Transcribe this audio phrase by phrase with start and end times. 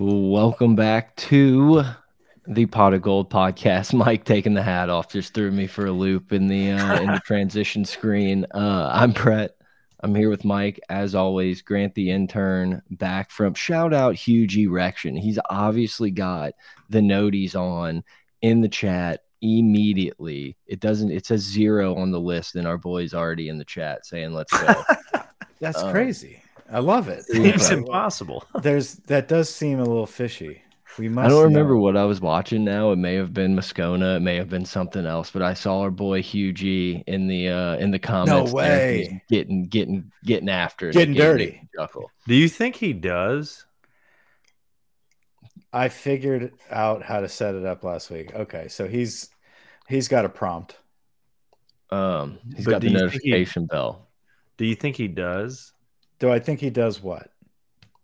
[0.00, 1.82] Welcome back to
[2.46, 3.92] the Pot of Gold podcast.
[3.94, 7.08] Mike taking the hat off just threw me for a loop in the uh, in
[7.08, 8.46] the transition screen.
[8.54, 9.56] Uh, I'm Brett.
[9.98, 11.62] I'm here with Mike as always.
[11.62, 15.16] Grant the intern back from shout out huge erection.
[15.16, 16.52] He's obviously got
[16.88, 18.04] the noties on
[18.40, 20.56] in the chat immediately.
[20.68, 21.10] It doesn't.
[21.10, 24.56] It says zero on the list, and our boys already in the chat saying let's
[24.56, 24.80] go.
[25.60, 26.40] That's um, crazy.
[26.70, 27.24] I love it.
[27.28, 28.44] It's impossible.
[28.62, 30.62] There's that does seem a little fishy.
[30.98, 31.26] We must.
[31.26, 31.80] I don't remember know.
[31.80, 32.90] what I was watching now.
[32.92, 34.16] It may have been Moscona.
[34.16, 35.30] It may have been something else.
[35.30, 38.50] But I saw our boy Hugh G in the uh in the comments.
[38.50, 39.22] No way.
[39.28, 41.62] Getting getting getting after it, getting, dirty.
[42.26, 43.64] Do you think he does?
[45.72, 48.34] I figured out how to set it up last week.
[48.34, 49.28] Okay, so he's
[49.88, 50.76] he's got a prompt.
[51.90, 54.08] Um, he's but got the notification he, bell.
[54.56, 55.72] Do you think he does?
[56.18, 57.30] Do I think he does what?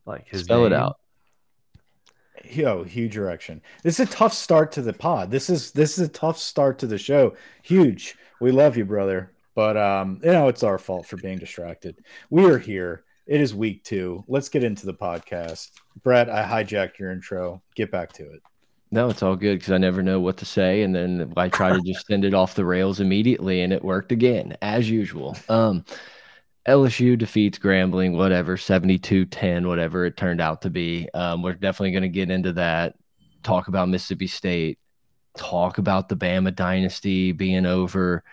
[0.06, 0.72] Like his spell name?
[0.72, 0.98] it out.
[2.50, 3.62] Yo, huge erection.
[3.82, 5.30] This is a tough start to the pod.
[5.30, 7.36] This is this is a tough start to the show.
[7.62, 8.16] Huge.
[8.40, 9.32] We love you, brother.
[9.54, 11.96] But um, you know, it's our fault for being distracted.
[12.30, 13.04] We are here.
[13.26, 14.24] It is week two.
[14.28, 15.70] Let's get into the podcast.
[16.02, 17.62] Brett, I hijacked your intro.
[17.74, 18.42] Get back to it.
[18.90, 21.72] No, it's all good because I never know what to say, and then I try
[21.72, 25.36] to just send it off the rails immediately, and it worked again as usual.
[25.48, 25.84] Um,
[26.66, 31.08] LSU defeats Grambling, whatever, 72 10, whatever it turned out to be.
[31.12, 32.94] Um, we're definitely going to get into that,
[33.42, 34.78] talk about Mississippi State,
[35.36, 38.24] talk about the Bama dynasty being over,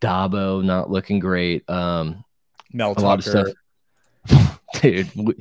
[0.00, 1.68] Dabo not looking great.
[1.68, 2.24] Um,
[2.72, 3.48] Mel a lot of stuff.
[4.80, 5.34] Dude, we,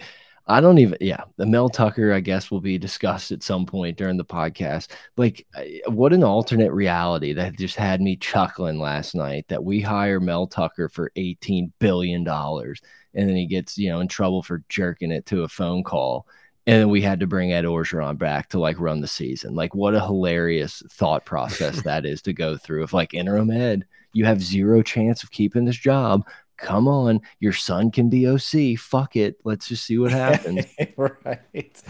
[0.50, 3.98] I don't even, yeah, the Mel Tucker, I guess, will be discussed at some point
[3.98, 4.90] during the podcast.
[5.16, 5.46] Like,
[5.86, 10.48] what an alternate reality that just had me chuckling last night that we hire Mel
[10.48, 15.26] Tucker for $18 billion and then he gets, you know, in trouble for jerking it
[15.28, 16.28] to a phone call.
[16.68, 19.56] And then we had to bring Ed Orgeron back to like run the season.
[19.56, 22.84] Like, what a hilarious thought process that is to go through.
[22.84, 26.24] If like interim Ed, you have zero chance of keeping this job
[26.60, 28.78] come on, your son can be OC.
[28.78, 29.38] Fuck it.
[29.44, 30.66] Let's just see what happens.
[30.98, 31.84] right.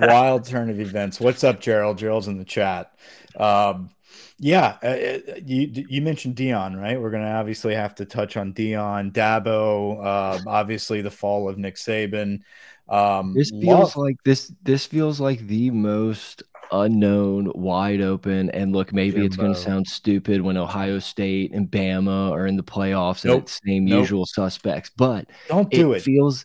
[0.00, 1.20] Wild turn of events.
[1.20, 1.98] What's up, Gerald?
[1.98, 2.94] Gerald's in the chat.
[3.36, 3.90] Um,
[4.38, 7.00] yeah, uh, uh you you mentioned Deion, right?
[7.00, 11.76] We're gonna obviously have to touch on Deion, Dabo, uh, obviously the fall of Nick
[11.76, 12.40] Saban.
[12.88, 14.52] Um, this feels like this.
[14.62, 18.50] This feels like the most unknown, wide open.
[18.50, 19.26] And look, maybe Jimbo.
[19.26, 23.34] it's going to sound stupid when Ohio State and Bama are in the playoffs nope.
[23.34, 24.00] and it's same nope.
[24.00, 25.98] usual suspects, but don't do it.
[25.98, 26.02] it.
[26.02, 26.44] Feels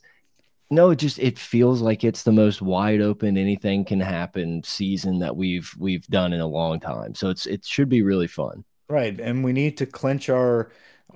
[0.71, 5.19] no, it just it feels like it's the most wide open anything can happen season
[5.19, 7.13] that we've we've done in a long time.
[7.13, 8.63] So it's it should be really fun.
[8.89, 10.71] Right, and we need to clinch our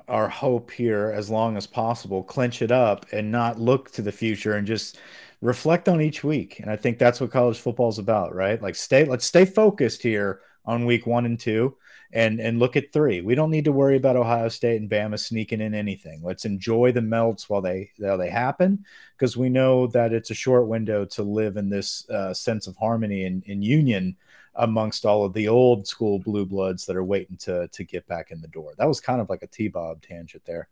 [0.07, 4.11] our hope here as long as possible, clinch it up, and not look to the
[4.11, 4.99] future and just
[5.41, 6.59] reflect on each week.
[6.59, 8.61] And I think that's what college football is about, right?
[8.61, 11.75] Like stay let's stay focused here on week 1 and 2
[12.11, 13.21] and and look at 3.
[13.21, 16.21] We don't need to worry about Ohio State and Bama sneaking in anything.
[16.23, 18.85] Let's enjoy the melts while they while they happen
[19.17, 22.75] because we know that it's a short window to live in this uh, sense of
[22.75, 24.17] harmony and, and union
[24.55, 28.31] amongst all of the old school blue bloods that are waiting to to get back
[28.31, 28.73] in the door.
[28.77, 30.67] That was kind of like a T-Bob tangent there.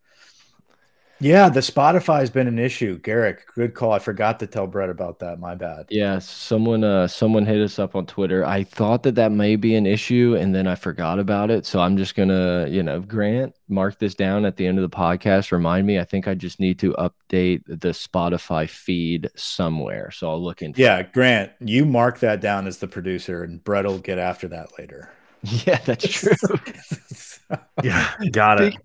[1.20, 3.00] Yeah, the Spotify has been an issue.
[3.00, 3.92] Garrick, good call.
[3.92, 5.40] I forgot to tell Brett about that.
[5.40, 5.88] My bad.
[5.90, 8.46] Yeah, someone uh someone hit us up on Twitter.
[8.46, 11.66] I thought that that may be an issue and then I forgot about it.
[11.66, 14.90] So I'm just going to, you know, Grant, mark this down at the end of
[14.90, 15.52] the podcast.
[15.52, 15.98] Remind me.
[16.00, 20.12] I think I just need to update the Spotify feed somewhere.
[20.12, 23.86] So I'll look into Yeah, Grant, you mark that down as the producer and Brett
[23.86, 25.10] will get after that later.
[25.66, 26.34] Yeah, that's true.
[27.84, 28.76] yeah, got it.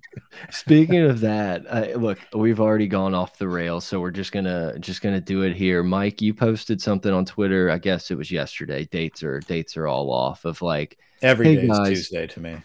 [0.50, 4.78] Speaking of that, uh, look, we've already gone off the rails, so we're just gonna
[4.78, 5.82] just gonna do it here.
[5.82, 7.70] Mike, you posted something on Twitter.
[7.70, 8.84] I guess it was yesterday.
[8.84, 12.56] Dates are dates are all off of like every hey, day guys, Tuesday to me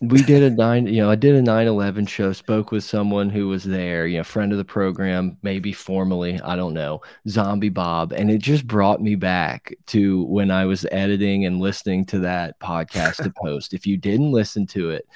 [0.00, 3.48] we did a nine you know i did a 9-11 show spoke with someone who
[3.48, 8.12] was there you know friend of the program maybe formally i don't know zombie bob
[8.12, 12.58] and it just brought me back to when i was editing and listening to that
[12.60, 13.72] podcast to post.
[13.72, 15.06] If you didn't listen to it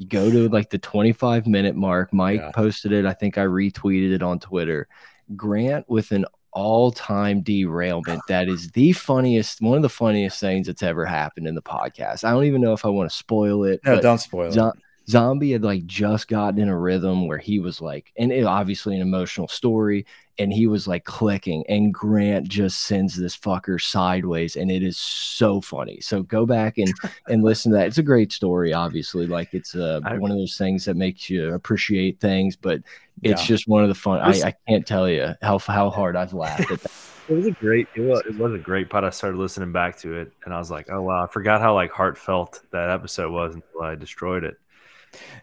[0.00, 2.10] you go to like the 25 minute mark.
[2.10, 2.50] Mike yeah.
[2.52, 3.04] posted it.
[3.04, 4.88] I think i retweeted it on twitter.
[5.36, 10.82] Grant with an all-time derailment that is the funniest one of the funniest things that's
[10.82, 12.24] ever happened in the podcast.
[12.24, 14.74] I don't even know if i want to spoil it no don't spoil it
[15.10, 18.94] zombie had like just gotten in a rhythm where he was like and it obviously
[18.94, 20.06] an emotional story
[20.38, 24.96] and he was like clicking and grant just sends this fucker sideways and it is
[24.96, 26.92] so funny so go back and
[27.28, 30.56] and listen to that it's a great story obviously like it's uh, one of those
[30.56, 32.80] things that makes you appreciate things but
[33.22, 33.46] it's yeah.
[33.46, 36.70] just one of the fun I, I, can't tell you how how hard i've laughed
[36.70, 36.92] at that
[37.30, 37.86] It was a great.
[37.94, 39.04] It was, it was a great pod.
[39.04, 41.74] I started listening back to it, and I was like, "Oh wow!" I forgot how
[41.74, 44.58] like heartfelt that episode was until I destroyed it.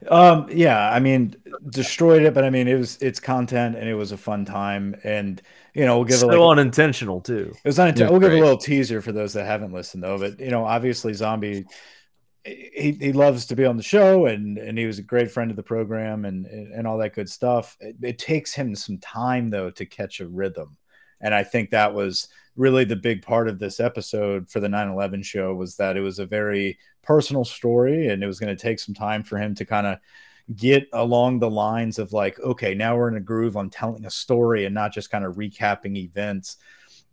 [0.09, 1.35] Um, yeah, I mean,
[1.69, 4.95] destroyed it, but I mean, it was it's content and it was a fun time,
[5.03, 5.41] and
[5.73, 7.53] you know, we'll give so it like, unintentional too.
[7.63, 8.19] It was unintentional.
[8.19, 10.17] We'll give a little teaser for those that haven't listened though.
[10.17, 11.65] But you know, obviously, Zombie,
[12.45, 15.51] he, he loves to be on the show, and and he was a great friend
[15.51, 17.75] of the program, and and all that good stuff.
[17.79, 20.77] It, it takes him some time though to catch a rhythm,
[21.19, 25.23] and I think that was really the big part of this episode for the 9/11
[25.23, 28.79] show was that it was a very personal story, and it was going to take
[28.79, 29.97] some time for him to kind of
[30.55, 34.11] get along the lines of like, okay, now we're in a groove on telling a
[34.11, 36.57] story and not just kind of recapping events.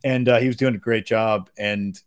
[0.02, 1.48] And uh, he was doing a great job.
[1.56, 1.98] And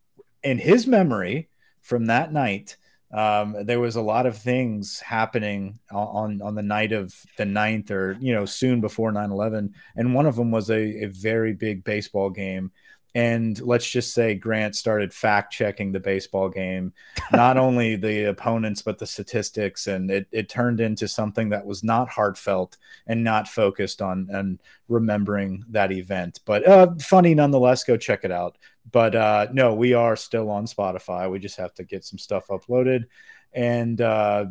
[0.44, 1.50] in his memory
[1.82, 2.76] from that night,
[3.14, 7.90] um, there was a lot of things happening on on the night of the 9th
[7.90, 11.86] or you know soon before 9-11 and one of them was a, a very big
[11.86, 12.70] baseball game
[13.18, 16.94] and let's just say Grant started fact checking the baseball game,
[17.32, 19.88] not only the opponents, but the statistics.
[19.88, 22.78] And it, it turned into something that was not heartfelt
[23.08, 26.42] and not focused on and remembering that event.
[26.46, 28.60] But uh, funny nonetheless, go check it out.
[28.92, 31.28] But uh, no, we are still on Spotify.
[31.28, 33.06] We just have to get some stuff uploaded.
[33.52, 34.46] And uh,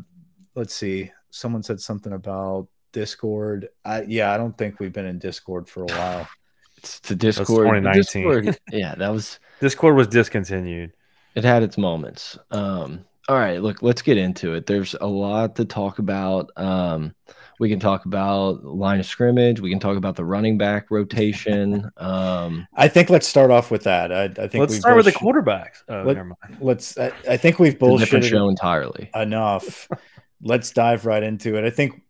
[0.57, 3.69] let's see, someone said something about Discord.
[3.85, 6.29] I, yeah, I don't think we've been in Discord for a while.
[6.79, 7.67] It's the Discord.
[7.67, 8.43] 2019.
[8.45, 10.93] Discord, yeah, that was Discord was discontinued.
[11.35, 12.39] it had its moments.
[12.51, 14.67] Um, all right, look, let's get into it.
[14.67, 16.51] There's a lot to talk about.
[16.57, 17.15] Um,
[17.59, 19.61] we can talk about line of scrimmage.
[19.61, 21.91] We can talk about the running back rotation.
[21.97, 24.13] Um, I think let's start off with that.
[24.13, 25.83] I, I think Let's we've start with the quarterbacks.
[25.89, 26.59] Oh, Let- never mind.
[26.61, 26.97] Let's.
[26.99, 29.11] I, I think we've it's a bullshitted show entirely.
[29.15, 29.89] enough.
[30.43, 31.65] let's dive right into it.
[31.65, 32.03] I think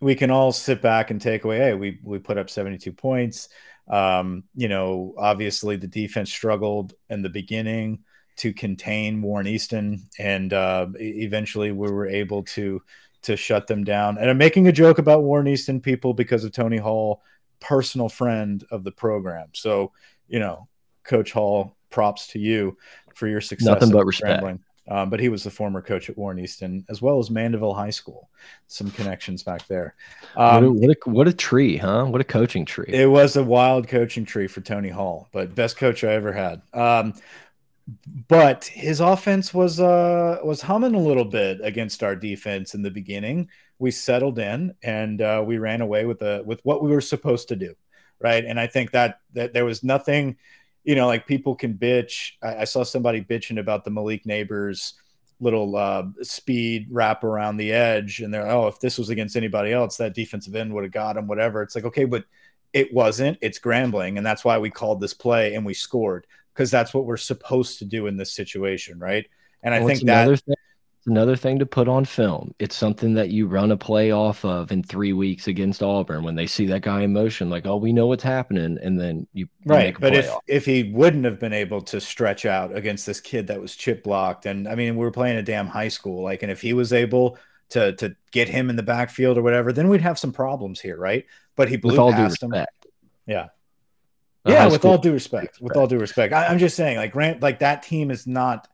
[0.00, 1.58] we can all sit back and take away.
[1.58, 3.48] Hey, we we put up seventy two points.
[3.88, 8.00] Um, you know, obviously the defense struggled in the beginning
[8.36, 12.82] to contain Warren Easton, and uh, eventually we were able to
[13.22, 14.18] to shut them down.
[14.18, 17.22] And I'm making a joke about Warren Easton people because of Tony Hall,
[17.60, 19.48] personal friend of the program.
[19.52, 19.92] So
[20.28, 20.68] you know,
[21.04, 22.76] Coach Hall, props to you
[23.14, 23.66] for your success.
[23.66, 24.42] Nothing but respect.
[24.88, 27.90] Um, but he was the former coach at Warren Easton as well as Mandeville High
[27.90, 28.28] School.
[28.66, 29.94] Some connections back there.
[30.34, 32.04] what, a, Um, what, a, what a tree, huh?
[32.06, 32.88] What a coaching tree.
[32.88, 36.62] it was a wild coaching tree for Tony Hall, but best coach I ever had.
[36.74, 37.14] Um,
[38.28, 42.90] but his offense was uh, was humming a little bit against our defense in the
[42.90, 43.48] beginning.
[43.78, 47.48] We settled in and uh, we ran away with the with what we were supposed
[47.48, 47.74] to do,
[48.20, 48.44] right?
[48.44, 50.36] And I think that that there was nothing,
[50.84, 52.32] you know, like people can bitch.
[52.42, 54.94] I, I saw somebody bitching about the Malik Nabers
[55.40, 59.72] little uh, speed wrap around the edge, and they're oh, if this was against anybody
[59.72, 61.62] else, that defensive end would have got him, whatever.
[61.62, 62.24] It's like okay, but
[62.72, 63.38] it wasn't.
[63.40, 67.04] It's Grambling, and that's why we called this play and we scored because that's what
[67.06, 69.26] we're supposed to do in this situation, right?
[69.62, 70.54] And I Well, it's think that thing,
[71.02, 72.54] it's another thing to put on film.
[72.60, 76.36] It's something that you run a play off of in three weeks against Auburn when
[76.36, 79.48] they see that guy in motion, like, oh, we know what's happening, and then you,
[79.66, 80.42] right make a but if off.
[80.46, 84.04] if he wouldn't have been able to stretch out against this kid that was chip
[84.04, 86.72] blocked and i mean we were playing a damn high school like and if he
[86.72, 87.36] was able
[87.68, 90.96] to to get him in the backfield or whatever then we'd have some problems here
[90.96, 91.26] right?
[91.56, 92.54] But he blew with past him.
[93.26, 93.48] yeah.
[94.44, 96.32] Yeah with all due respect with all due respect.
[96.32, 98.68] I, i'm just saying like grant like that team is not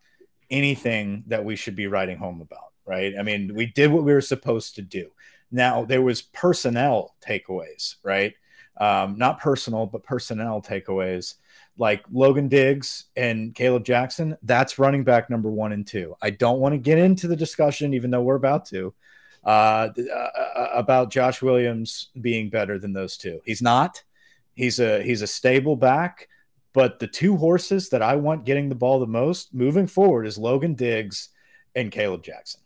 [0.50, 3.14] anything that we should be writing home about right?
[3.18, 5.10] I mean we did what we were supposed to do.
[5.50, 8.34] Now there was personnel takeaways right?
[8.78, 11.34] Um, not personal but personnel takeaways.
[11.76, 16.16] Like logan diggs and kaleb jackson that's running back number one and two.
[16.20, 18.92] I don't want to get into the discussion even though we're about to
[19.44, 23.40] uh, uh, about josh williams being better than those two.
[23.44, 24.02] He's not.
[24.58, 26.28] He's a he's a stable back,
[26.72, 30.38] but the two horses that I want getting the ball the most moving forward is
[30.38, 31.30] Logan Diggs
[31.75, 32.60] and Kaleb Jackson.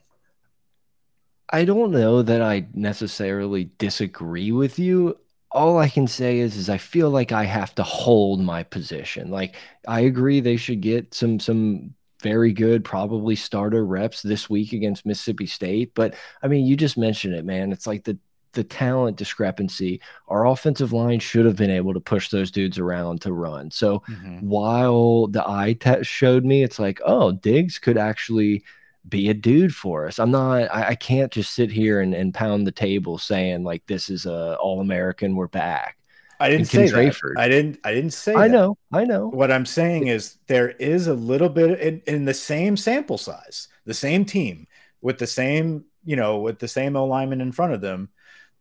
[1.51, 5.19] I don't know that I necessarily disagree with you.
[5.51, 9.31] All I can say is, is I feel like I have to hold my position.
[9.31, 9.57] Like
[9.87, 15.05] I agree they should get some some very good, probably starter reps this week against
[15.05, 15.93] Mississippi State.
[15.95, 17.73] But I mean, you just mentioned it, man.
[17.73, 18.19] It's like the
[18.53, 20.01] the talent discrepancy.
[20.29, 23.71] Our offensive line should have been able to push those dudes around to run.
[23.71, 24.47] So mm-hmm.
[24.47, 28.65] while the eye test showed me, it's like, oh, Diggs could actually
[29.09, 30.19] be a dude for us.
[30.19, 33.85] I'm not, I, I can't just sit here and, and pound the table saying like
[33.87, 35.97] this is a all American, we're back.
[36.43, 36.93] I didn't say Ken that.
[36.93, 37.39] Drayford.
[37.39, 37.79] I didn't.
[37.85, 38.35] I didn't say.
[38.35, 38.53] I that.
[38.53, 39.29] know, I know.
[39.29, 43.69] What I'm saying is there is a little bit in, in the same sample size,
[43.85, 44.67] the same team
[45.03, 48.09] with the same, you know, with the same O lineman in front of them.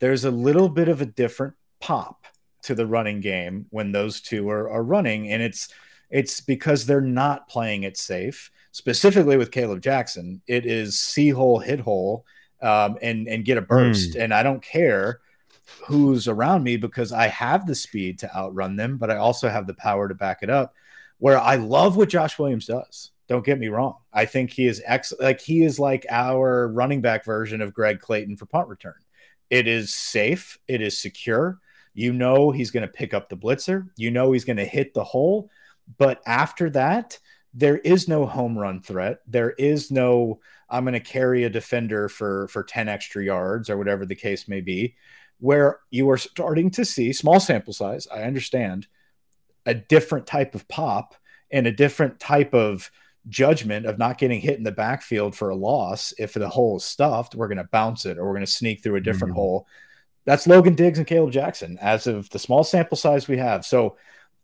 [0.01, 2.25] There's a little bit of a different pop
[2.63, 5.69] to the running game when those two are, are running, and it's
[6.09, 8.51] it's because they're not playing it safe.
[8.71, 12.25] Specifically with Kaleb Jackson, it is see hole, hit hole,
[12.63, 14.15] um, and and get a burst.
[14.15, 14.23] Mm.
[14.23, 15.21] And I don't care
[15.85, 19.67] who's around me because I have the speed to outrun them, but I also have
[19.67, 20.73] the power to back it up.
[21.19, 23.11] Where I love what Josh Williams does.
[23.27, 23.97] Don't get me wrong.
[24.11, 27.99] I think he is ex like he is like our running back version of Greg
[27.99, 28.95] Clayton for punt return.
[29.51, 31.59] It is safe, it is secure.
[31.93, 33.89] You know he's going to pick up the blitzer.
[33.97, 35.51] You know he's going to hit the hole.
[35.97, 37.19] But after that,
[37.53, 39.19] there is no home run threat.
[39.27, 40.39] There is no
[40.69, 44.47] I'm going to carry a defender for for 10 extra yards or whatever the case
[44.47, 44.95] may be.
[45.39, 48.87] Where you are starting to see small sample size, I understand,
[49.65, 51.15] a different type of pop
[51.51, 52.89] and a different type of
[53.27, 56.13] judgment of not getting hit in the backfield for a loss.
[56.17, 58.81] If the hole is stuffed, we're going to bounce it or we're going to sneak
[58.81, 59.41] through a different mm -hmm.
[59.41, 59.67] hole.
[60.25, 63.65] That's Logan Diggs and Kaleb Jackson as of the small sample size we have.
[63.65, 63.97] So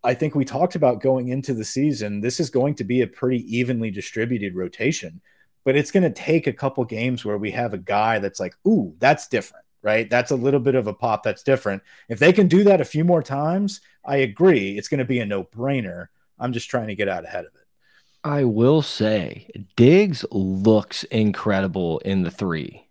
[0.03, 2.21] I think we talked about going into the season.
[2.21, 5.21] This is going to be a pretty evenly distributed rotation,
[5.63, 8.55] but it's going to take a couple games where we have a guy that's like,
[8.67, 10.09] ooh, that's different, right?
[10.09, 11.83] That's a little bit of a pop that's different.
[12.09, 14.77] If they can do that a few more times, I agree.
[14.77, 16.07] It's going to be a no brainer.
[16.39, 17.66] I'm just trying to get out ahead of it.
[18.27, 22.87] I will say, Diggs looks incredible in the three.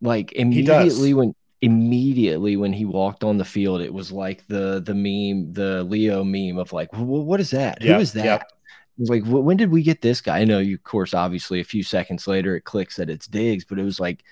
[0.00, 4.94] Like immediately when immediately when he walked on the field, it was like the the
[4.94, 7.80] meme, the Leo meme of like, well, what is that?
[7.82, 8.24] Who is that?
[8.24, 8.40] Yep.
[8.42, 10.40] It was like, when did we get this guy?
[10.40, 13.64] I know you, of course, obviously, a few seconds later, it clicks that it's Diggs,
[13.64, 14.24] but it was like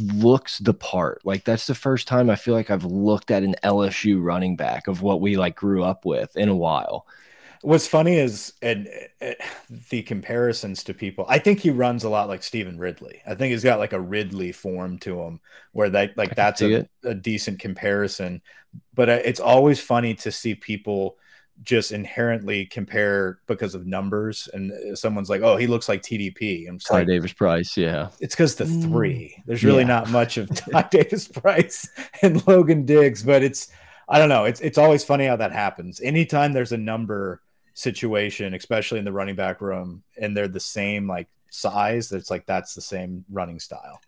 [0.00, 1.20] looks the part.
[1.24, 4.86] Like that's the first time I feel like I've looked at an LSU running back
[4.86, 7.06] of what we like grew up with in a while.
[7.62, 8.88] What's funny is and
[9.20, 9.32] uh,
[9.90, 11.24] the comparisons to people.
[11.28, 13.22] I think he runs a lot like Stevan Ridley.
[13.26, 15.40] I think he's got like a Ridley form to him,
[15.72, 18.42] where that like that's a, a, decent comparison.
[18.94, 21.16] But uh, it's always funny to see people
[21.62, 24.48] just inherently compare because of numbers.
[24.52, 28.08] And uh, someone's like, "Oh, he looks like TDP." I'm Ty like, Davis Price, yeah.
[28.20, 28.82] It's because the mm.
[28.82, 29.40] three.
[29.46, 29.88] There's really yeah.
[29.88, 31.88] not much of Ty Davis Price
[32.22, 33.68] and Logan Diggs, but it's
[34.08, 34.44] I don't know.
[34.44, 36.00] It's it's always funny how that happens.
[36.00, 37.40] Anytime there's a number
[37.74, 42.46] situation, especially in the running back room, and they're the same like size, it's like
[42.46, 44.00] that's the same running style.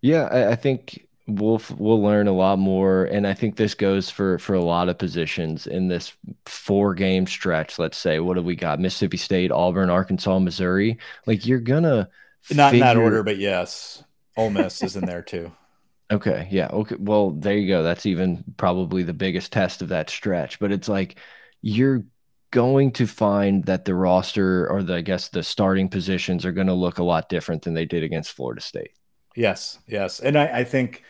[0.00, 4.10] Yeah, I, I think we'll we'll learn a lot more, and I think this goes
[4.10, 6.12] for for a lot of positions in this
[6.46, 7.78] four game stretch.
[7.78, 8.80] Let's say, what have we got?
[8.80, 10.98] Mississippi State, Auburn, Arkansas, Missouri.
[11.26, 12.08] Like you're gonna
[12.50, 12.86] not figure...
[12.86, 14.04] in that order, but yes,
[14.36, 15.52] Ole Miss is in there too.
[16.10, 16.96] Okay, yeah, okay.
[16.98, 17.82] Well, there you go.
[17.82, 20.58] That's even probably the biggest test of that stretch.
[20.58, 21.16] But it's like
[21.62, 22.04] you're
[22.52, 26.68] going to find that the roster or the I guess the starting positions are going
[26.68, 28.92] to look a lot different than they did against Florida State.
[29.34, 31.02] Yes, yes, and I, I think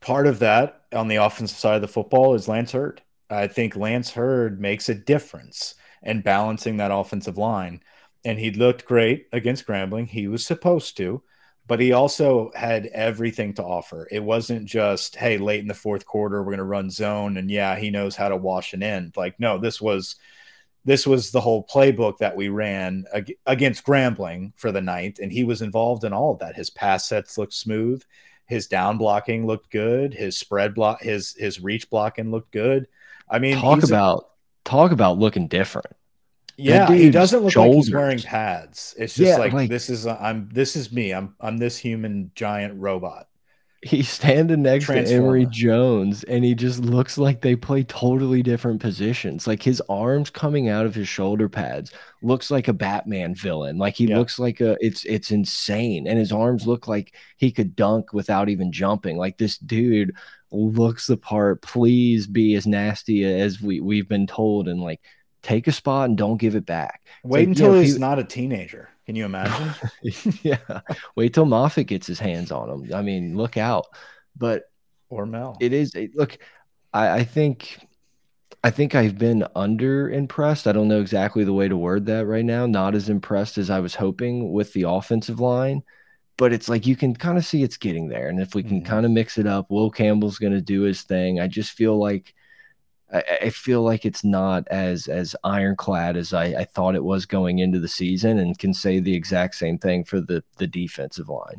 [0.00, 3.02] part of that on the offensive side of the football is Lance Heard.
[3.30, 7.80] I think Lance Heard makes a difference in balancing that offensive line,
[8.24, 10.06] and he looked great against Grambling.
[10.06, 11.22] He was supposed to,
[11.66, 14.06] but he also had everything to offer.
[14.10, 17.50] It wasn't just, hey, late in the fourth quarter, we're going to run zone, and
[17.50, 19.14] yeah, he knows how to wash an end.
[19.16, 20.16] Like, no, this was
[20.84, 25.32] this was the whole playbook that we ran ag against Grambling for the night, and
[25.32, 26.56] he was involved in all of that.
[26.56, 28.02] His pass sets looked smooth,
[28.46, 32.88] his down blocking looked good, his spread block, his his reach blocking looked good.
[33.28, 34.30] I mean, talk about
[34.64, 35.94] talk about looking different.
[36.56, 37.74] Yeah, he doesn't look shoulders.
[37.74, 38.94] like he's wearing pads.
[38.98, 41.12] It's just yeah, like, like this is I'm this is me.
[41.12, 43.28] I'm I'm this human giant robot
[43.82, 48.80] he's standing next to Emery Jones and he just looks like they play totally different
[48.80, 49.46] positions.
[49.48, 53.78] Like his arms coming out of his shoulder pads looks like a Batman villain.
[53.78, 54.18] Like he yeah.
[54.18, 56.06] looks like a it's it's insane.
[56.06, 59.18] And his arms look like he could dunk without even jumping.
[59.18, 60.14] Like this dude
[60.52, 61.60] looks the part.
[61.62, 65.00] Please be as nasty as we we've been told and like
[65.42, 67.04] take a spot and don't give it back.
[67.24, 68.91] Wait like, until he's he, not a teenager.
[69.12, 69.74] Can you imagine?
[70.42, 70.80] yeah.
[71.16, 72.94] Wait till Moffitt gets his hands on him.
[72.94, 73.88] I mean, look out.
[74.34, 74.70] But
[75.10, 75.58] or Mel.
[75.60, 76.38] It is look,
[76.94, 77.78] I, I think
[78.64, 80.66] I think I've been under impressed.
[80.66, 82.64] I don't know exactly the way to word that right now.
[82.64, 85.82] Not as impressed as I was hoping with the offensive line,
[86.38, 88.30] but it's like you can kind of see it's getting there.
[88.30, 88.88] And if we can mm -hmm.
[88.88, 91.38] kind of mix it up, Will Campbell's going to do his thing.
[91.38, 92.32] I just feel like
[93.12, 97.26] I, I, feel like it's not as as ironclad as I, I, thought it was
[97.26, 101.28] going into the season, and can say the exact same thing for the the defensive
[101.28, 101.56] line.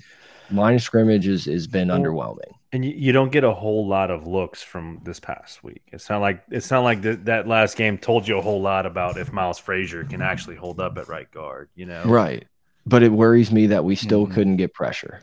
[0.52, 3.88] Line of scrimmage has, has been well, underwhelming, and you, you, don't get a whole
[3.88, 5.84] lot of looks from this past week.
[5.92, 8.86] It's not like it's not like the, that last game told you a whole lot
[8.86, 11.70] about if Miles Frazier can actually hold up at right guard.
[11.76, 12.46] You know, right?
[12.86, 14.34] But it worries me that we still mm -hmm.
[14.34, 15.22] couldn't get pressure.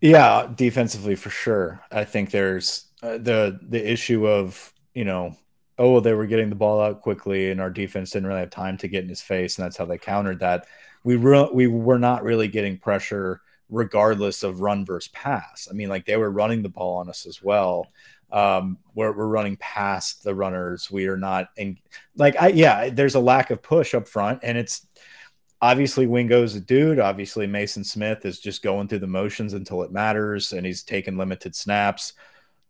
[0.00, 1.80] Yeah, defensively for sure.
[1.90, 5.36] I think there's uh, the the issue of you know
[5.78, 8.76] oh they were getting the ball out quickly and our defense didn't really have time
[8.76, 10.66] to get in his face and that's how they countered that.
[11.04, 13.40] We re- we were not really getting pressure
[13.70, 15.68] regardless of run versus pass.
[15.70, 17.86] I mean, like they were running the ball on us as well.
[18.30, 21.78] Um, where we're running past the runners, we are not and
[22.16, 24.86] like I yeah, there's a lack of push up front, and it's
[25.62, 26.98] obviously Wingo's a dude.
[26.98, 31.16] Obviously, Mason Smith is just going through the motions until it matters, and he's taking
[31.16, 32.12] limited snaps.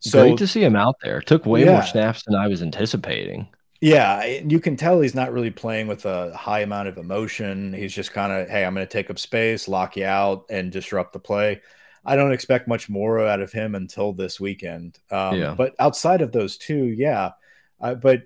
[0.01, 1.21] So great to see him out there.
[1.21, 1.73] Took way yeah.
[1.73, 3.49] more snaps than I was anticipating.
[3.81, 7.73] Yeah, you can tell he's not really playing with a high amount of emotion.
[7.73, 10.73] He's just kind of, hey, I'm going to take up space, lock you out, and
[10.73, 11.61] disrupt the play.
[12.05, 14.99] I don't expect much more out of him until this weekend.
[15.11, 15.55] Um, yeah.
[15.55, 17.33] But outside of those two, yeah.
[17.81, 18.23] Uh, but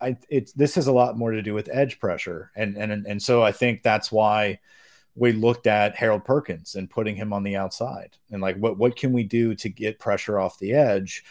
[0.00, 3.22] I, it's this has a lot more to do with edge pressure, and and and
[3.22, 4.58] so I think that's why
[5.14, 8.96] we looked at Harold Perkins and putting him on the outside, and like what what
[8.96, 11.24] can we do to get pressure off the edge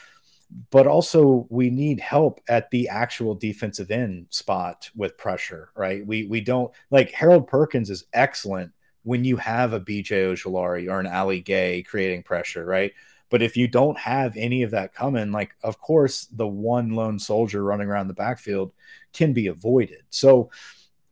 [0.72, 6.06] but also we need help at the actual defensive end spot with pressure, right?
[6.06, 8.72] We we don't like Harold Perkins is excellent
[9.04, 12.92] when you have a BJ Ojulari or an Ali Gaye creating pressure, right?
[13.30, 17.20] But if you don't have any of that coming, like of course the one lone
[17.20, 18.72] soldier running around the backfield
[19.14, 20.02] can be avoided.
[20.10, 20.50] So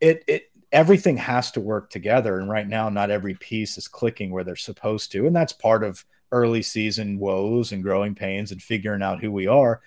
[0.00, 2.38] it it everything has to work together.
[2.38, 5.26] And right now, not every piece is clicking where they're supposed to.
[5.26, 9.46] And that's part of early season woes and growing pains and figuring out who we
[9.46, 9.80] are.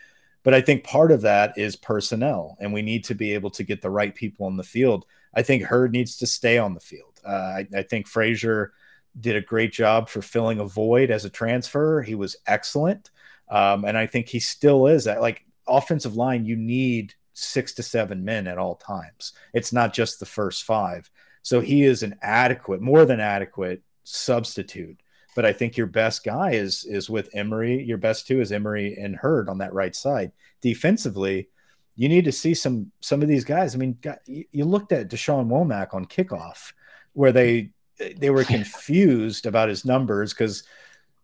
[0.43, 3.63] But I think part of that is personnel, and we need to be able to
[3.63, 5.05] get the right people on the field.
[5.35, 7.19] I think Heard needs to stay on the field.
[7.23, 8.73] Uh, I, I, think Frazier
[9.19, 12.01] did a great job for filling a void as a transfer.
[12.01, 13.11] He was excellent.
[13.49, 17.83] Um, and I think he still is at like offensive line, you need six to
[17.83, 19.33] seven men at all times.
[19.53, 21.09] It's not just the first five.
[21.43, 25.01] So he is an adequate, more than adequate substitute
[25.35, 27.83] but I think your best guy is is with Emery.
[27.83, 30.31] Your best two is Emery and Heard on that right side.
[30.61, 31.49] Defensively,
[31.95, 33.73] you need to see some some of these guys.
[33.73, 36.73] I mean, you looked at Da'Shawn Womack on kickoff,
[37.13, 37.71] where they
[38.17, 40.63] they were confused about his numbers because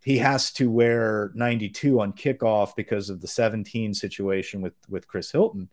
[0.07, 5.29] he has to wear 92 on kickoff because of the 17 situation with with Chris
[5.33, 5.69] Hilton.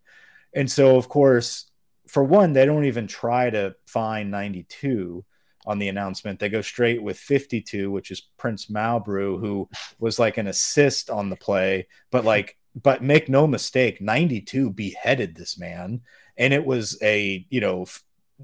[0.52, 1.70] And so of course,
[2.08, 5.24] for one, they don't even try to find 92
[5.66, 6.40] on the announcement.
[6.40, 9.68] They go straight with 52, which is Prince Malbrew, who
[10.00, 15.36] was like an assist on the play, but like, but make no mistake, 92 beheaded
[15.36, 16.00] this man.
[16.36, 17.86] And it was a, you know,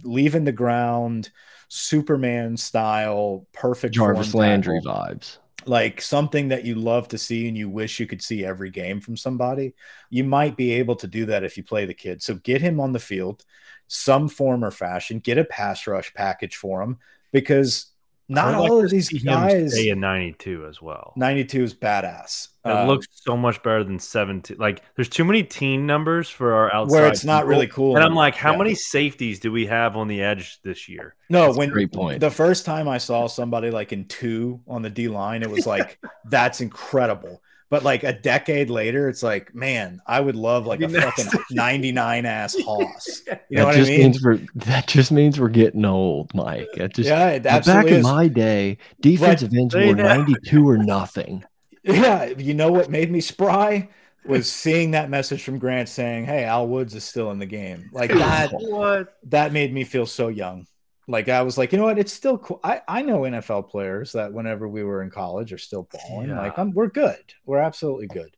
[0.04, 1.30] leaving the ground,
[1.66, 5.38] Superman style, perfect Jarvis Landry vibes.
[5.66, 9.00] Like something that you love to see and you wish you could see every game
[9.00, 9.74] from somebody.
[10.08, 12.22] You might be able to do that if you play the kid.
[12.22, 13.44] So get him on the field
[13.92, 16.98] some form or fashion, get a pass rush package for him
[17.32, 17.89] because
[18.30, 21.12] not all like of these guys stay in 92 as well.
[21.16, 22.48] 92 is badass.
[22.64, 24.56] It um, looks so much better than 17.
[24.56, 27.48] Like there's too many teen numbers for our outside where it's not people.
[27.48, 27.96] really cool.
[27.96, 28.58] And I'm like, how yeah.
[28.58, 31.16] many safeties do we have on the edge this year?
[31.28, 32.20] No, That's when great point.
[32.20, 35.66] the first time I saw somebody like in two on the D line, it was
[35.66, 37.42] like that's incredible.
[37.70, 42.26] But like a decade later, it's like, man, I would love like a fucking 99
[42.26, 43.22] ass hoss.
[43.48, 44.00] You know that just I mean?
[44.02, 46.68] means we're that just means we're getting old, Mike.
[46.74, 51.44] It just yeah, it back in my day, defensive ends were 92 or nothing.
[51.82, 53.88] Yeah, you know what made me spry
[54.26, 57.88] was seeing that message from Grant saying, Hey, Al Woods is still in the game.
[57.90, 59.16] Like that, what?
[59.24, 60.66] that made me feel so young.
[61.10, 61.98] Like I was like, you know what?
[61.98, 62.60] It's still cool.
[62.62, 66.28] I, I know NFL players that whenever we were in college are still balling.
[66.28, 66.40] Yeah.
[66.40, 67.22] Like I'm, we're good.
[67.44, 68.36] We're absolutely good.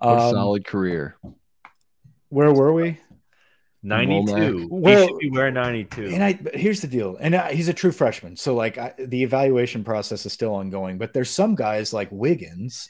[0.00, 1.16] Um, solid career.
[2.28, 2.98] Where were we?
[3.82, 4.68] 92.
[4.70, 6.06] Well, he should be wearing 92.
[6.06, 7.16] And I, here's the deal.
[7.20, 8.36] And I, he's a true freshman.
[8.36, 10.98] So, like, I, the evaluation process is still ongoing.
[10.98, 12.88] But there's some guys like Wiggins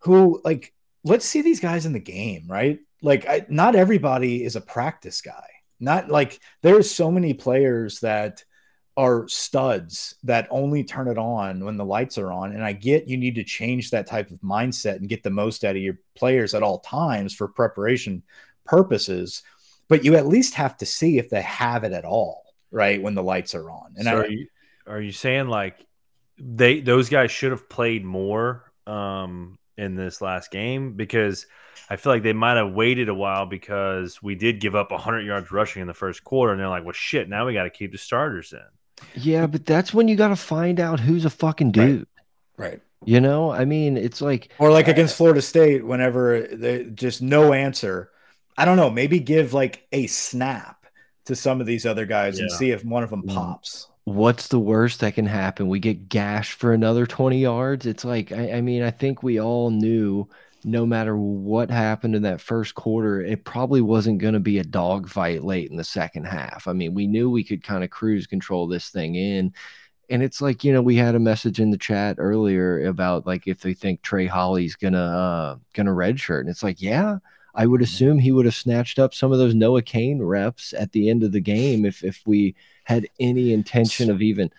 [0.00, 0.72] who, like,
[1.04, 2.78] let's see these guys in the game, right?
[3.02, 5.46] Like, I, not everybody is a practice guy.
[5.78, 8.44] Not like there's so many players that
[8.96, 12.52] are studs that only turn it on when the lights are on.
[12.52, 15.64] And I get you need to change that type of mindset and get the most
[15.64, 18.22] out of your players at all times for preparation
[18.64, 19.42] purposes.
[19.88, 23.00] But you at least have to see if they have it at all, right?
[23.00, 23.94] When the lights are on.
[23.96, 24.46] And so I, are, you,
[24.86, 25.84] are you saying like
[26.38, 31.46] they those guys should have played more um in this last game because
[31.88, 35.20] I feel like they might have waited a while because we did give up 100
[35.20, 37.70] yards rushing in the first quarter, and they're like, "Well, shit, now we got to
[37.70, 38.60] keep the starters in."
[39.14, 42.06] Yeah, but that's when you got to find out who's a fucking dude.
[42.56, 42.70] Right.
[42.70, 42.80] right.
[43.04, 47.52] You know, I mean, it's like or like against Florida State, whenever they just no
[47.52, 48.10] answer.
[48.58, 48.90] I don't know.
[48.90, 50.86] Maybe give like a snap
[51.26, 52.44] to some of these other guys yeah.
[52.44, 53.34] and see if one of them mm.
[53.34, 55.68] pops what's the worst that can happen?
[55.68, 57.86] We get gashed for another 20 yards.
[57.86, 60.28] It's like, I, I, mean, I think we all knew
[60.66, 64.64] no matter what happened in that first quarter, it probably wasn't going to be a
[64.64, 66.66] dogfight late in the second half.
[66.66, 69.54] I mean, we knew we could kind of cruise control this thing in.
[70.10, 73.46] And it's like, you know, we had a message in the chat earlier about like
[73.46, 76.40] if they think Trey Holly's gonna uh gonna redshirt.
[76.40, 77.18] And it's like, yeah,
[77.54, 80.90] I would assume he would have snatched up some of those Noah Kane reps at
[80.90, 84.50] the end of the game if if we had any intention of even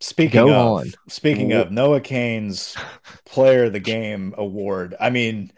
[0.00, 0.92] Speaking Go of, on.
[1.08, 2.76] speaking of Noah Kane's
[3.26, 5.52] Player of the Game award, I mean,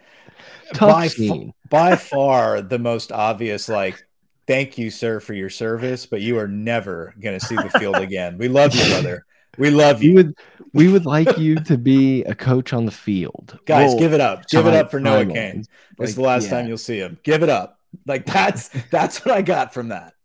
[0.73, 1.53] tough by, scene.
[1.69, 4.03] by far the most obvious, like,
[4.47, 7.95] thank you, sir, for your service, but you are never going to see the field
[8.01, 8.37] again.
[8.37, 9.25] We love you, brother.
[9.57, 10.13] We love We you.
[10.15, 10.35] would
[10.73, 13.59] we would like you to be a coach on the field.
[13.65, 14.47] Guys, Well, give it up.
[14.49, 15.25] Give it up for Noah.
[15.25, 15.65] Kane.
[15.99, 16.49] It's Like, the last yeah.
[16.49, 17.19] time you'll see him.
[17.23, 17.79] Give it up.
[18.07, 20.15] Like that's that's what I got from that.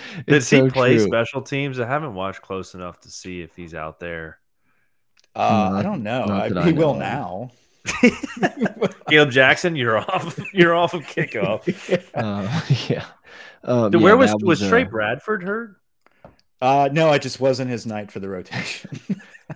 [0.26, 1.06] Did It's he so play true.
[1.06, 1.78] special teams?
[1.80, 4.38] I haven't watched close enough to see if he's out there.
[5.34, 6.24] Uh, Not- I don't know.
[6.28, 7.50] I, that I he know will now.
[7.86, 10.38] Kaleb Jackson, you're off.
[10.52, 11.62] You're off of kickoff.
[12.14, 13.04] Uh, yeah.
[13.64, 15.76] Um, Dude, yeah, where was that was, Trey Bradford hurt?
[16.60, 18.90] Uh, no, it just wasn't his night for the rotation.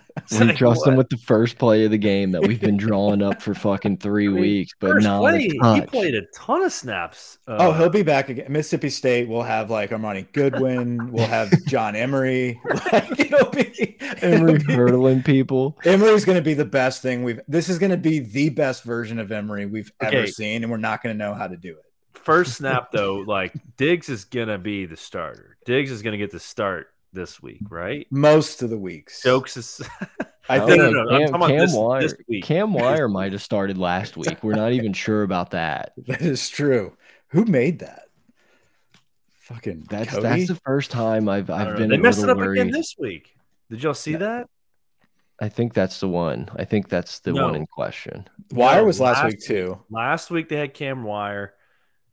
[0.28, 2.76] It's We like, trust him with the first play of the game that we've been
[2.86, 6.62] drawing up for fucking three mean, weeks, but not play, a he played a ton
[6.62, 7.38] of snaps.
[7.46, 8.50] Uh, oh, he'll be back again.
[8.50, 11.12] Mississippi State will have like Armani Goodwin.
[11.12, 12.60] We'll have John Emery.
[12.92, 15.78] Like, it'll be, Emery it'll be- hurdling people.
[15.84, 17.40] Emery's going to be the best thing we've.
[17.46, 20.26] This is going to be the best version of Emery we've ever Okay.
[20.26, 22.18] seen, and we're not going to know how to do it.
[22.18, 25.56] first snap though, like Diggs is gonna be the starter.
[25.64, 28.06] Diggs is gonna get the start this week, right?
[28.12, 29.22] Most of the weeks.
[29.24, 29.80] Jokes is.
[30.48, 30.78] I think.
[30.80, 32.14] no, no, no, I'm Cam, about Cam this- Wire, this.
[32.44, 34.44] Cam Wire might have started last week.
[34.44, 35.92] We're not even sure about that.
[36.06, 36.96] That is true.
[37.30, 38.04] Who made that?
[39.40, 40.22] Fucking That's Cody?
[40.22, 42.48] that's the first time I've I don't I've been They a messed it little up
[42.50, 43.32] again this week.
[43.70, 44.48] Did y'all see that?
[45.40, 46.48] I think that's the one.
[46.56, 48.26] I think that's the one in question.
[48.52, 49.78] Wire No, was last, last week too.
[49.90, 51.54] Last week they had Cam Wire.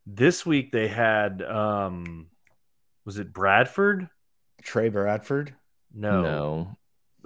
[0.05, 2.27] This week they had um
[3.05, 4.09] was it Bradford?
[4.63, 5.53] Trey Bradford.
[5.93, 6.21] No.
[6.21, 6.77] No,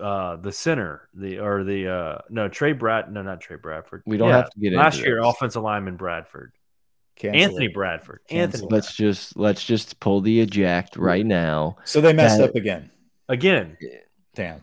[0.03, 4.03] Uh the center, the or the uh no Trey Brad no not Trey Bradford.
[4.05, 4.79] we don't Yeah, have to get in.
[4.79, 5.27] last into year this.
[5.29, 6.51] offensive lineman Bradford.
[7.15, 7.73] Cancel Anthony it.
[7.73, 8.19] Bradford.
[8.29, 8.71] Cancel Anthony it.
[8.71, 11.77] Let's just let's just pull the eject right now.
[11.85, 12.91] So they messed That- up again.
[13.29, 13.77] again.
[14.35, 14.61] Damn.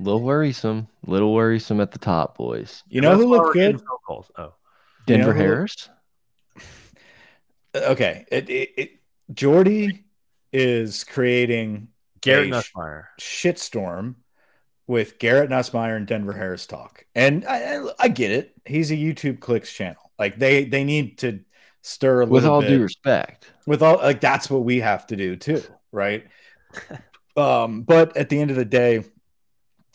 [0.00, 2.84] Little worrisome, little worrisome at the top, boys.
[2.88, 3.78] You know That's who why looked good?
[3.80, 4.30] phone calls.
[4.38, 4.42] Oh.
[4.44, 5.88] You know Denver who- Harris.
[7.74, 8.24] Okay.
[8.30, 8.90] It, it, it
[9.34, 10.04] Jordy
[10.52, 11.88] is creating
[12.20, 13.04] Garrett a Nussmeyer.
[13.20, 14.16] shitstorm
[14.86, 17.04] with Garrett Nussmeier and Denver Harris talk.
[17.14, 18.54] And I, I, I get it.
[18.64, 20.10] He's a YouTube clicks channel.
[20.18, 21.40] Like they they need to
[21.82, 22.68] stir a With all bit.
[22.68, 26.26] due respect, with all like that's what we have to do too, right?
[27.36, 29.04] um, but at the end of the day,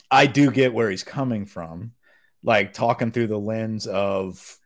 [0.09, 1.91] I do get where he's coming from,
[2.43, 4.57] like talking through the lens of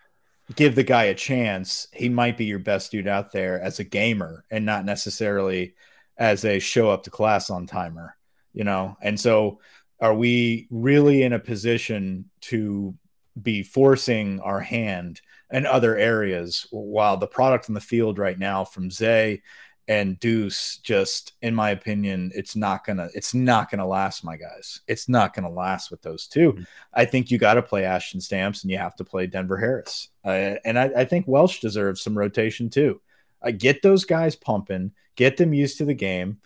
[0.55, 1.87] give the guy a chance.
[1.93, 5.75] He might be your best dude out there as a gamer and not necessarily
[6.17, 8.15] as a show up to class on timer,
[8.53, 8.97] you know?
[9.01, 9.59] And so
[9.99, 12.95] are we really in a position to
[13.41, 18.65] be forcing our hand in other areas while the product in the field right now
[18.65, 19.41] from Zay
[19.89, 24.81] and Deuce just in my opinion it's not gonna it's not gonna last my guys.
[24.87, 26.65] It's not gonna last with those 2 Mhm.
[26.93, 30.09] I think you got to play Ashton Stamps and you have to play Denver Harris.
[30.25, 32.99] Uh, and I, I think Welch deserves some rotation too.
[33.41, 36.39] I get those guys pumping get them used to the game.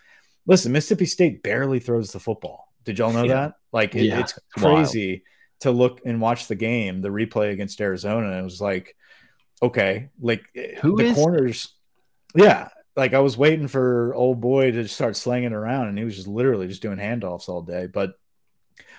[0.46, 2.72] Listen Mississippi State barely throws the football.
[2.84, 3.34] Did y'all know Yeah.
[3.34, 3.54] that?
[3.72, 4.78] Like it- Yeah, it's it's wild.
[4.78, 5.24] crazy
[5.62, 8.96] to look and watch the game the replay against Arizona and it was like
[9.62, 10.44] okay like
[10.82, 11.74] Who the is- corners
[12.36, 16.16] yeah like I was waiting for old boy to start slinging around, and he was
[16.16, 17.88] just literally just doing handoffs all day.
[17.88, 18.14] But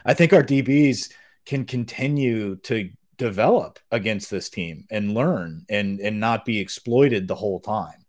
[0.05, 1.13] I think our DBs
[1.45, 7.35] can continue to develop against this team and learn and and not be exploited the
[7.35, 8.05] whole time.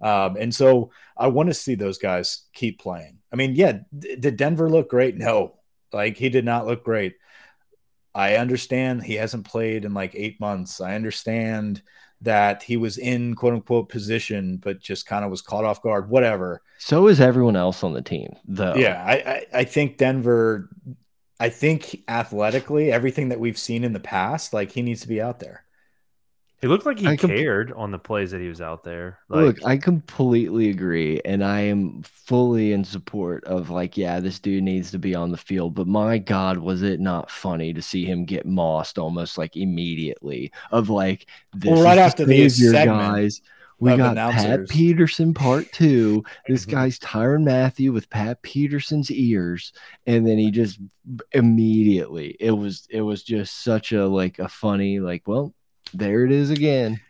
[0.00, 3.18] Um, and so I want to see those guys keep playing.
[3.32, 5.16] I mean, yeah, d- did Denver look great?
[5.16, 5.56] No,
[5.92, 7.16] like he did not look great.
[8.14, 10.80] I understand he hasn't played in like eight months.
[10.80, 11.82] I understand
[12.20, 16.10] that he was in quote unquote position, but just kind of was caught off guard,
[16.10, 16.62] whatever.
[16.78, 18.74] so is everyone else on the team, though.
[18.74, 20.68] Yeah, I, I, I think Denver,
[21.38, 25.20] I think athletically, everything that we've seen in the past, like he needs to be
[25.20, 25.64] out there.
[26.60, 29.18] He looked like he I comp- cared on the plays that he was out there.
[29.28, 34.40] Like, Look, I completely agree, and I am fully in support of like, yeah, this
[34.40, 35.74] dude needs to be on the field.
[35.74, 40.50] But my God, was it not funny to see him get mossed almost like immediately?
[40.72, 43.40] Of like, this Well, right is after the savior, segment- guys.
[43.80, 46.24] We got Pat Peterson part two.
[46.48, 46.70] This Mhm.
[46.72, 49.72] guy's Tyrann Mathieu with Pat Peterson's ears,
[50.08, 50.80] and then he just
[51.30, 55.54] immediately it was it was just such a like a funny like well
[55.94, 57.00] there it is again.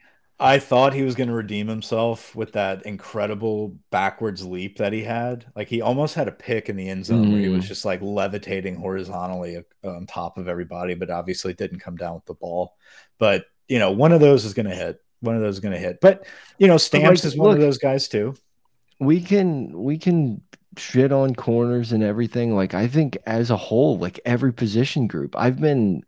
[0.40, 5.02] I thought he was going to redeem himself with that incredible backwards leap that he
[5.02, 5.46] had.
[5.56, 7.68] Like he almost had a pick in the end zone where he was Mm.
[7.68, 12.24] just like levitating horizontally uh, on top of everybody, but obviously didn't come down with
[12.26, 12.76] the ball.
[13.18, 15.02] But you know, one of those is going to hit.
[15.20, 16.00] One of those is going to hit.
[16.00, 16.24] But
[16.58, 18.34] you know, Stamps like, is one look- of those guys too.
[19.00, 20.40] we can we can
[20.76, 25.34] shit on corners and everything like i think as a whole like every position group
[25.36, 26.04] i've been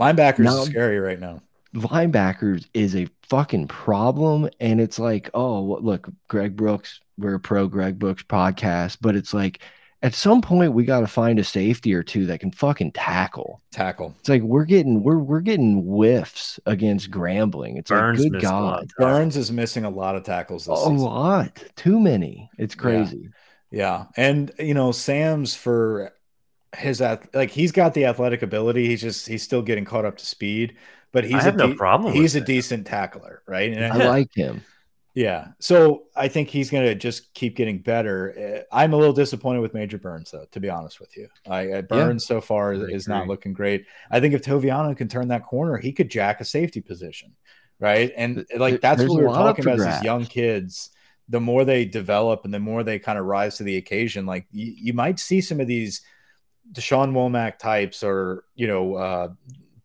[0.00, 0.62] Linebackers No.
[0.62, 1.40] is scary right now.
[1.74, 7.68] Linebackers is a fucking problem and it's like oh look greg brooks we're a pro
[7.68, 9.60] greg brooks podcast but it's like
[10.02, 13.60] at some point we got to find a safety or two that can fucking tackle.
[13.72, 14.14] Tackle.
[14.20, 17.78] it's like we're getting we're we're getting whiffs against grambling.
[17.78, 18.88] It's Burns like good missed a lot god.
[18.98, 20.98] Burns is missing a lot of tackles this a season.
[20.98, 21.64] lot.
[21.76, 22.50] Too many.
[22.58, 23.30] It's crazy.
[23.70, 26.12] Yeah, and you know Sam's for
[26.76, 28.86] his ath- like he's got the athletic ability.
[28.86, 30.76] He's just he's still getting caught up to speed,
[31.22, 32.46] but he's have a no de- problem with He's a that.
[32.46, 33.72] decent tackler, right?
[33.72, 34.62] And i like him
[35.18, 38.64] yeah, so I think he's gonna just keep getting better.
[38.70, 41.26] Uh, I'm a little disappointed with Major Burns, though, to be honest with you.
[41.50, 43.84] I uh, Burns so far I is not looking great.
[44.12, 47.34] I think if Toviano can turn that corner, he could jack a safety position,
[47.80, 48.12] right?
[48.16, 50.90] And like that's there's what we a were talking about as these young kids.
[51.28, 54.46] The more they develop and the more they kind of rise to the occasion, like
[54.52, 56.00] you, you might see some of these
[56.70, 59.28] Da'Shawn Womack types or you know uh,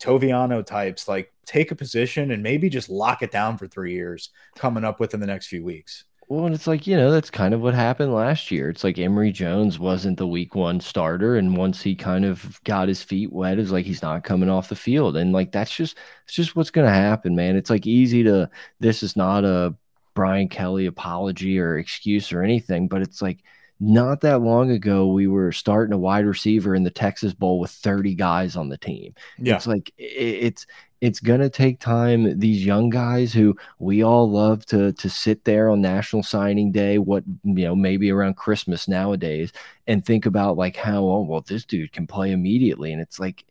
[0.03, 4.29] Toviano types like take a position and maybe just lock it down for three years
[4.55, 6.03] coming up within the next few weeks.
[6.29, 8.69] Well, and it's like, you know, that's kind of what happened last year.
[8.69, 11.35] It's like Emery Jones wasn't the week one starter.
[11.35, 14.69] And once he kind of got his feet wet, it's like he's not coming off
[14.69, 15.17] the field.
[15.17, 17.57] And like, that's just, it's just what's to happen, man.
[17.57, 19.75] It's like easy to, this is not a
[20.15, 23.39] Brian Kelly apology or excuse or anything, but it's like
[23.83, 27.69] not that long ago, we were starting a wide receiver in the Texas Bowl with
[27.71, 29.13] 30 guys on the team.
[29.37, 30.65] Yeah, It's like it's
[31.01, 32.39] it's gonna take time.
[32.39, 36.97] These young guys who we all love to to sit there on National Signing Day,
[36.97, 39.51] what you know, maybe around Christmas nowadays,
[39.85, 43.43] and think about like how oh well this dude can play immediately, and it's like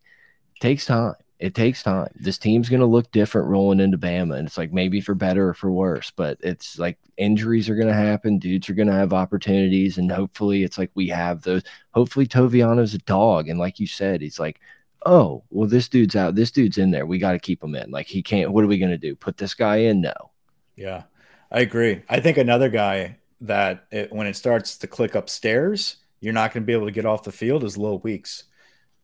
[0.61, 1.14] takes time.
[1.42, 2.09] It takes time.
[2.14, 5.55] This team's gonna look different rolling into Bama, and it's like maybe for better or
[5.55, 8.38] for worse, but it's like injuries are gonna happen.
[8.38, 11.64] Dudes are gonna have opportunities, and hopefully it's like we have those.
[11.90, 14.61] Hopefully Toviano's a dog, and like you said, he's like
[15.07, 16.35] oh, well, this dude's out.
[16.35, 17.07] This dude's in there.
[17.07, 17.90] We got to keep him in.
[17.90, 18.52] Like, he can't.
[18.52, 19.14] What are we going to do?
[19.14, 20.00] Put this guy in?
[20.00, 20.12] No.
[20.76, 21.05] yeah,
[21.50, 22.02] I agree.
[22.09, 26.62] I think another guy that it, when it starts to click upstairs, you're not going
[26.62, 28.44] to be able to get off the field is Lil Weeks.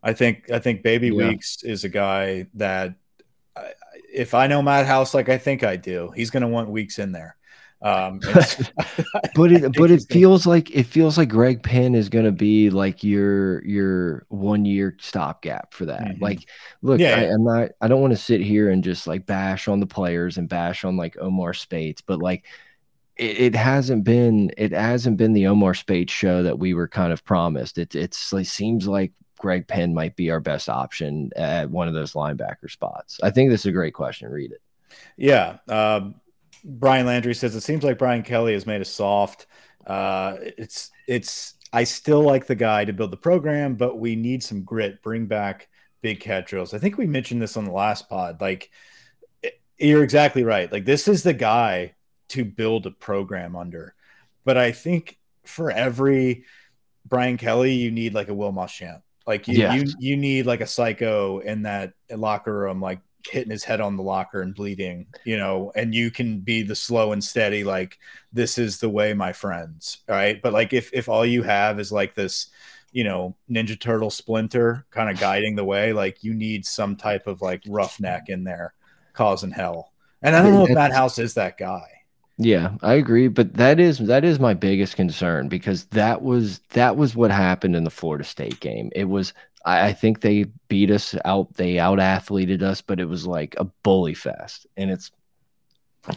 [0.02, 1.28] I think I think Baby Yeah.
[1.28, 2.94] Weeks is a guy that
[3.56, 3.72] I-
[4.12, 6.98] if I know Matt House like I think I do, he's going to want Weeks
[6.98, 7.36] in there.
[7.82, 8.20] Um,
[9.34, 12.32] But it, but it gonna- feels like it feels like Greg Penn is going to
[12.32, 16.00] be like your your one year stopgap for that.
[16.02, 16.20] Mhm.
[16.20, 16.48] Like,
[16.82, 17.34] look, Yeah, I, yeah.
[17.34, 17.70] I'm not.
[17.80, 20.84] I don't want to sit here and just like bash on the players and bash
[20.84, 22.44] on like Omar Speights, but like.
[23.16, 27.12] It, it hasn't been it hasn't been the Omar Speights show that we were kind
[27.12, 27.76] of promised.
[27.76, 31.94] It it's like seems like Greg Penn might be our best option at one of
[31.94, 33.20] those linebacker spots.
[33.22, 34.30] I think this is a great question.
[34.30, 34.62] Read it.
[35.16, 35.58] Yeah.
[35.68, 36.16] Um,
[36.64, 39.46] Brian Landry says it seems like Brian Kelly has made us soft.
[39.86, 44.42] Uh, it's it's I still like the guy to build the program, but we need
[44.42, 45.02] some grit.
[45.02, 45.68] Bring back
[46.02, 46.74] big cat drills.
[46.74, 48.40] I think we mentioned this on the last pod.
[48.40, 48.70] Like
[49.78, 50.70] you're exactly right.
[50.70, 51.94] Like this is the guy
[52.30, 53.94] to build a program under.
[54.44, 56.44] But I think for every
[57.06, 59.02] Brian Kelly, you need like a Will Muschamp.
[59.28, 59.74] Like you, Yes.
[59.82, 63.96] you you need like a psycho in that locker room, like hitting his head on
[63.96, 67.98] the locker and bleeding, you know, and you can be the slow and steady, like
[68.32, 69.98] this is the way, my friends.
[70.08, 70.40] All right.
[70.42, 72.48] But like if if all you have is like this,
[72.92, 77.26] you know, Ninja Turtle splinter kind of guiding the way, like you need some type
[77.26, 78.72] of like roughneck in there
[79.12, 79.92] causing hell.
[80.22, 81.97] And I don't know if Matt House is that guy.
[82.40, 86.96] Yeah, I agree, but that is that is my biggest concern because that was that
[86.96, 88.90] was what happened in the Florida State game.
[88.94, 93.06] It was I, I think they beat us out, they out athleted us, but it
[93.06, 95.10] was like a bully fest, and it's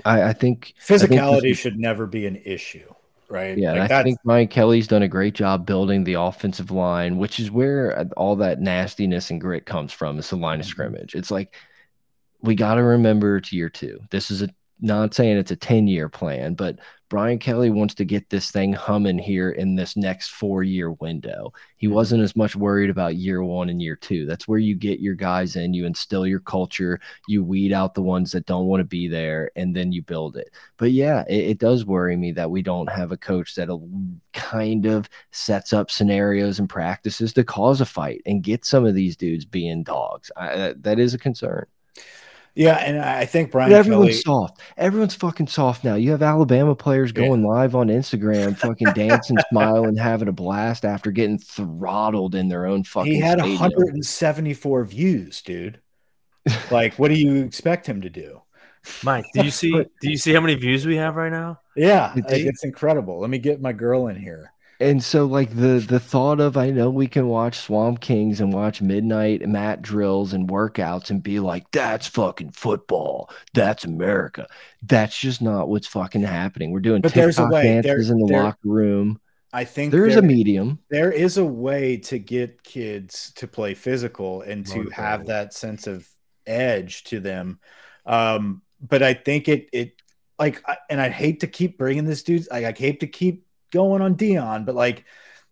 [0.05, 2.93] I, I think I think Physicality should never be an issue,
[3.29, 3.59] right?
[3.59, 7.39] yeah, Like I think Ryan Kelly's done a great job building the offensive line, which
[7.39, 10.17] is where uh, all that nastiness and grit comes from.
[10.17, 10.69] It's the line of Mhm.
[10.69, 11.15] scrimmage.
[11.15, 11.53] It's like
[12.41, 13.99] we got to remember to year two.
[14.11, 14.49] This is a
[14.81, 16.79] not saying it's a 10 year plan, but
[17.11, 21.51] Brian Kelly wants to get this thing humming here in this next four year window.
[21.75, 21.95] He mm -hmm.
[21.95, 24.25] wasn't as much worried about year one and year two.
[24.25, 28.01] That's where you get your guys in, you instill your culture, you weed out the
[28.01, 30.49] ones that don't want to be there, and then you build it.
[30.77, 33.69] But yeah, it, it does worry me that we don't have a coach that
[34.33, 38.95] kind of sets up scenarios and practices to cause a fight and get some of
[38.95, 40.31] these dudes being dogs.
[40.37, 41.65] I, that is a concern.
[42.53, 43.71] Yeah, and I think Brian.
[43.71, 44.61] But everyone's Kelly, soft.
[44.77, 45.95] Everyone's fucking soft now.
[45.95, 47.47] You have Alabama players going yeah.
[47.47, 52.65] live on Instagram, fucking dancing, smiling, and having a blast after getting throttled in their
[52.65, 53.11] own fucking.
[53.11, 53.59] He had stadium.
[53.59, 55.79] 174 views, dude.
[56.69, 58.41] Like, what do you expect him to do?
[59.03, 59.71] Mike, do you see?
[59.71, 61.59] do you see how many views we have right now?
[61.77, 63.21] Yeah, like, it's incredible.
[63.21, 66.71] Let me get my girl in here and so like the the thought of I
[66.71, 71.39] know we can watch Swamp Kings and watch midnight mat drills and workouts and be
[71.39, 73.29] like that's fucking football.
[73.53, 74.47] That's America.
[74.81, 76.71] That's just not what's fucking happening.
[76.71, 77.63] We're doing but TikTok there's a way.
[77.63, 79.21] dances there, in the there, locker room.
[79.53, 80.79] I think there's there, a medium.
[80.89, 85.87] there is a way to get kids to play physical and to have that sense
[85.87, 86.07] of
[86.47, 87.59] edge to them.
[88.05, 90.01] Um but I think it it
[90.39, 94.01] like and I hate to keep bringing this dude like I hate to keep going
[94.01, 95.05] on Deion, but like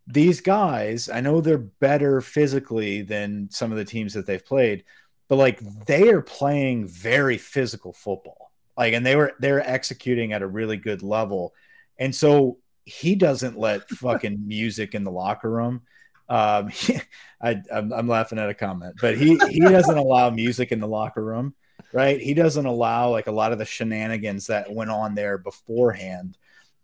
[0.08, 4.84] these guys, I know they're better physically than some of the teams that they've played,
[5.28, 8.52] but like they are playing very physical football.
[8.76, 11.54] Like, and they were they're executing at a really good level.
[11.98, 15.82] And so he doesn't let fucking music in the locker room.
[16.28, 17.00] Um, he,
[17.42, 20.88] I, I'm, I'm laughing at a comment, but he he doesn't allow music in the
[20.88, 21.54] locker room,
[21.94, 22.20] right?
[22.20, 26.38] He doesn't allow like a lot of the shenanigans that went on there beforehand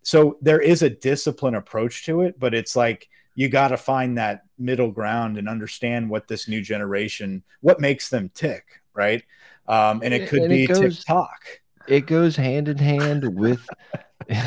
[0.05, 4.19] so there is a discipline approach to it, but it's like you got to find
[4.19, 9.23] that middle ground and understand what this new generation, what makes them tick, right?
[9.67, 11.59] Um, and it could and be it goes, TikTok.
[11.87, 13.67] It goes hand in hand with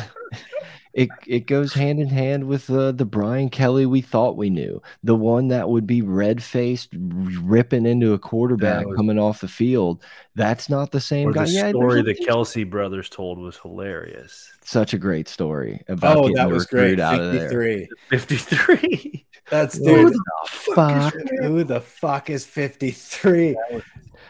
[0.99, 4.81] it it goes hand in hand with uh, the Brian Kelly we thought we knew,
[5.01, 9.47] the one that would be red faced, ripping into a quarterback was, coming off the
[9.47, 10.03] field.
[10.35, 11.45] That's not the same guy.
[11.45, 14.51] The yeah, story the Kelce brothers told was hilarious.
[14.65, 16.99] Such a great story about oh, getting that the was recruit great.
[16.99, 17.87] out of there.
[18.09, 19.25] Fifty three.
[19.49, 19.99] That's dude.
[19.99, 21.13] Who the fuck?
[21.39, 23.55] Who the fuck is fifty three?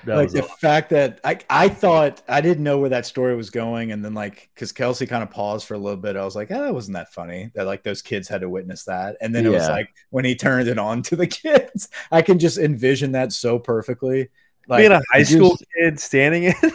[0.05, 0.57] That like the awesome.
[0.57, 4.13] fact that I, I thought I didn't know where that story was going, and then
[4.13, 6.73] like because Kelce kind of paused for a little bit, I was like, oh, that
[6.73, 9.57] wasn't that funny that like those kids had to witness that, and then it yeah.
[9.57, 13.33] was like when he turned it on to the kids, I can just envision that
[13.33, 14.29] so perfectly.
[14.67, 16.71] Like being a high school just, kid standing in there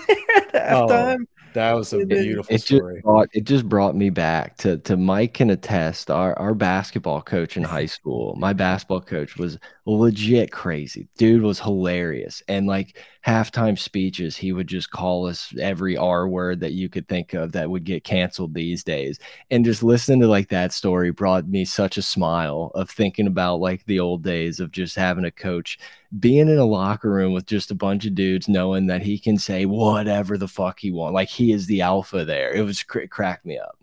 [0.55, 1.21] at oh, halftime.
[1.21, 2.97] Oh, that was a beautiful it story.
[2.97, 6.11] Just brought, it just brought me back to to Mike can attest.
[6.11, 9.57] Our our basketball coach in high school, my basketball coach was
[9.87, 11.09] legit crazy.
[11.17, 16.61] Dude was hilarious, and like halftime speeches, he would just call us every R word
[16.61, 19.19] that you could think of that would get canceled these days.
[19.51, 23.61] And just listening to like that story brought me such a smile of thinking about
[23.61, 25.79] like the old days of just having a coach
[26.21, 29.39] being in a locker room with just a bunch of dudes knowing that he can
[29.39, 31.15] say whatever the fuck he wants.
[31.15, 32.53] Like he is the alpha there.
[32.53, 33.79] It was cr cracked me up.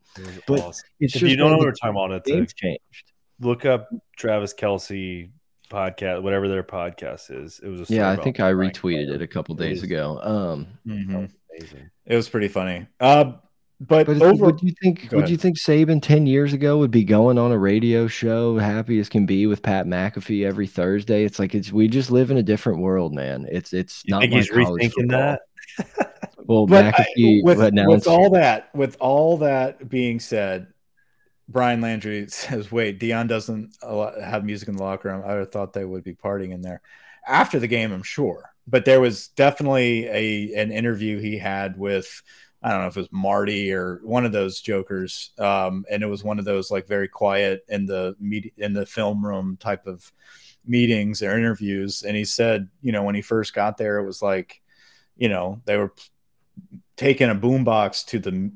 [0.45, 0.87] But awesome.
[0.99, 3.11] if you don't know what we're talking about, it's changed.
[3.39, 5.31] Look up Travis Kelce
[5.71, 7.59] podcast, whatever their podcast is.
[7.63, 10.19] It was yeah, I think I retweeted it a couple days ago.
[10.21, 11.29] Um, mm -hmm.
[11.49, 11.89] amazing.
[12.05, 12.87] It was pretty funny.
[12.99, 13.33] Uh,
[13.79, 17.03] but, but over, would you think would you think Saban ten years ago would be
[17.03, 21.23] going on a radio show, happy as can be, with Pat McAfee every Thursday?
[21.23, 23.47] It's like it's we just live in a different world, man.
[23.51, 25.41] It's it's you not think he's rethinking that.
[26.45, 30.67] well, but McAfee I, with, with all that with all that being said,
[31.51, 35.23] Brian Landry says, "Wait, Deion doesn't have music in the locker room.
[35.25, 36.81] I thought they would be partying in there."
[37.27, 42.23] After the game, I'm sure, but there was definitely a an interview he had with
[42.63, 46.07] I don't know if it was Marty or one of those jokers, um, and it
[46.07, 49.87] was one of those like very quiet in the media in the film room type
[49.87, 50.11] of
[50.65, 52.03] meetings or interviews.
[52.03, 54.61] And he said, you know, when he first got there, it was like,
[55.17, 55.93] you know, they were
[57.01, 58.51] taking a boombox to the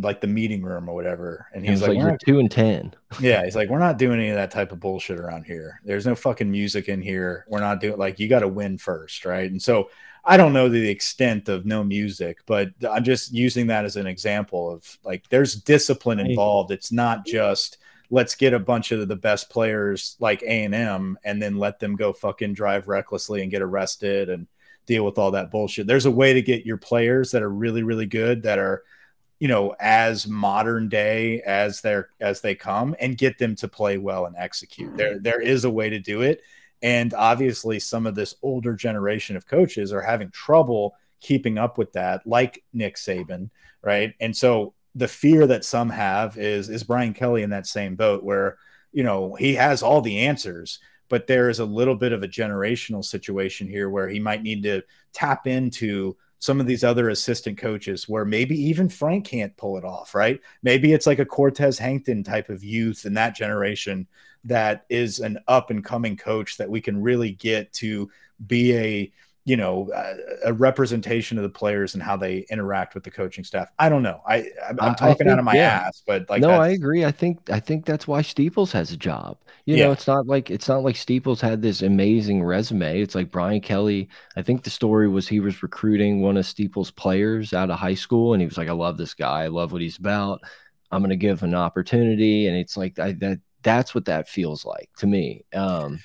[0.00, 1.48] like the meeting room or whatever.
[1.52, 2.94] And he's like, like You're two and ten.
[3.20, 5.80] Yeah, he's like, We're not doing any of that type of bullshit around here.
[5.84, 7.44] There's no fucking music in here.
[7.48, 9.50] We're not doing like you gotta win first, right?
[9.50, 9.90] And so
[10.24, 14.06] I don't know the extent of no music, but I'm just using that as an
[14.06, 16.70] example of like there's discipline involved.
[16.70, 17.78] It's not just
[18.08, 22.12] let's get a bunch of the best players like A&M and then let them go
[22.12, 24.46] fucking drive recklessly and get arrested and
[24.90, 25.86] deal with all that bullshit.
[25.86, 28.82] There's a way to get your players that are really, really good that are,
[29.38, 33.98] you know, as modern day as they're as they come and get them to play
[33.98, 34.96] well and execute.
[34.96, 35.22] There, mm-hmm.
[35.22, 36.42] there is a way to do it.
[36.82, 41.92] And obviously some of this older generation of coaches are having trouble keeping up with
[41.92, 43.50] that, like Nick Saban,
[43.82, 44.14] right?
[44.18, 48.24] And so the fear that some have is is Brian Kelly in that same boat
[48.24, 48.58] where
[48.92, 50.80] you know he has all the answers,
[51.10, 54.62] but there is a little bit of a generational situation here where he might need
[54.62, 54.80] to
[55.12, 59.84] tap into some of these other assistant coaches where maybe even Frank can't pull it
[59.84, 60.40] off, right?
[60.62, 64.06] Maybe it's like a Cortez Hankton type of youth in that generation
[64.44, 68.08] that is an up and coming coach that we can really get to
[68.46, 69.12] be a
[69.44, 73.42] you know a, a, representation of the players and how they interact with the coaching
[73.42, 73.68] staff.
[73.78, 74.20] I don't know.
[74.26, 75.84] I I'm, I'm talking think, out of my yeah.
[75.86, 77.04] ass, but like no, I agree.
[77.04, 79.38] I think I think that's why Steeples has a job.
[79.64, 79.86] You yeah.
[79.86, 83.00] know, it's not like it's not like Steeples had this amazing resume.
[83.00, 84.08] It's like Brian Kelly.
[84.36, 87.94] I think the story was he was recruiting one of Steeples' players out of high
[87.94, 89.44] school, and he was like, "I love this guy.
[89.44, 90.40] I love what he's about.
[90.92, 93.40] I'm going to give him an opportunity." And it's like I, that.
[93.62, 95.44] That's what that feels like to me.
[95.52, 96.00] Um,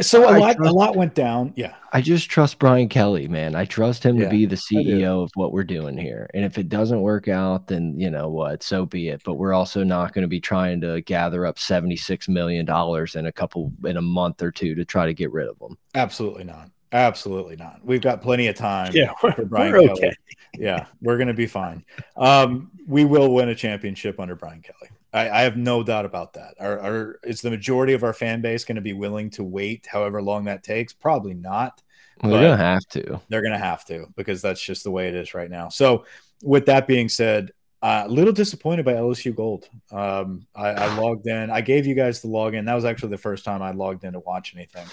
[0.00, 1.52] so a lot, trust, a lot went down.
[1.56, 3.54] Yeah, I just trust Brian Kelly, man.
[3.54, 6.30] I trust him yeah, to be the CEO of what we're doing here.
[6.32, 9.22] And if it doesn't work out, then you know what, so be it.
[9.24, 13.16] But we're also not going to be trying to gather up seventy six million dollars
[13.16, 15.76] in a couple in a month or two to try to get rid of them.
[15.94, 16.70] Absolutely not.
[16.92, 17.80] Absolutely not.
[17.82, 18.92] We've got plenty of time.
[18.94, 19.90] Yeah, for Brian Kelly.
[19.90, 20.12] Okay.
[20.54, 21.84] Yeah, we're going to be fine.
[22.16, 24.90] Um, we will win a championship under Brian Kelly.
[25.12, 26.54] I, I have no doubt about that.
[26.58, 29.86] Are, are, is the majority of our fan base going to be willing to wait
[29.86, 30.92] however long that takes?
[30.92, 31.82] Probably not.
[32.22, 33.20] Well, they're going to have to.
[33.28, 35.68] They're going to have to because that's just the way it is right now.
[35.68, 36.04] So,
[36.42, 37.52] with that being said,
[37.82, 39.68] a uh, little disappointed by LSU Gold.
[39.90, 41.50] Um, I, I, logged in.
[41.50, 42.66] I gave you guys the login.
[42.66, 44.86] That was actually the first time I logged in to watch anything.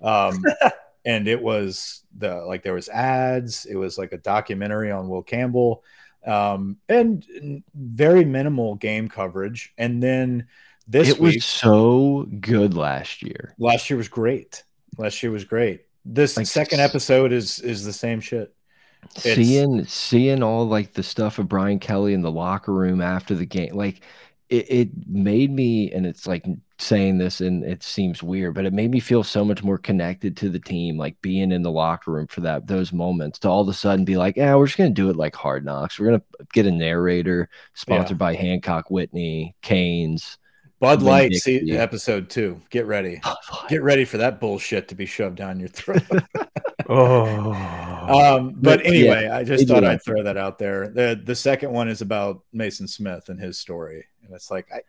[0.00, 0.42] Um,
[1.04, 3.66] and it was the like there was ads.
[3.66, 5.84] It was like a documentary on Will Campbell
[6.26, 9.72] um, and very minimal game coverage.
[9.78, 10.46] And then
[10.86, 13.54] this it week, was so good last year.
[13.58, 14.62] Last year was great.
[14.98, 15.82] Last year was great.
[16.04, 18.54] This like, second episode is is the same shit.
[19.14, 23.34] It's, seeing seeing all like the stuff of Brian Kelly in the locker room after
[23.34, 24.02] the game, like
[24.48, 26.44] it, it made me, and it's like
[26.80, 30.36] saying this and it seems weird, but it made me feel so much more connected
[30.38, 33.60] to the team, like being in the locker room for that those moments to all
[33.60, 35.98] of a sudden be like, yeah, we're just gonna do it like hard knocks.
[35.98, 36.22] We're gonna
[36.52, 38.18] get a narrator sponsored yeah.
[38.18, 40.38] by Hancock Whitney, Canes.
[40.80, 42.58] Bud Light, see episode two.
[42.70, 43.20] Get ready.
[43.68, 46.02] Get ready for that bullshit to be shoved down your throat.
[46.88, 47.52] oh.
[48.10, 50.88] Um, but anyway, yeah, I just thought I'd throw that out there.
[50.88, 54.06] The the second one is about Mason Smith and his story.
[54.24, 54.80] And it's like I,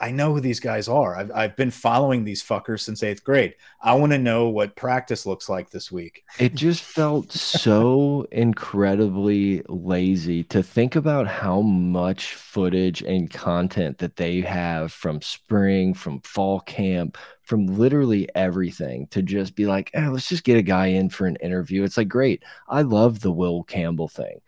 [0.00, 1.16] I know who these guys are.
[1.16, 3.54] I've, I've been following these fuckers since eighth grade.
[3.82, 6.24] I want to know what practice looks like this week.
[6.38, 14.16] It just felt so incredibly lazy to think about how much footage and content that
[14.16, 20.08] they have from spring, from fall camp, from literally everything to just be like, eh,
[20.08, 21.82] let's just get a guy in for an interview.
[21.82, 22.44] It's like, great.
[22.68, 24.40] I love the Will Campbell thing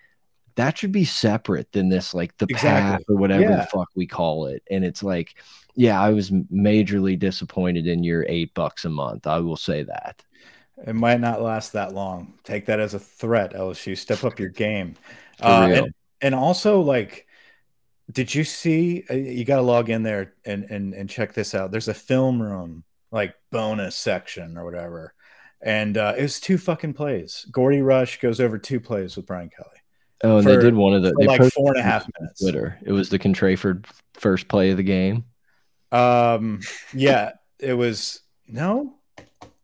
[0.60, 2.98] that should be separate than this like the exactly.
[2.98, 3.56] path or whatever yeah.
[3.56, 4.62] the fuck we call it.
[4.70, 5.34] And it's like
[5.76, 10.22] yeah i was majorly disappointed in your eight bucks a month i will say that.
[10.86, 12.34] It might not last that long.
[12.42, 14.94] Take that as a threat lsu step up your game.
[15.42, 17.26] Uh, and, and also like
[18.12, 21.54] did you see uh, you got to log in there and, and and check this
[21.54, 21.70] out.
[21.70, 25.14] There's a film room like bonus section or whatever.
[25.62, 27.46] And uh, it was two fucking plays.
[27.50, 29.79] Gordy rush goes over two plays with brian kelly
[30.22, 32.40] Oh, and for, they did one of the they like four and a half minutes.
[32.40, 32.78] Twitter.
[32.84, 35.24] It was the Contrayford first play of the game.
[35.92, 36.60] Um,
[36.94, 38.94] yeah, it was no,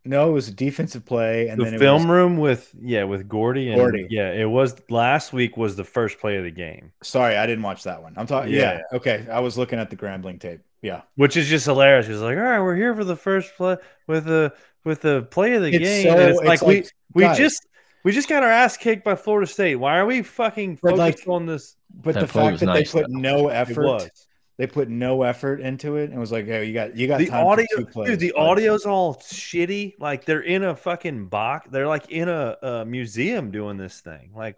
[0.06, 3.28] no, it was a defensive play, and the then film was, room with yeah with
[3.28, 4.06] Gordy and Gordy.
[4.08, 6.92] Yeah, it was last week was the first play of the game.
[7.02, 8.14] Sorry, I didn't watch that one.
[8.16, 8.52] I'm talking.
[8.52, 8.80] Yeah.
[8.90, 10.60] yeah, okay, I was looking at the Grambling tape.
[10.80, 12.06] Yeah, which is just hilarious.
[12.06, 13.76] He's like, all right, we're here for the first play
[14.06, 14.54] with the
[14.84, 16.04] with the play of the it's game.
[16.04, 17.66] So, it's, it's like, like, we we just
[18.06, 19.74] we just got our ass kicked by Florida State.
[19.74, 21.74] Why are we fucking focused like, on this?
[21.92, 23.18] But that the fact that nice, they put though.
[23.18, 24.12] no effort,
[24.58, 27.30] they put no effort into it, and was like, "Hey, you got you got the
[27.30, 27.66] audio,
[28.04, 28.20] dude.
[28.20, 29.94] The audio's all shitty.
[29.98, 31.66] Like they're in a fucking box.
[31.72, 34.30] They're like in a, a museum doing this thing.
[34.36, 34.54] Like,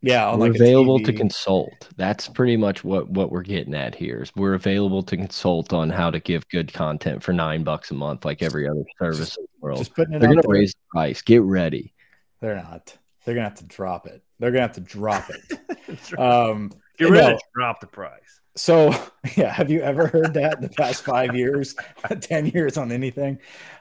[0.00, 1.90] yeah, we're like available to consult.
[1.98, 4.22] That's pretty much what what we're getting at here.
[4.22, 7.94] Is we're available to consult on how to give good content for nine bucks a
[7.94, 9.78] month, like every other service just, in the world.
[9.80, 11.20] Just putting it They're going to raise the price.
[11.20, 11.92] Get ready.
[12.40, 12.96] They're not.
[13.24, 14.22] They're gonna have to drop it.
[14.38, 16.18] They're gonna have to drop it.
[16.18, 18.40] um, Get ready to drop the price.
[18.56, 18.92] So,
[19.36, 21.76] yeah, have you ever heard that in the past five years,
[22.20, 23.38] 10 years on anything?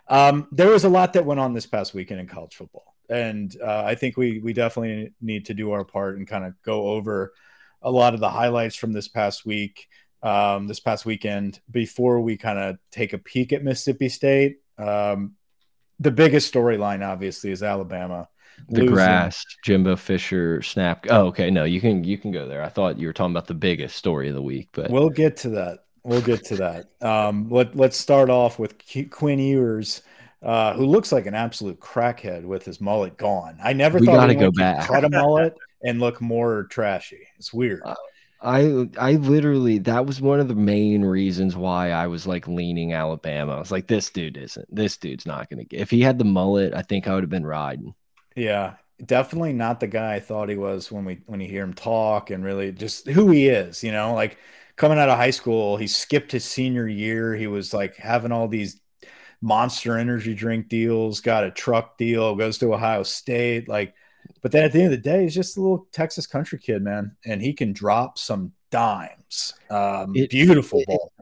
[0.07, 2.95] Um, there was a lot that went on this past weekend in college football.
[3.09, 6.61] And uh, I think we, we definitely need to do our part and kind of
[6.61, 7.33] go over
[7.81, 9.87] a lot of the highlights from this past week,
[10.21, 14.57] um, this past weekend, before we kind of take a peek at Mississippi State.
[14.77, 15.35] Um,
[15.99, 18.27] the biggest storyline, obviously, is Alabama
[18.69, 18.93] The losing.
[18.95, 21.05] grass, Jimbo Fisher snap.
[21.09, 21.49] Oh, okay.
[21.49, 22.61] No, you can you can go there.
[22.63, 25.37] I thought you were talking about the biggest story of the week, but We'll get
[25.37, 25.79] to that.
[26.03, 26.89] We'll get to that.
[27.01, 30.01] Um, let Let's start off with Q- Quinn Ewers,
[30.43, 33.57] uh, who looks like an absolute crackhead with his mullet gone.
[33.63, 34.87] I never We thought gotta go back.
[34.87, 37.27] cut a mullet and look more trashy.
[37.37, 37.81] It's weird.
[37.85, 37.95] Uh,
[38.41, 42.93] I I literally that was one of the main reasons why I was like leaning
[42.93, 43.55] Alabama.
[43.55, 44.67] I was like, this dude isn't.
[44.73, 45.79] This dude's not gonna get.
[45.79, 47.93] If he had the mullet, I think I would have been riding.
[48.37, 48.75] Yeah,
[49.05, 52.29] definitely not the guy I thought he was when we when you hear him talk
[52.29, 54.37] and really just who he is, you know, like
[54.75, 57.35] coming out of high school, he skipped his senior year.
[57.35, 58.79] He was like having all these
[59.41, 63.95] monster energy drink deals, got a truck deal, goes to Ohio State, like
[64.43, 66.83] but then at the end of the day, he's just a little Texas country kid,
[66.83, 69.55] man, and he can drop some dimes.
[69.71, 71.13] Um, It- beautiful it- ball.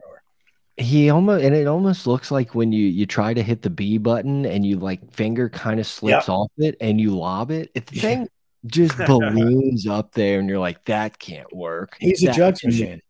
[0.78, 3.96] He almost and it almost looks like when you you try to hit the B
[3.98, 7.70] button and you like finger kind of slips off it and you lob it.
[7.74, 8.28] It the thing
[8.66, 11.96] just balloons up there and you're like, that can't work.
[12.00, 13.02] He's a That- jugs and- machine.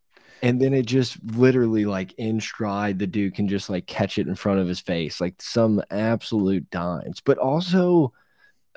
[0.42, 4.28] and then it just literally like in stride the dude can just like catch it
[4.28, 8.12] in front of his face like some absolute dimes but also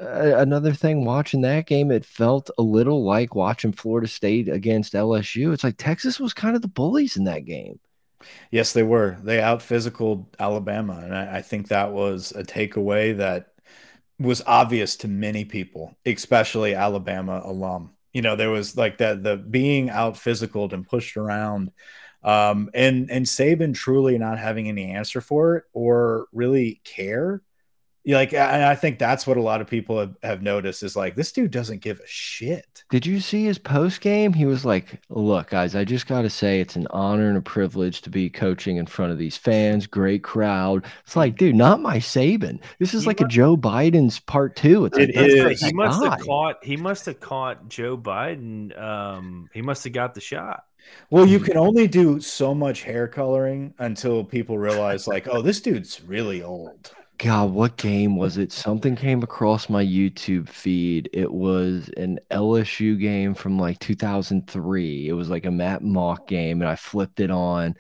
[0.02, 4.94] uh, another thing watching that game it felt a little like watching florida state against
[4.94, 7.78] lsu it's like texas was kind of the bullies in that game
[8.52, 9.18] Yes, they were.
[9.24, 11.02] They out physicaled Alabama.
[11.04, 13.54] And I, I think that was a takeaway that
[14.20, 17.92] was obvious to many people, especially Alabama alum.
[18.14, 21.72] You know, there was like that the being out physicaled and pushed around.
[22.24, 27.42] Um, and and Saban truly not having any answer for it or really care.
[28.10, 30.96] Yeah, Like, and I think that's what a lot of people have, have noticed is
[30.96, 32.84] like this dude doesn't give a shit.
[32.90, 36.30] did you see his post game he was like look guys i just got to
[36.30, 39.86] say it's an honor and a privilege to be coaching in front of these fans
[39.86, 44.20] great crowd it's like dude not my saban this is He like a joe biden's
[44.20, 45.60] part two it's It that's is.
[45.62, 46.64] He his must have caught.
[46.64, 48.78] He must have caught Joe Biden.
[48.80, 50.64] Um, he must have got the shot.
[51.12, 55.62] Well, you can only do so much hair coloring until people realize, like, oh, this
[55.62, 56.92] dude's really old.
[57.20, 58.54] God, what game was it?
[58.54, 61.10] Something came across my YouTube feed.
[61.12, 65.10] It was an LSU game from like 2003.
[65.10, 67.76] It was like a Matt Mauck game, and I flipped it on.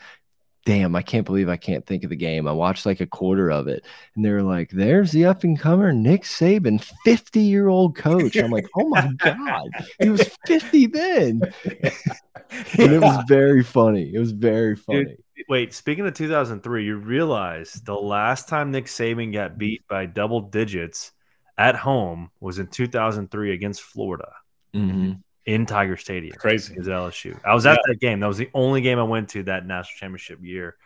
[0.65, 2.49] Damn, I can't believe I can't think of the game.
[2.49, 5.57] I watched like a quarter of it, and they were like, "There's the up and
[5.57, 9.69] comer Nick Saban, 50 year old coach." I'm like, "Oh my god,
[10.01, 11.41] he was 50 then,"
[12.77, 14.13] and it was very funny.
[14.13, 15.15] It was very funny.
[15.49, 20.41] Wait, speaking of 2003, you realize the last time Nick Saban got beat by double
[20.41, 21.11] digits
[21.57, 24.31] at home was in 2003 against Florida
[24.75, 25.21] Mhm.
[25.45, 26.35] in Tiger Stadium.
[26.37, 26.73] crazy.
[26.73, 27.39] Against LSU.
[27.43, 28.19] I was at that game.
[28.19, 30.77] That was the only game I went to that national championship year.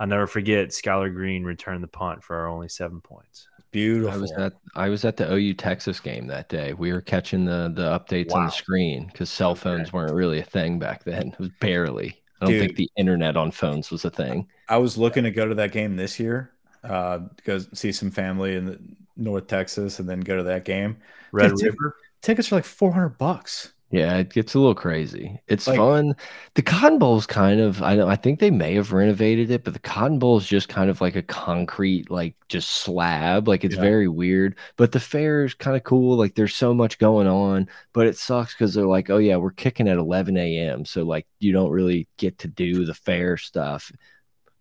[0.00, 3.46] I'll never forget Skyler Green returned the punt for our only seven points.
[3.70, 4.12] Beautiful.
[4.12, 6.72] I was at I was at the OU Texas game that day.
[6.72, 10.44] We were catching the the updates on the screen because cell phones weren't really a
[10.44, 11.28] thing back then.
[11.34, 12.19] It was barely.
[12.40, 14.48] I don't think the internet on phones was a thing.
[14.68, 16.52] I was looking to go to that game this year,
[16.84, 20.96] uh, go see some family in North Texas, and then go to that game.
[21.32, 21.96] Red Dude, River.
[22.22, 23.72] Tickets are like four hundred bucks.
[23.92, 25.40] Yeah, it gets a little crazy.
[25.48, 26.14] It's Like- fun.
[26.54, 29.64] The Cotton Bowl is kind of I don't I think they may have renovated it,
[29.64, 33.48] but the Cotton Bowl is just kind of like a concrete, like just slab.
[33.48, 33.80] Like it's Yeah.
[33.80, 34.54] very weird.
[34.76, 36.16] But the fair is kind of cool.
[36.16, 39.50] Like there's so much going on, but it sucks because they're like, oh yeah, we're
[39.50, 40.84] kicking at 11 a.m.
[40.84, 43.90] So like you don't really get to do the fair stuff.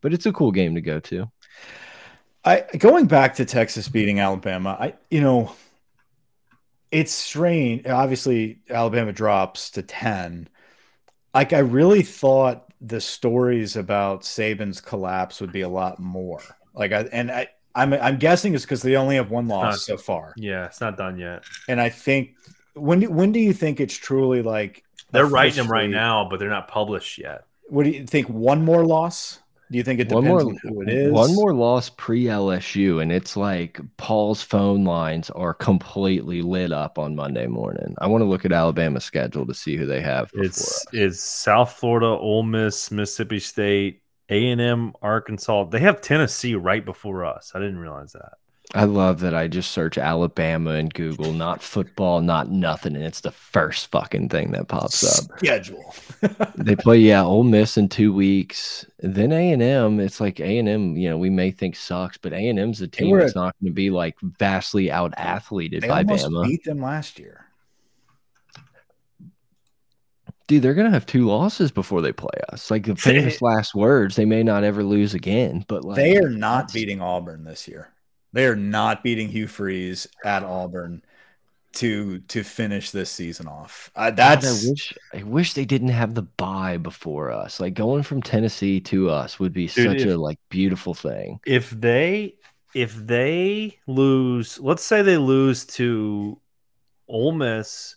[0.01, 1.29] But it's a cool game to go to.
[2.45, 4.75] I going back to Texas beating Alabama.
[4.79, 5.51] I you know,
[6.91, 7.85] it's strange.
[7.87, 10.49] Obviously, Alabama drops to ten.
[11.33, 16.41] Like I really thought the stories about Saban's collapse would be a lot more.
[16.73, 17.47] Like I and I.
[17.75, 19.77] I'm, I'm guessing it's because they only have one loss Huh.
[19.77, 21.43] so far, Yeah, it's not done yet.
[21.67, 22.35] and I think
[22.73, 26.39] when do, when do you think it's truly like They're writing them right now, but
[26.39, 27.45] they're not published yet.
[27.69, 28.27] What do you think?
[28.27, 29.39] One more loss?
[29.71, 31.11] Do you think it One depends more, on who it is?
[31.11, 36.97] one more loss pre LSU, and it's like Paul's phone lines are completely lit up
[36.97, 37.93] on Monday morning.
[37.99, 40.31] I want to look at Alabama's schedule to see who they have.
[40.31, 45.65] Before It's it's South Florida, Ole Miss, Mississippi State, A and M, Arkansas.
[45.65, 47.51] They have Tennessee right before us.
[47.53, 48.33] I didn't realize that.
[48.75, 53.21] I love that I just search Alabama in Google, not football, not nothing, and it's
[53.21, 55.39] the first fucking thing that pops up.
[55.39, 55.95] schedule.
[56.55, 59.99] they play, yeah, Ole Miss in two weeks, then A and M.
[59.99, 62.79] It's like A and M, you know, we may think sucks, but A and M's
[62.81, 66.45] a team that's not going to be like vastly out athleted by Bama.
[66.45, 67.45] beat them last year.
[70.45, 72.71] Dude, they're gonna have two losses before they play us.
[72.71, 75.63] Like the famous last words, they may not ever lose again.
[75.67, 77.93] But like they are not beating Auburn this year.
[78.33, 81.01] They are not beating Hugh Freeze at Auburn.
[81.73, 83.91] to to finish this season off.
[83.95, 87.59] Uh, God, that's I wish I wish they didn't have the bye before us.
[87.59, 91.39] Like going from Tennessee to us would be Dude, such if- a like beautiful thing.
[91.45, 92.35] if they
[92.75, 96.39] if they lose, let's say they lose to
[97.07, 97.95] Ole Miss.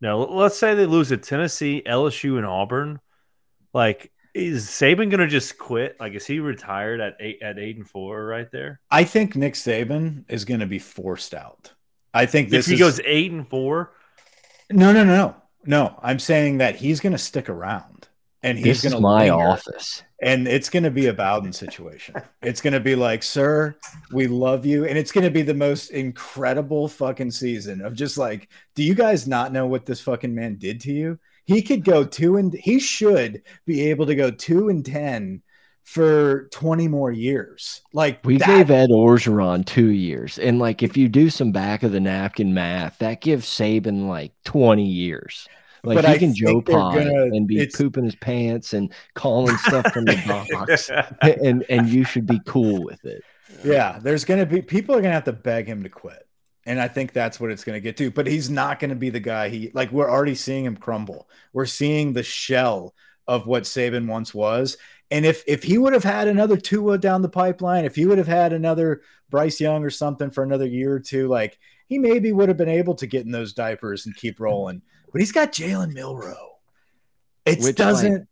[0.00, 3.00] No, let's say they lose to Tennessee, LSU, and Auburn.
[3.72, 5.96] Like, is Saban gonna just quit?
[6.00, 8.80] Like, is he retired at eight at eight and four right there?
[8.90, 11.72] I think Nick Saban is going to be forced out.
[12.14, 13.92] I think this if he is, goes eight and four,
[14.70, 15.98] no, no, no, no, no.
[16.02, 18.08] I'm saying that he's going to stick around
[18.42, 20.02] and he's This going is to my linger, office.
[20.20, 22.14] and it's going to be a Bowden situation.
[22.42, 23.76] it's going to be like, sir,
[24.12, 28.18] we love you, and it's going to be the most incredible fucking season of just
[28.18, 31.18] like, do you guys not know what this fucking man did to you?
[31.44, 35.42] He could go two and he should be able to go two and ten
[35.84, 37.82] for 20 more years.
[37.92, 41.82] Like We that- gave Ed Orgeron two years, and like if you do some back
[41.82, 45.48] of the napkin math, that gives Saban like twenty years.
[45.84, 48.92] Like But he I can Joe think gonna- and be it's- pooping his pants and
[49.14, 50.88] calling stuff from the box,
[51.22, 53.22] and and you should be cool with it.
[53.64, 56.26] Yeah, there's going to be people are going to have to beg him to quit.
[56.64, 58.10] And I think that's what it's going to get to.
[58.10, 61.28] But he's not going to be the guy he like we're already seeing him crumble.
[61.52, 62.94] We're seeing the shell
[63.26, 64.76] of what Saban once was.
[65.10, 68.18] And if if he would have had another Tua down the pipeline, if he would
[68.18, 71.58] have had another Bryce Young or something for another year or two, like
[71.88, 74.82] he maybe would have been able to get in those diapers and keep rolling.
[75.12, 76.52] But he's got Jalen Milroe.
[77.44, 78.28] It Which, doesn't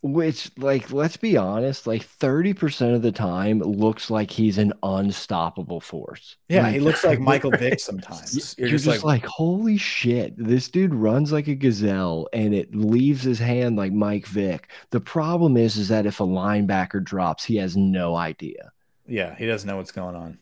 [0.00, 5.80] Which, like, let's be honest, like 30% of the time looks like he's an unstoppable
[5.80, 6.36] force.
[6.48, 8.54] yeah, Like, he looks like Michael Vick sometimes.
[8.56, 13.40] You're, just, like, holy shit, this dude runs like a gazelle and it leaves his
[13.40, 14.70] hand like Mike Vick.
[14.90, 18.70] The problem is, is that if a linebacker drops, he has no idea.
[19.08, 20.38] Yeah, he doesn't know what's going on.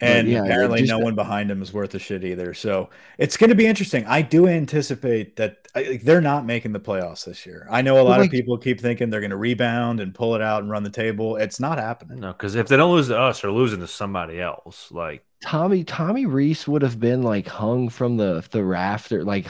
[0.00, 2.54] But And yeah, apparently, just- no uh one behind him is worth a shit either.
[2.54, 2.88] So
[3.18, 4.04] it's going to be interesting.
[4.06, 7.66] I do anticipate that I, like, they're not making the playoffs this year.
[7.70, 10.34] I know a lot like- of people keep thinking they're going to rebound and pull
[10.36, 11.36] it out and run the table.
[11.36, 12.20] It's not happening.
[12.20, 14.90] no, because if they don't lose to us, they're losing to somebody else.
[14.92, 19.46] Like, Tommy Tommy Rees would have been like hung from the the rafter, like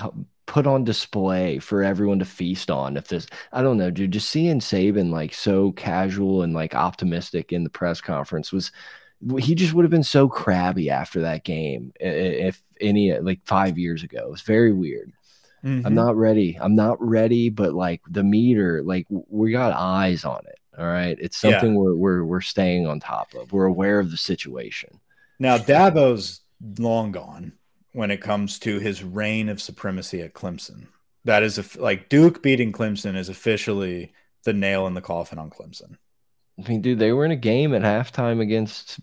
[0.47, 2.97] put on display for everyone to feast on.
[2.97, 7.53] If this, I don't know, dude, just seeing Saban like so casual and like optimistic
[7.53, 8.73] in the press conference was,
[9.39, 11.93] he just would have been so crabby after that game.
[12.01, 15.13] If any, like five years ago, it was very weird.
[15.65, 15.85] Mhm.
[15.85, 16.57] I'm not ready.
[16.61, 20.55] I'm not ready, but like the meter, like we got eyes on it.
[20.79, 21.51] All right, it's Yeah.
[21.51, 23.53] something we're we're we're staying on top of.
[23.53, 25.01] We're aware of the situation.
[25.41, 26.41] Now, Dabo's
[26.79, 27.53] long gone
[27.93, 30.87] when it comes to his reign of supremacy at Clemson.
[31.25, 34.13] That is a, like Duke beating Clemson is officially
[34.45, 35.97] the nail in the coffin on Clemson.
[36.59, 38.99] I mean, dude, they were in a game at halftime against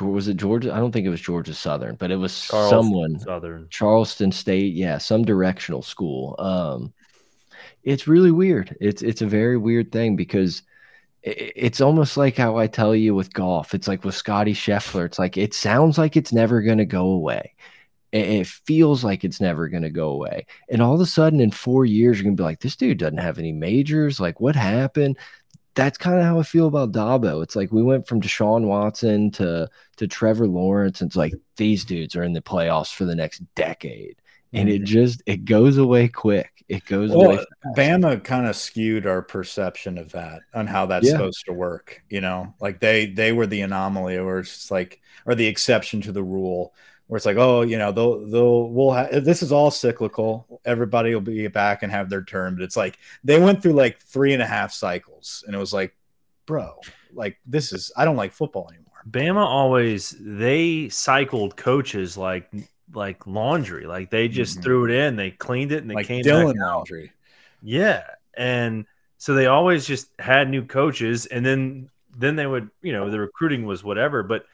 [0.00, 0.72] was it Georgia?
[0.72, 3.68] I don't think it was Georgia Southern, but it was Charleston someone Southern.
[3.70, 6.34] Charleston State, yeah, some directional school.
[6.38, 6.92] Um,
[7.84, 8.76] it's really weird.
[8.80, 10.62] It's it's a very weird thing because
[11.26, 13.74] i- it's almost like how I tell you with golf.
[13.74, 15.06] It's like with Scottie Scheffler.
[15.06, 17.54] It's like it sounds like it's never going to go away.
[18.12, 20.46] It, it feels like it's never going to go away.
[20.70, 22.98] And all of a sudden, in four years, you're going to be like, this dude
[22.98, 24.20] doesn't have any majors.
[24.20, 25.18] Like, what happened?
[25.74, 27.42] That's kind of how I feel about Dabo.
[27.42, 31.00] It's like we went from Deshaun Watson to to Trevor Lawrence.
[31.00, 34.16] And it's like these dudes are in the playoffs for the next decade.
[34.52, 34.84] And it mm-hmm.
[34.84, 36.64] just it goes away quick.
[36.68, 37.36] It goes away.
[37.36, 37.46] Well,
[37.76, 41.12] Bama kind of skewed our perception of that on how that's Yeah.
[41.12, 42.02] supposed to work.
[42.08, 46.12] You know, like they they were the anomaly, or it's like, or the exception to
[46.12, 46.72] the rule,
[47.06, 50.60] where it's like, oh, you know, they'll they'll we'll ha- this is all cyclical.
[50.64, 53.98] Everybody will be back and have their turn, but it's like they went through like
[54.00, 55.94] three and a half cycles, and it was like,
[56.46, 56.74] bro,
[57.12, 58.84] like this is I don't like football anymore.
[59.08, 62.50] Bama always they cycled coaches like
[62.92, 63.86] like laundry.
[63.86, 64.62] Like they just Mhm.
[64.62, 66.62] threw it in, they cleaned it, and they Like came Dylan back.
[66.62, 67.12] Laundry.
[67.62, 68.04] Yeah,
[68.36, 68.86] and
[69.18, 73.20] so they always just had new coaches, and then then they would you know the
[73.20, 74.22] recruiting was whatever.
[74.22, 74.46] But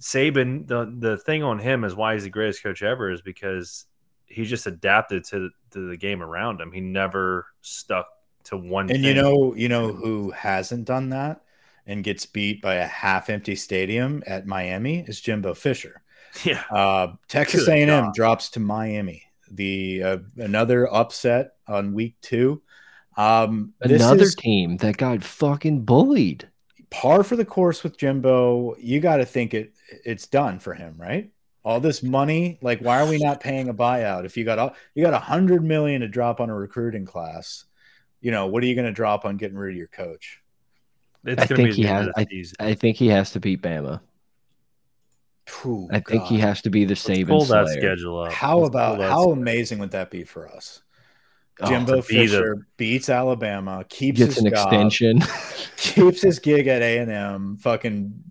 [0.00, 3.86] Saban, the the thing on him is why he's the greatest coach ever is because
[4.26, 6.72] he just adapted to to the game around him.
[6.72, 8.06] He never stuck
[8.44, 8.90] to one.
[8.90, 9.04] And thing.
[9.04, 11.42] you know, you know who hasn't done that
[11.86, 16.02] and gets beat by a half-empty stadium at Miami is Jimbo Fisher.
[16.44, 19.22] yeah, Uh, Texas A&M drops to Miami.
[19.50, 22.62] The uh, another upset on week two.
[23.16, 26.48] Um, this Another is team that got fucking bullied.
[26.90, 28.74] par for the course with Jimbo.
[28.78, 31.30] You got to think it it's done for him, right?
[31.64, 34.24] All this money, like why are we not paying a buyout?
[34.26, 37.64] If you got a, you got a hundred million to drop on a recruiting class,
[38.20, 40.40] you know what are you going to drop on getting rid of your coach?
[41.26, 42.56] it's I going to think be he has- end of the season.
[42.60, 44.00] I think he has to beat Bama.
[45.66, 47.80] Ooh, I think he has to be the Let's Saban pull that Slayer.
[47.80, 48.32] schedule up.
[48.32, 49.32] How Let's about how schedule.
[49.32, 50.82] amazing would that be for us?
[51.60, 55.20] Oh, Jimbo to be Fisher beats Alabama, keeps gets his an job, extension.
[55.76, 57.56] keeps his gig at A and M.
[57.58, 58.24] Fucking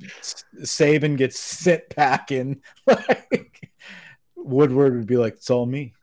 [0.61, 2.61] Saban gets sent packing.
[2.87, 3.71] Like
[4.35, 5.93] Woodward would be like, "It's all me."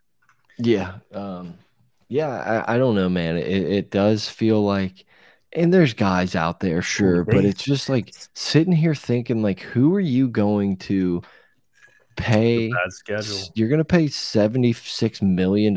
[0.59, 0.99] Yeah.
[1.13, 1.59] Um,
[2.09, 3.37] yeah, I, I don't know, man.
[3.37, 5.05] It, it does feel like,
[5.53, 9.95] and there's guys out there, sure, but it's just like sitting here thinking, like, who
[9.95, 11.23] are you going to
[12.17, 12.71] pay?
[13.55, 15.75] You're going to pay $76 million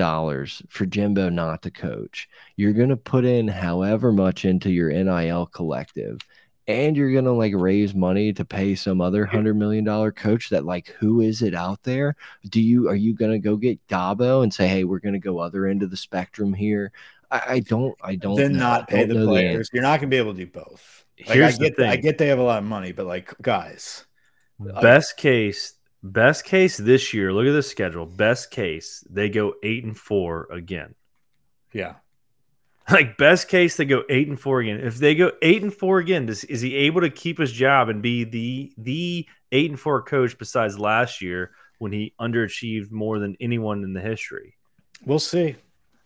[0.69, 2.28] for Jimbo not to coach.
[2.55, 6.19] You're going to put in however much into your NIL collective.
[6.68, 10.64] And you're going to like raise money to pay some other $100 million coach that,
[10.66, 12.16] like, who is it out there?
[12.49, 15.20] Do you, are you going to go get Dabo and say, hey, we're going to
[15.20, 16.91] go other end of the spectrum here?
[17.30, 18.59] I, I don't, I don't then know.
[18.59, 19.32] not pay don't the know answer.
[19.32, 19.70] players.
[19.74, 21.03] You're not gonna be able to do both.
[21.28, 23.34] Like, Here's I the get, I get they have a lot of money, but like,
[23.41, 24.05] guys,
[24.59, 27.34] Best case, best case this year.
[27.34, 28.05] Look at the schedule.
[28.05, 30.95] Best case, they go eight and four again.
[31.74, 31.95] yeah,
[32.92, 34.80] Like best case, they go eight and four again.
[34.82, 37.88] If they go eight and four again, does, is he able to keep his job
[37.88, 43.20] and be the the eight and four coach besides last year when he underachieved more
[43.20, 44.56] than anyone in the history?
[45.06, 45.56] we'll see.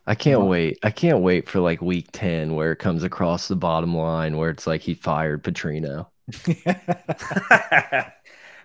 [0.06, 0.78] I can't Well- wait.
[0.84, 4.50] I can't wait for like week 10 where it comes across the bottom line where
[4.52, 6.08] it's like he fired Petrino.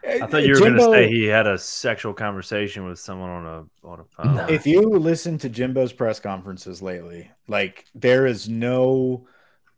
[0.04, 3.46] I thought you were going to say he had a sexual conversation with someone on
[3.46, 4.50] a on a phone.
[4.50, 9.26] If you listen to Jimbo's press conferences lately, like there is no,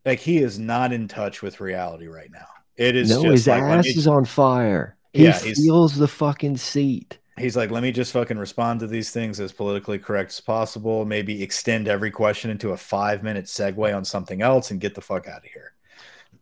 [0.06, 2.46] like he is not in touch with reality right now.
[2.76, 4.96] It is no, just his like, ass me- is on fire.
[5.12, 7.18] He Yeah, feels the fucking seat.
[7.38, 11.04] he's like, let me just fucking respond to these things as politically correct as possible.
[11.04, 15.00] Maybe extend every question into a five minute segue on something else and get the
[15.00, 15.73] fuck out of here.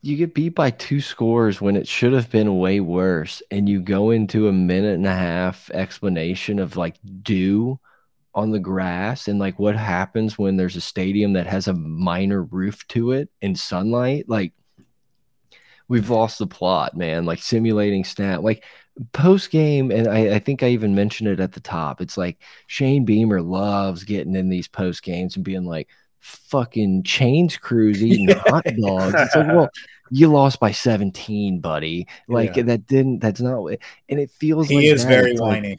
[0.03, 3.81] You get beat by two scores when it should have been way worse, and you
[3.81, 7.79] go into a minute and a half explanation of like dew
[8.35, 12.43] on the grass and like what happens when there's a stadium that has a minor
[12.43, 14.29] roof to it and sunlight.
[14.29, 14.53] Like
[15.87, 17.25] we've lost the plot, man.
[17.25, 18.65] Like simulating snap, like
[19.13, 22.01] post game, and I, I think I even mentioned it at the top.
[22.01, 25.89] It's like Shane Beamer loves getting in these post games and being like,
[26.23, 29.15] fucking chains crews eating hot dogs.
[29.19, 29.69] It's like, well,
[30.15, 32.07] you lost by 17, buddy.
[32.29, 32.65] Like Yeah.
[32.65, 33.65] that didn't, that's not,
[34.09, 35.09] and it feels like He is that.
[35.09, 35.73] very It's whiny.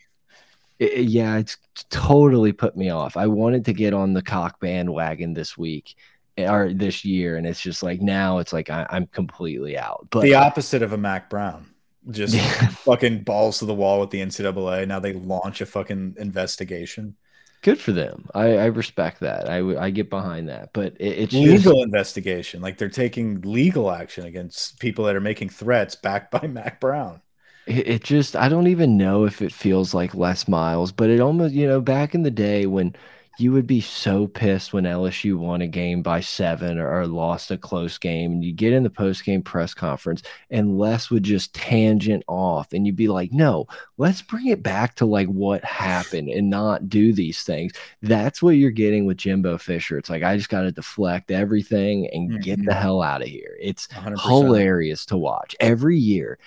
[0.80, 1.58] it- it- yeah, it's
[1.92, 3.16] totally put me off.
[3.16, 5.96] I wanted to get on the cock bandwagon this week
[6.38, 10.08] eh, or this year, and it's just like now it's like I, I'm completely out.
[10.10, 11.68] But the opposite of a Mack Brown.
[12.10, 12.42] Just Yeah.
[12.68, 14.88] fucking balls to the wall with the NCAA.
[14.88, 17.16] Now they launch a fucking investigation.
[17.64, 18.30] Good for them.
[18.36, 19.50] I, I respect that.
[19.50, 20.72] I, I get behind that.
[20.74, 22.62] But it, it's just, legal investigation.
[22.62, 27.22] Like they're taking legal action against people that are making threats backed by Mack Brown.
[27.66, 31.20] it, it just I don't even know if it feels like Les Miles, but it
[31.22, 32.96] almost you know back in the day when
[33.40, 37.50] you would be so pissed when LSU won a game by seven or, or lost
[37.52, 40.22] a close game, and you get in the post game press conference,
[40.52, 43.68] and Les would just tangent off, and you'd be like, "No,
[43.98, 47.74] let's bring it back to like what happened and not do these things."
[48.04, 49.98] That's what you're getting with Jimbo Fisher.
[49.98, 52.80] It's like I just got to deflect everything and get the Mhm.
[52.82, 53.58] hell out of here.
[53.60, 54.22] It's 100%.
[54.30, 56.38] hilarious to watch every year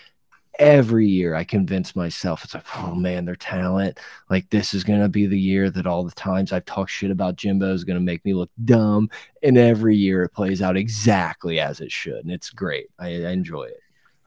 [0.59, 3.99] every year i convince myself it's like oh man their talent
[4.31, 7.11] like this is going to be the year that all the times i've talked shit
[7.11, 9.09] about jimbo is going to make me look dumb
[9.43, 13.31] and every year it plays out exactly as it should and it's great i, I
[13.31, 13.81] enjoy it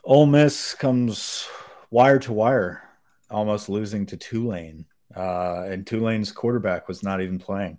[0.06, 1.48] Ole Miss comes
[1.92, 2.82] wire to wire,
[3.30, 4.86] almost losing to Tulane.
[5.16, 7.78] Uh, and Tulane's quarterback was not even playing.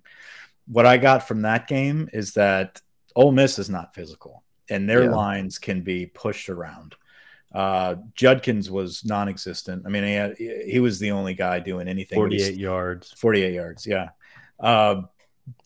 [0.67, 2.79] What I got from that game is that
[3.15, 5.09] Ole Miss is not physical, and their Yeah.
[5.15, 6.95] lines can be pushed around.
[7.53, 9.83] Uh, Judkins was non-existent.
[9.85, 12.19] I mean, he, had, he was the only guy doing anything.
[12.19, 13.11] but he's- Forty-eight yards.
[13.17, 13.85] 48 yards.
[13.87, 14.09] Yeah.
[14.59, 15.01] Uh,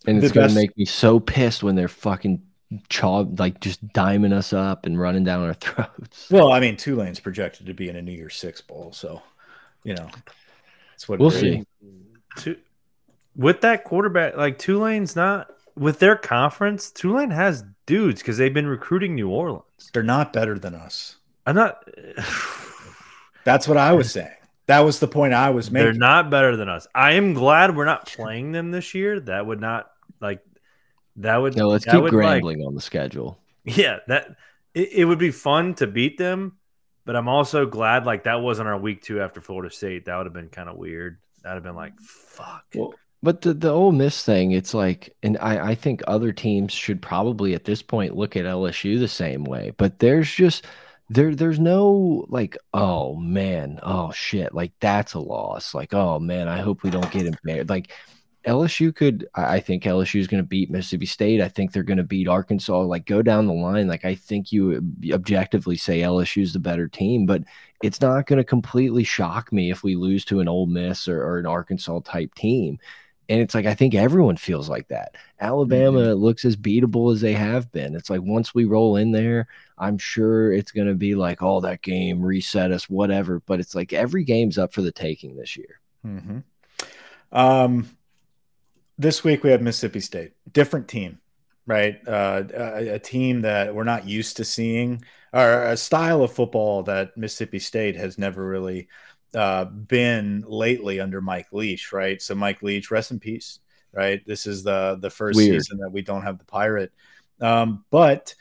[0.07, 2.41] and it's going best- to make me so pissed when they're fucking
[2.89, 7.19] chaw like just diming us up and running down our throats well, I mean, Tulane's
[7.19, 9.21] projected to be in a New Year's Six bowl, so
[9.83, 10.09] you know,
[10.91, 11.39] that's what We'll is.
[11.39, 11.63] see.
[12.37, 12.57] Tu-
[13.35, 16.89] with that quarterback, like Tulane's not with their conference.
[16.89, 19.91] Tulane has dudes because they've been recruiting New Orleans.
[19.93, 21.17] They're not better than us.
[21.45, 21.87] I'm not.
[23.43, 24.29] That's what I was saying.
[24.67, 25.85] That was the point I was making.
[25.85, 26.87] They're not better than us.
[26.95, 29.19] I am glad we're not playing them this year.
[29.19, 30.41] That would not like.
[31.17, 31.55] That would.
[31.55, 34.35] no let's that keep would, like- on the schedule Yeah, that
[34.73, 36.57] it, it would be fun to beat them,
[37.05, 40.05] but I'm also glad like that wasn't our week two after Florida State.
[40.05, 41.19] That would have been kind of weird.
[41.43, 42.65] That'd have been like fuck.
[42.73, 46.73] Well, But the the Ole Miss thing, it's like, and I I think other teams
[46.73, 49.71] should probably at this point look at LSU the same way.
[49.77, 50.65] But there's just
[51.09, 56.47] there there's no like oh man oh shit like that's a loss like oh man
[56.47, 57.91] i hope we don't get embarrassed like
[58.45, 61.97] lsu could i think lsu is going to beat mississippi state i think they're going
[61.97, 64.81] to beat arkansas like go down the line like i think you
[65.11, 67.43] objectively say lsu is the better team but
[67.83, 71.21] it's not going to completely shock me if we lose to an Ole Miss or,
[71.21, 72.79] or an arkansas type team
[73.29, 75.15] and it's like I think everyone feels like that.
[75.39, 76.21] Alabama mm -hmm.
[76.21, 77.95] looks as beatable as they have been.
[77.95, 79.47] It's like once we roll in there,
[79.77, 83.41] I'm sure it's going to be like, oh, that game reset us, whatever.
[83.45, 85.79] But it's like every game's up for the taking this year.
[86.03, 86.43] Mm -hmm.
[87.31, 87.85] Um,
[88.97, 91.19] this week we have Mississippi State, different team,
[91.65, 91.99] right?
[92.07, 95.03] Uh, a, a, team that we're not used to seeing,
[95.33, 98.87] or a style of football that Mississippi State has never really
[99.35, 102.21] uh, been lately under Mike Leach, right?
[102.21, 103.59] So Mike Leach, rest in peace,
[103.93, 104.25] right?
[104.25, 105.61] This is the the first Weird.
[105.61, 106.91] season that we don't have the pirate,
[107.41, 108.33] um, but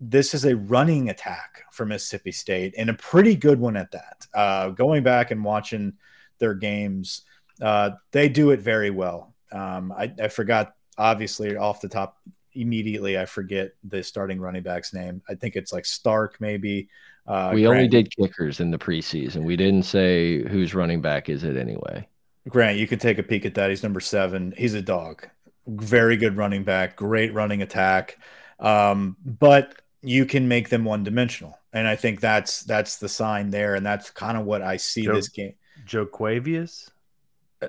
[0.00, 4.26] this is a running attack for Mississippi State and a pretty good one at that.
[4.32, 5.92] Uh, going back and watching
[6.38, 7.22] their games,
[7.60, 9.34] uh, they do it very well.
[9.50, 12.16] Um, I, I forgot, obviously, off the top
[12.54, 15.20] immediately, I forget the starting running back's name.
[15.28, 16.88] I think it's like Stark, maybe.
[17.28, 19.44] Uh, we Grant, only did kickers in the preseason.
[19.44, 22.08] We didn't say whose running back is it anyway.
[22.48, 23.68] Grant, you can take a peek at that.
[23.68, 24.54] He's number seven.
[24.56, 25.28] He's a dog.
[25.66, 26.96] Very good running back.
[26.96, 28.16] Great running attack.
[28.58, 33.50] Um, but you can make them one dimensional, and I think that's that's the sign
[33.50, 35.54] there, and that's kind of what I see Joe, this game.
[35.84, 36.90] Jo'quavious,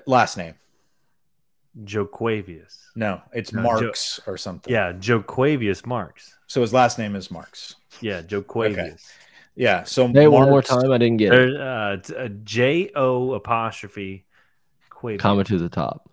[0.06, 0.54] last name.
[1.84, 2.78] Jo'quavious.
[2.96, 4.72] No, it's no, Marks or something.
[4.72, 6.38] Yeah, Jo'quavious Marks.
[6.46, 7.76] So his last name is Marks.
[8.00, 8.78] Yeah, Jo'quavious.
[8.78, 8.96] Okay.
[9.60, 9.84] Yeah.
[9.84, 10.90] So hey, one more time.
[10.90, 11.60] I didn't get it.
[11.60, 14.24] Uh, uh J O apostrophe.
[14.90, 15.18] Quavo.
[15.18, 16.10] Comma to the top.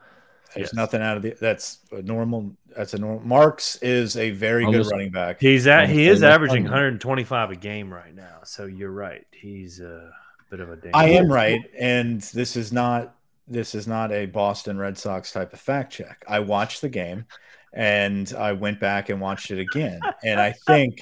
[0.54, 0.74] There's yes.
[0.74, 1.34] nothing out of the.
[1.40, 2.52] That's a normal.
[2.76, 3.26] That's a normal.
[3.26, 5.40] Marks is a very Almost, good running back.
[5.40, 5.88] He's at.
[5.88, 8.40] He is averaging 125 a game right now.
[8.44, 9.26] So you're right.
[9.32, 10.12] He's a
[10.50, 10.78] bit of a.
[10.94, 13.16] I am right, and this is not.
[13.48, 16.26] This is not a Boston Red Sox type of fact check.
[16.28, 17.24] I watched the game,
[17.72, 21.00] and I went back and watched it again, and I think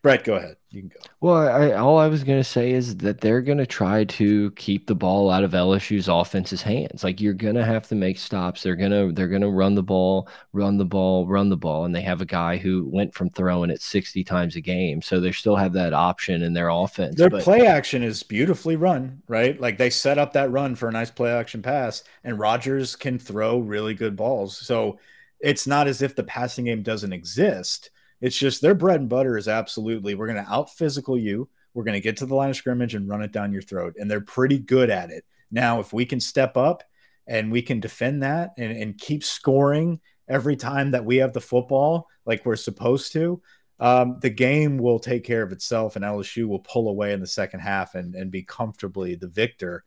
[0.00, 0.56] Brett, go ahead.
[0.70, 1.00] You can go.
[1.20, 4.50] Well, I, all I was going to say is that they're going to try to
[4.52, 7.02] keep the ball out of LSU's offense's hands.
[7.02, 8.62] Like you're going to have to make stops.
[8.62, 11.84] They're going to they're going to run the ball, run the ball, run the ball,
[11.84, 15.02] and they have a guy who went from throwing it 60 times a game.
[15.02, 17.16] So they still have that option in their offense.
[17.16, 19.60] Their but, play action is beautifully run, right?
[19.60, 23.18] Like they set up that run for a nice play action pass, and Rogers can
[23.18, 24.56] throw really good balls.
[24.56, 25.00] So
[25.40, 27.90] it's not as if the passing game doesn't exist
[28.20, 31.48] it's just their bread and butter is absolutely we're going to out physical you.
[31.74, 33.94] We're going to get to the line of scrimmage and run it down your throat.
[33.98, 35.24] And they're pretty good at it.
[35.50, 36.82] Now, if we can step up
[37.26, 41.40] and we can defend that and, and keep scoring every time that we have the
[41.40, 43.40] football like we're supposed to,
[43.80, 47.26] um, the game will take care of itself and LSU will pull away in the
[47.26, 49.84] second half and, and be comfortably the victor.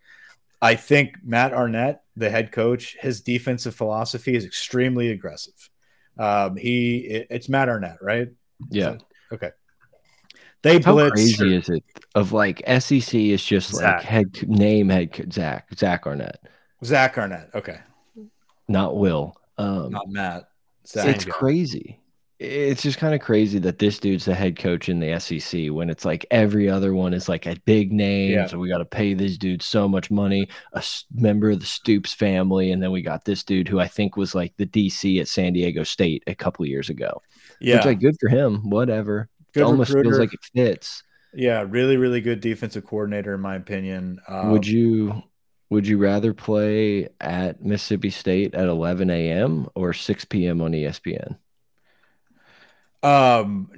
[0.62, 5.70] I think Matt Arnett, the head coach, his defensive philosophy is extremely aggressive.
[6.18, 8.30] Um, he it, it's Matt Arnett, right?
[8.70, 8.98] Yeah.
[8.98, 8.98] So,
[9.34, 9.52] okay.
[10.64, 11.14] They How blitz.
[11.14, 11.84] crazy is it?
[12.14, 13.96] Of like SEC is just Zach.
[13.98, 16.40] like head name head Zach Zach Arnett.
[16.84, 17.50] Zach Arnett.
[17.56, 17.80] Okay.
[18.68, 19.36] Not Will.
[19.58, 20.50] Um, Not Matt.
[20.86, 21.08] Zach.
[21.08, 22.01] It's crazy
[22.44, 25.92] it's just kind of crazy that this dude's the head coach in the SEC when
[25.92, 28.32] it's like every other one is like a big name.
[28.32, 28.48] Yeah.
[28.48, 30.84] So we got to pay this dude so much money, a
[31.14, 32.72] member of the Stoops family.
[32.72, 35.54] And then we got this dude who I think was like the DC at San
[35.54, 37.22] Diego State a couple years ago.
[37.60, 37.76] Yeah.
[37.76, 38.68] Which like good for him.
[38.72, 39.30] Whatever.
[39.54, 40.10] Good it almost recruiter.
[40.10, 41.04] feels like it fits.
[41.36, 41.64] Yeah.
[41.70, 44.20] Really, really good defensive coordinator, in my opinion.
[44.28, 45.22] Um, would you.
[45.70, 49.70] Would you rather play at Mississippi State at 11 a.m.
[49.74, 50.60] or 6 p.m.
[50.62, 51.38] on ESPN?
[53.04, 53.70] Um,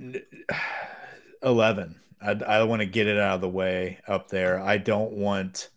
[1.43, 1.99] eleven.
[2.21, 4.59] I, I want to get it out of the way up there.
[4.59, 5.69] I don't want.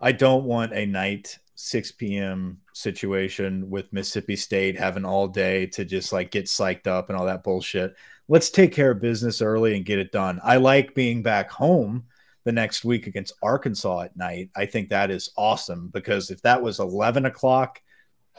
[0.00, 2.58] I don't want a night 6 p.m.
[2.72, 7.26] situation with Mississippi State having all day to just like get psyched up and all
[7.26, 7.94] that bullshit.
[8.28, 10.40] Let's take care of business early and get it done.
[10.42, 12.04] I like being back home
[12.44, 14.48] the next week against Arkansas at night.
[14.56, 17.82] I think that is awesome because if that was 11 o'clock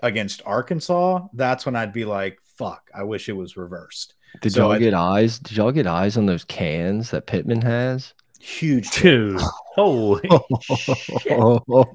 [0.01, 4.15] against Arkansas, that's when I'd be like, fuck, I wish it was reversed.
[4.39, 5.39] Did so y'all get eyes?
[5.39, 8.13] Did y'all get eyes on those cans that Pittman has?
[8.41, 9.39] Huge, dude.
[9.75, 10.27] Holy
[10.61, 11.39] shit.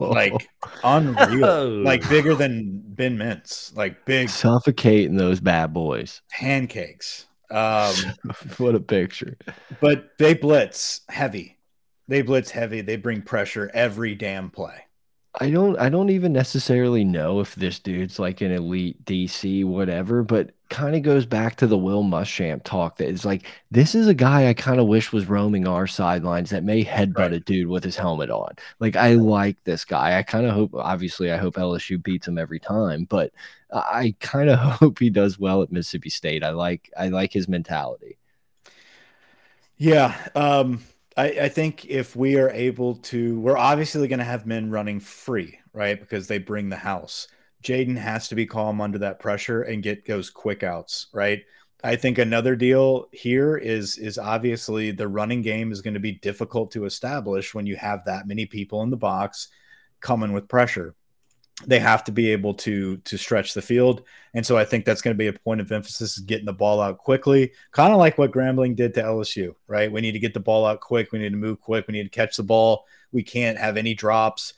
[0.00, 0.48] Like
[0.84, 1.44] unreal.
[1.44, 1.68] Oh.
[1.84, 3.76] Like bigger than Ben Mintz.
[3.76, 6.22] Like big suffocating those bad boys.
[6.30, 7.26] Pancakes.
[7.50, 7.94] Um
[8.58, 9.36] what a picture.
[9.80, 11.58] But they blitz heavy.
[12.08, 12.80] They blitz heavy.
[12.80, 14.84] They bring pressure every damn play.
[15.38, 20.22] I don't I don't even necessarily know if this dude's like an elite DC whatever,
[20.22, 24.06] but kind of goes back to the Will Muschamp talk that is like this is
[24.06, 27.32] a guy I kind of wish was roaming our sidelines that may headbutt right.
[27.32, 28.54] a dude with his helmet on.
[28.80, 30.18] Like I like this guy.
[30.18, 33.32] I kind of hope obviously I hope LSU beats him every time, but
[33.72, 36.42] I kind of hope he does well at Mississippi State.
[36.44, 38.18] I like I like his mentality.
[39.78, 40.82] Yeah, um
[41.16, 45.00] I, I think if we are able to, we're obviously going to have men running
[45.00, 45.98] free, right?
[45.98, 47.28] Because they bring the house.
[47.62, 51.42] Jayden has to be calm under that pressure and get those quick outs, right?
[51.84, 56.12] I think another deal here is is obviously the running game is going to be
[56.12, 59.48] difficult to establish when you have that many people in the box
[60.00, 60.94] coming with pressure.
[61.66, 64.02] They have to be able to to stretch the field.
[64.34, 66.52] And so i think that's going to be a point of emphasis is getting the
[66.52, 69.92] ball out quickly kind of like what grambling did to lsu right?
[69.92, 71.12] We need to get the ball out quick.
[71.12, 71.86] We need to move quick.
[71.86, 72.84] We need to catch the ball.
[73.12, 74.54] We can't have any drops.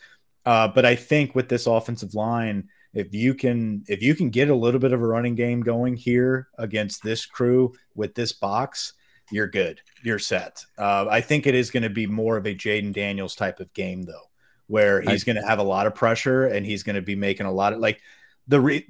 [0.46, 4.50] Uh, but i think with this offensive line if you can if you can get
[4.50, 8.94] a little bit of a running game going here against this crew with this box
[9.30, 12.54] you're good you're set uh, i think it is going to be more of a
[12.54, 14.28] Jayden Daniels type of game though
[14.68, 17.46] where he's going to have a lot of pressure and he's going to be making
[17.46, 18.00] a lot of like
[18.46, 18.86] the re,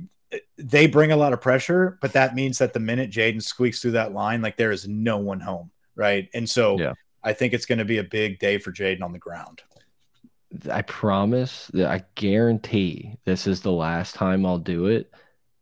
[0.57, 3.93] they bring a lot of pressure, but that means that the minute Jayden squeaks through
[3.93, 6.29] that line, like there is no one home, right?
[6.35, 6.95] And so yeah.
[7.25, 9.63] I think it's going to be a big day for Jayden on the ground.
[10.71, 15.13] I promise that I guarantee this is the last time I'll do it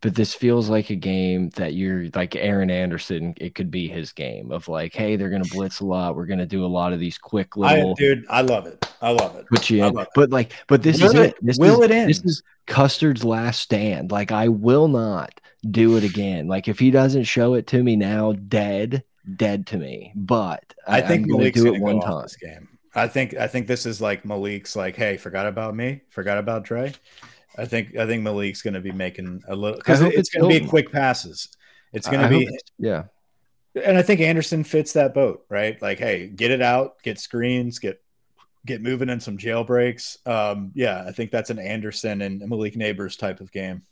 [0.07, 3.35] but this feels like a game that you're like Aaron Anderson.
[3.39, 6.15] It could be his game of like, hey, they're gonna blitz a lot.
[6.15, 7.91] We're gonna do a lot of these quick little.
[7.91, 8.87] I, dude, I love it.
[9.01, 9.47] I love it.
[9.49, 11.37] Put you in, but like, but this will is it.
[11.43, 12.11] This will is, it end?
[12.11, 14.13] This is Custer's last stand.
[14.13, 16.47] Like, I will not do it again.
[16.47, 19.03] Like, if he doesn't show it to me now, dead,
[19.35, 20.13] dead to me.
[20.15, 22.23] But I, I think I'm Malik's do it one time.
[22.23, 22.69] This game.
[22.97, 26.65] I think I think this is like Malik's like, hey, forgot about me, forgot about
[26.65, 26.95] Dre.
[27.59, 30.51] I think I think Malik's going to be making a little because it's, it's going
[30.51, 31.49] to be quick passes.
[31.93, 33.05] It's going to be yeah.
[33.85, 35.81] And I think Anderson fits that boat, right?
[35.83, 38.03] Like, hey, get it out, get screens, get
[38.65, 40.27] get moving in some jailbreaks.
[40.27, 43.83] Um, yeah, I think that's an Anderson and Malik Nabers type of game.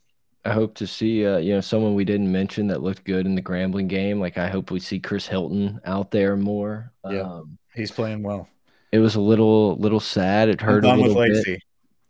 [0.47, 3.35] I hope to see uh, you know someone we didn't mention that looked good in
[3.35, 4.19] the Grambling game.
[4.19, 6.91] Like I hope we see Chris Hilton out there more.
[7.09, 8.49] Yeah, um, he's playing well.
[8.95, 10.49] It was a little little sad.
[10.49, 11.61] It hurt a little bit.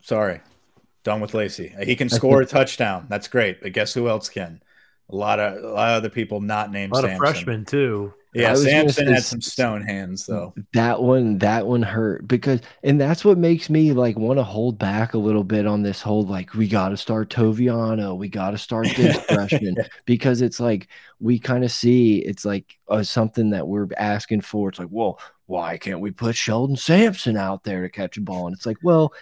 [0.01, 0.41] Sorry.
[1.01, 1.73] Done with Lacy.
[1.75, 3.07] Uh, he can score a touchdown.
[3.09, 3.59] That's great.
[3.59, 4.61] But guess who else can?
[5.09, 6.91] A lot of a lot of other people not named.
[6.91, 7.15] A lot Sampson.
[7.15, 8.13] of freshmen too.
[8.35, 10.53] Yeah, Sampson had some stone hands though.
[10.73, 14.77] That one, that one hurt because, and that's what makes me like want to hold
[14.77, 18.51] back a little bit on this whole like we got to start Toviano, we got
[18.51, 20.87] to start this freshman because it's like
[21.19, 24.69] we kind of see it's like uh, something that we're asking for.
[24.69, 28.47] It's like, well, why can't we put Shelton Sampson out there to catch a ball?
[28.47, 29.13] And it's like, well,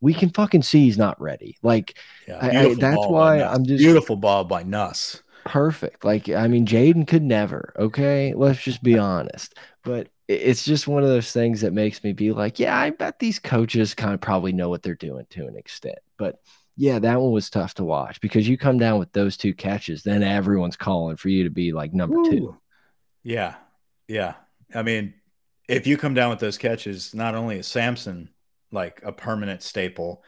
[0.00, 1.56] we can fucking see he's not ready.
[1.62, 5.22] Like yeah, I, I, that's why I'm just beautiful ball by Nuss.
[5.48, 6.04] Perfect.
[6.04, 7.72] Like I mean, Jayden could never.
[7.78, 9.54] Okay, let's just be honest.
[9.82, 13.18] But it's just one of those things that makes me be like, yeah, I bet
[13.18, 16.00] these coaches kind of probably know what they're doing to an extent.
[16.18, 16.42] But
[16.76, 20.02] yeah, that one was tough to watch because you come down with those two catches,
[20.02, 22.30] then everyone's calling for you to be like number Ooh.
[22.30, 22.56] two.
[23.22, 23.54] Yeah,
[24.06, 24.34] yeah.
[24.74, 25.14] I mean,
[25.66, 28.28] if you come down with those catches, not only is Sampson
[28.70, 30.22] like a permanent staple,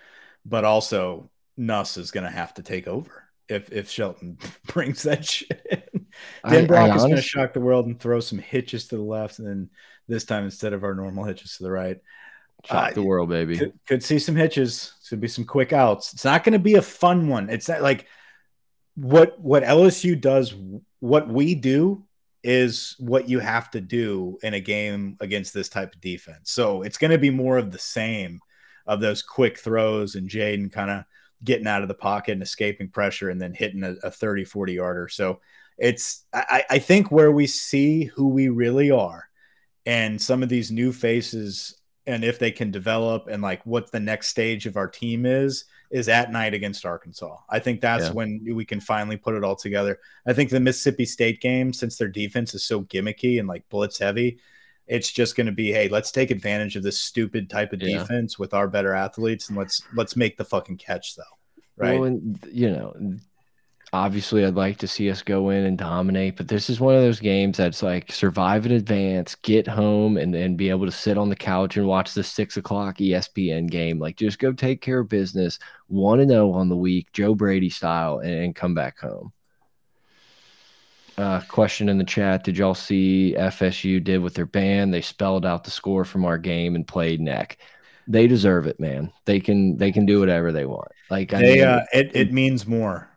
[0.46, 3.19] but also Nuss is going to have to take over
[3.50, 5.88] if if Shelton brings that shit.
[6.44, 9.38] then Brock is going to shock the world and throw some hitches to the left,
[9.38, 9.70] and then
[10.08, 11.98] this time instead of our normal hitches to the right.
[12.64, 13.56] Shock uh, the world, baby.
[13.56, 14.92] Could, could, see some hitches.
[15.08, 16.12] Could be some quick outs.
[16.12, 17.48] It's not going to be a fun one.
[17.48, 18.06] It's not like
[18.96, 20.54] what what LSU does.
[21.00, 22.04] What we do
[22.42, 26.50] is what you have to do in a game against this type of defense.
[26.50, 28.40] So it's going to be more of the same
[28.86, 31.04] of those quick throws and Jayden kind of
[31.42, 34.74] getting out of the pocket and escaping pressure and then hitting a, a 30, 40
[34.74, 35.08] yarder.
[35.08, 35.40] So
[35.78, 39.28] it's, I, I think where we see who we really are
[39.86, 41.74] and some of these new faces
[42.06, 45.64] and if they can develop and like what the next stage of our team is
[45.90, 47.36] is at night against Arkansas.
[47.48, 48.12] I think that's yeah.
[48.12, 49.98] when we can finally put it all together.
[50.26, 53.98] I think the Mississippi State game, since their defense is so gimmicky and like blitz
[53.98, 54.38] heavy,
[54.90, 57.98] it's just going to be, hey, let's take advantage of this stupid type of yeah.
[57.98, 61.22] defense with our better athletes and let's let's make the fucking catch though.
[61.76, 61.98] Right.
[61.98, 62.92] Well, and you know,
[63.92, 67.02] obviously I'd like to see us go in and dominate, but this is one of
[67.02, 71.16] those games that's like survive in advance, get home, and then be able to sit
[71.16, 74.00] on the couch and watch the six o'clock ESPN game.
[74.00, 77.36] Like just go take care of business, one to oh zero on the week, Joe
[77.36, 79.32] Brady style, and come back home.
[81.20, 84.94] Uh, question in the chat: Did y'all see FSU did with their band?
[84.94, 87.58] They spelled out the score from our game and played neck.
[88.08, 89.12] They deserve it, man.
[89.26, 90.88] They can they can do whatever they want.
[91.10, 93.10] Like I mean, uh, it, it means more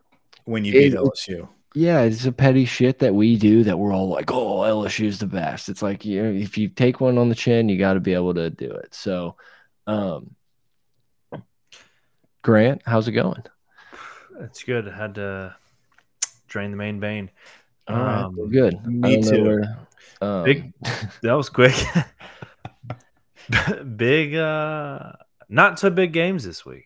[0.44, 1.48] when you beat LSU.
[1.76, 5.26] Yeah, it's a petty shit that we do that we're all like, oh, LSU's the
[5.26, 5.70] best.
[5.70, 8.14] It's like you know, if you take one on the chin, you got to be
[8.14, 8.94] able to do it.
[8.94, 9.38] So,
[9.88, 10.36] um,
[12.42, 13.44] Grant, how's it going?
[14.42, 14.90] It's good.
[14.90, 15.56] I had to
[16.50, 17.32] drain the main vein.
[17.88, 18.86] All right, Um, well, good.
[18.86, 19.44] me I don't know too.
[19.44, 19.78] where-
[20.22, 20.74] um, Big-
[21.22, 21.74] That was quick.
[23.98, 25.12] big, uh,
[25.50, 26.86] not so big games this week.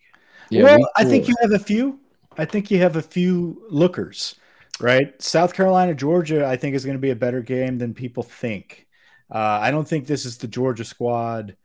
[0.49, 1.99] yeah, well, week I think you have a few.
[2.37, 4.35] I think you have a few lookers,
[4.79, 5.19] right?
[5.21, 8.87] South Carolina, Georgia, I think is going to be a better game than people think.
[9.33, 11.55] Uh, I don't think this is the Georgia squad.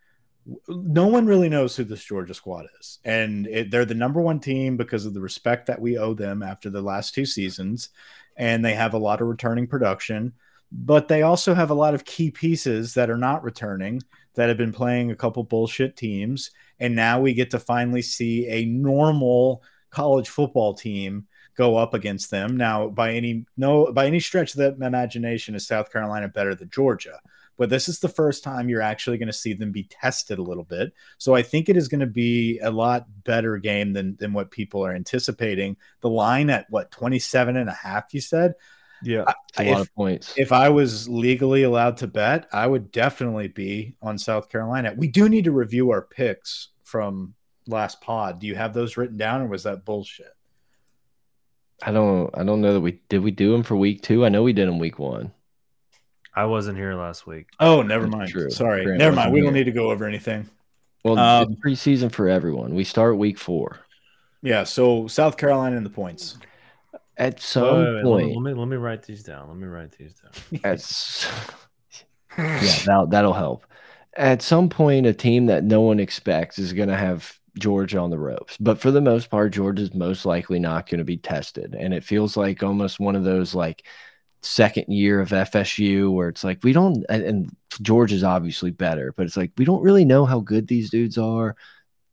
[0.68, 4.41] No one really knows who this Georgia squad is, and it, they're the number one
[4.41, 7.91] team because of the respect that we owe them after the last two seasons,
[8.37, 10.33] and they have a lot of returning production.
[10.70, 14.03] But they also have a lot of key pieces that are not returning
[14.35, 18.47] that have been playing a couple bullshit teams and now we get to finally see
[18.49, 21.26] a normal college football team
[21.57, 25.66] go up against them now by any no by any stretch of the imagination is
[25.66, 27.20] south carolina better than georgia
[27.62, 30.42] but this is the first time you're actually going to see them be tested a
[30.42, 34.16] little bit so i think it is going to be a lot better game than
[34.16, 38.54] than what people are anticipating the line at what 27 and a half you said
[39.04, 39.24] Yeah.
[39.50, 40.34] It's a if- lot of points.
[40.36, 44.94] if I was legally allowed to bet, I would definitely be on South Carolina.
[44.96, 47.34] We do need to review our picks from
[47.66, 48.38] last pod.
[48.40, 50.34] Do you have those written down, or was that bullshit?
[51.82, 52.30] I don't.
[52.38, 53.22] I don't know that we did.
[53.22, 54.24] We do them for week two.
[54.24, 55.32] I know we did them week one.
[56.35, 57.49] I wasn't here last week.
[57.61, 58.30] Oh, never That's mind.
[58.30, 58.51] true.
[58.51, 59.33] Sorry, Grant never mind.
[59.33, 60.49] We don't need to go over anything.
[61.05, 62.74] Well, Um, it's preseason for everyone.
[62.74, 63.80] We start week four.
[64.43, 64.64] Yeah.
[64.64, 66.39] So South Carolina in the points.
[67.18, 69.49] At some Wait, wait, wait, point, me, let me let me write these down.
[69.49, 70.61] Let me write these down.
[70.64, 70.80] at
[72.39, 72.57] yeah,
[72.87, 73.66] that that'll help.
[74.16, 78.11] At some point, a team that no one expects is going to have Georgia on
[78.11, 78.57] the ropes.
[78.59, 82.03] But for the most part, Georgia's most likely not going to be tested, and it
[82.05, 83.85] feels like almost one of those like
[84.43, 89.26] second year of FSU where it's like we don't and, and Georgia's obviously better, but
[89.26, 91.57] it's like we don't really know how good these dudes are.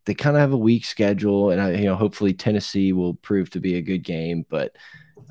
[0.05, 3.49] They kind of have a weak schedule, and I, you know, hopefully Tennessee will prove
[3.51, 4.75] to be a good game, but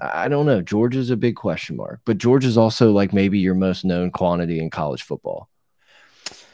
[0.00, 0.62] I I don't know.
[0.62, 4.70] Georgia's a big question mark, but Georgia's also like maybe your most known quantity in
[4.70, 5.48] college football.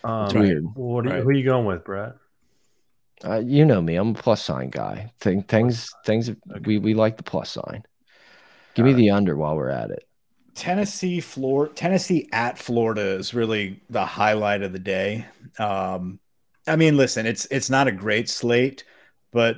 [0.05, 0.65] Um, It's weird.
[0.75, 1.23] What are you, Right.
[1.23, 2.15] Who are you going with, Brett?
[3.25, 5.13] Uh, you know me; I'm a plus sign guy.
[5.21, 6.29] Think things, things.
[6.29, 6.61] Okay.
[6.65, 7.85] We we like the plus sign.
[8.75, 10.07] Give me Got the under while we're at it.
[10.55, 15.27] Tennessee, Florida, Tennessee at Florida is really the highlight of the day.
[15.59, 16.21] Um,
[16.67, 18.85] I mean, listen, it's it's not a great slate,
[19.33, 19.57] but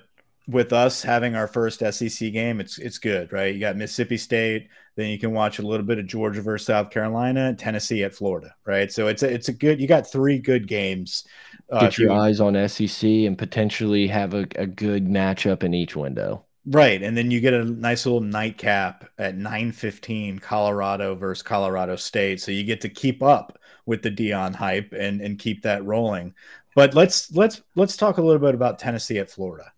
[0.48, 3.54] with us having our first SEC game, it's it's good, right?
[3.54, 6.90] You got Mississippi State, then you can watch a little bit of Georgia versus South
[6.90, 8.90] Carolina, Tennessee at Florida, right?
[8.90, 9.80] So it's a, it's a good.
[9.80, 11.24] You got three good games.
[11.70, 15.74] Uh, Get your you- eyes on SEC and potentially have a, a good matchup in
[15.74, 16.45] each window.
[16.68, 22.40] Right, and then you get a nice little nightcap at 9:15 Colorado versus Colorado State.
[22.40, 26.34] So you get to keep up with the Deion hype and and keep that rolling.
[26.74, 29.72] But let's let's let's talk a little bit about Tennessee at Florida.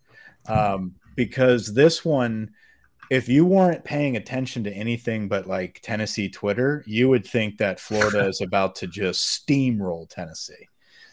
[0.46, 2.52] Um, because this one
[3.10, 7.80] if you weren't paying attention to anything but like Tennessee Twitter, you would think that
[7.80, 10.68] Florida is about to just steamroll Tennessee.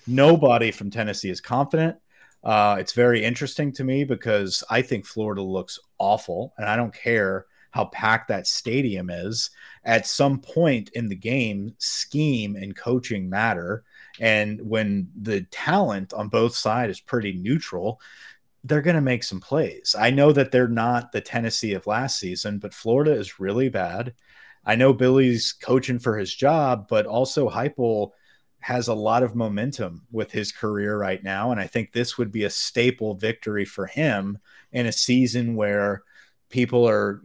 [0.07, 1.97] Nobody from Tennessee is confident.
[2.45, 6.93] Uh, it's very interesting to me because I think Florida looks awful, and I don't
[6.93, 9.49] care how packed that stadium is.
[9.83, 13.83] At some point in the game, scheme and coaching matter.
[14.19, 17.99] And when the talent on both sides is pretty neutral,
[18.63, 19.95] they're going to make some plays.
[19.97, 24.13] I know that they're not the Tennessee of last season, but Florida is really bad.
[24.65, 28.11] I know Billy's coaching for his job, but also Heupel
[28.65, 32.31] has a lot of momentum with his career right now, and I think this would
[32.31, 34.39] be a staple victory for him
[34.71, 36.01] in a season where
[36.49, 37.21] people are.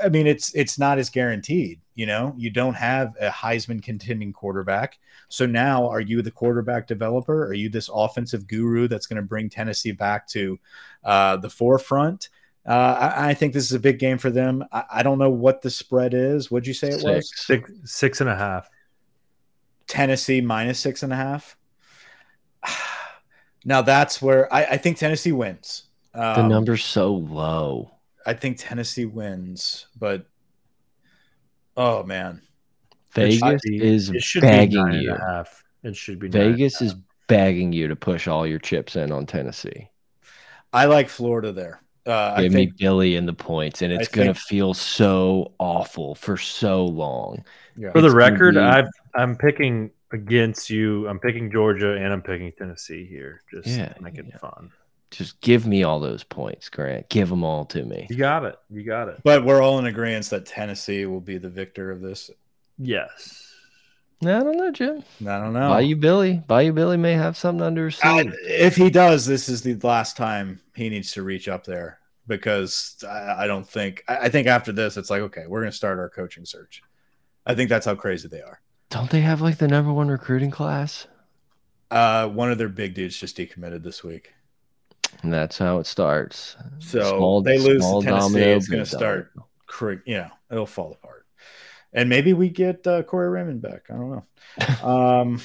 [0.00, 1.80] I mean, it's it's not as guaranteed.
[1.96, 5.00] You know, you don't have a Heisman contending quarterback.
[5.28, 7.44] So now, are you the quarterback developer?
[7.46, 10.60] Are you this offensive guru that's going to bring Tennessee back to
[11.02, 12.28] uh, the forefront?
[12.64, 14.62] Uh, I, I think this is a big game for them.
[14.70, 16.52] I, I don't know what the spread is.
[16.52, 17.28] What'd you say it was?
[17.30, 17.46] Six.
[17.46, 18.70] Six six and a half.
[19.88, 21.56] Tennessee minus six and a half.
[23.64, 25.82] Now that's where I, I think Tennessee wins.
[26.14, 27.90] Um, The number's so low.
[28.24, 30.26] I think Tennessee wins, but
[31.76, 32.40] oh man,
[33.12, 35.16] Vegas be- is it begging you.
[35.82, 36.28] It should be.
[36.28, 36.94] Vegas is
[37.26, 39.90] begging you to push all your chips in on Tennessee.
[40.72, 41.82] I like Florida there.
[42.06, 45.52] Uh, I Give me Billy in the points, and I it's gonna think- feel so
[45.58, 47.44] awful for so long.
[47.76, 47.92] yeah.
[47.92, 51.06] For the It's record, be- I've I'm picking against you.
[51.08, 53.42] I'm picking Georgia and I'm picking Tennessee here.
[53.52, 54.38] Just Yeah, to make it yeah.
[54.38, 54.70] fun.
[55.10, 57.08] Just give me all those points, Grant.
[57.08, 58.06] Give them all to me.
[58.10, 58.56] You got it.
[58.70, 59.18] You got it.
[59.24, 62.30] But we're all in agreement that Tennessee will be the victor of this.
[62.78, 63.47] Yes.
[64.22, 65.04] I don't know, Jim.
[65.22, 65.68] I don't know.
[65.70, 66.42] Bayou Billy.
[66.46, 68.34] Bayou Billy may have something under his sleeve.
[68.42, 72.96] if he does, this is the last time he needs to reach up there because
[73.08, 74.02] I, I don't think.
[74.08, 76.82] I, I think after this, it's like okay, we're going to start our coaching search.
[77.46, 78.60] I think that's how crazy they are.
[78.90, 81.06] Don't they have like the number one recruiting class?
[81.90, 84.34] Uh, one of their big dudes just decommitted this week,
[85.22, 86.56] And that's how it starts.
[86.80, 88.28] so Small- they lose small to Tennessee.
[88.34, 89.48] domino, it's gonna start, domino.
[89.66, 91.17] cra- you know, it'll fall apart.
[91.92, 93.84] And maybe we get uh, Corey Raymond back.
[93.90, 94.88] I don't know.
[94.88, 95.40] Um,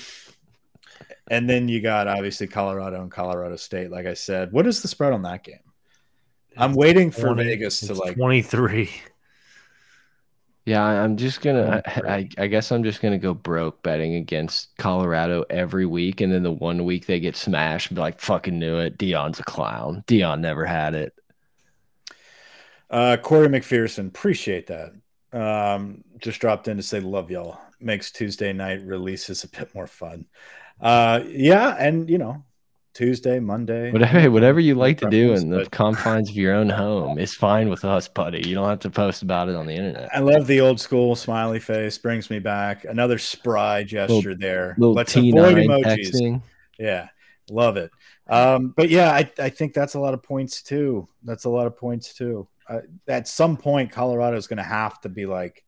[1.30, 3.90] and then you got obviously Colorado and Colorado State.
[3.92, 5.60] Like I said, what is the spread on that game?
[6.58, 8.90] I'm waiting for 20 Vegas to like 23.
[10.66, 11.82] Yeah, I- I'm just gonna.
[11.86, 16.32] I, I, I guess I'm just gonna go broke betting against Colorado every week, and
[16.32, 20.04] then the one week they get smashed, be like, "Fucking knew it." Deion's a clown.
[20.08, 21.14] Deion never had it.
[22.90, 24.94] Uh, Corey McPherson, appreciate that.
[25.34, 27.60] Um, just dropped in to say love y'all.
[27.80, 30.26] Makes Tuesday night releases a bit more fun.
[30.80, 32.44] Uh, yeah, and you know,
[32.94, 36.70] Tuesday, Monday, Whatever, whatever you like to do in the but- confines of your own
[36.70, 38.48] home is fine with us, buddy.
[38.48, 40.10] You don't have to post about it on the internet.
[40.16, 41.98] I love the old school smiley face.
[41.98, 42.86] Brings me back.
[42.86, 44.76] Another spry gesture there.
[44.78, 46.12] Little Let's T9 avoid emojis.
[46.12, 46.42] texting.
[46.78, 47.08] Yeah,
[47.50, 47.92] love it.
[48.28, 51.08] Um, but yeah, I, I think that's a lot of points too.
[51.24, 52.48] That's a lot of points too.
[52.68, 55.64] Uh, at some point, Colorado is going to have to be like,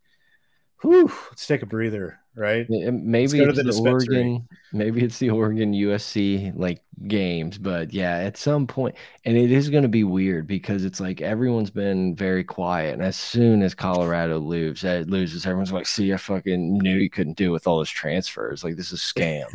[0.81, 2.65] "Whew, let's take a breather." Right?
[2.69, 3.89] Maybe it's the the.
[3.89, 9.51] Oregon, maybe it's the Oregon USC like games, but yeah, at some point, and it
[9.51, 13.61] is going to be weird because it's like everyone's been very quiet, and as soon
[13.61, 17.51] as Colorado loses, it eh, loses, everyone's like, "See, I fucking knew you couldn't do
[17.51, 18.63] with all those transfers.
[18.63, 19.45] Like this is a scam."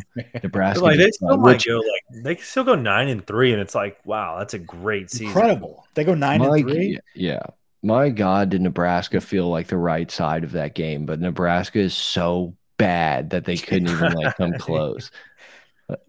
[0.43, 3.61] Nebraska, like they just- still which go like they still go nine and three, and
[3.61, 5.27] it's like wow, that's a great season.
[5.27, 5.85] Incredible.
[5.93, 6.99] They go nine my, and three.
[7.13, 7.43] yeah.
[7.83, 11.07] My God, did Nebraska feel like the right side of that game?
[11.07, 15.11] But Nebraska is so bad that they couldn't even like come close.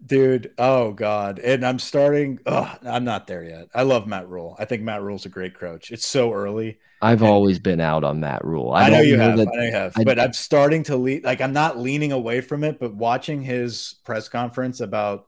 [0.05, 1.39] Dude, oh god.
[1.39, 3.67] And I'm starting oh, I'm not there yet.
[3.75, 4.55] I love Matt Rhule.
[4.57, 5.91] I think Matt Rhule's a great coach.
[5.91, 6.79] It's so early.
[7.01, 8.71] I've And- always been out on Matt Rhule.
[8.73, 9.37] I, know don't you have.
[9.37, 9.93] that- I know you have.
[9.97, 13.41] I- but I'm starting to lean like I'm not leaning away from it, but watching
[13.41, 15.27] his press conference about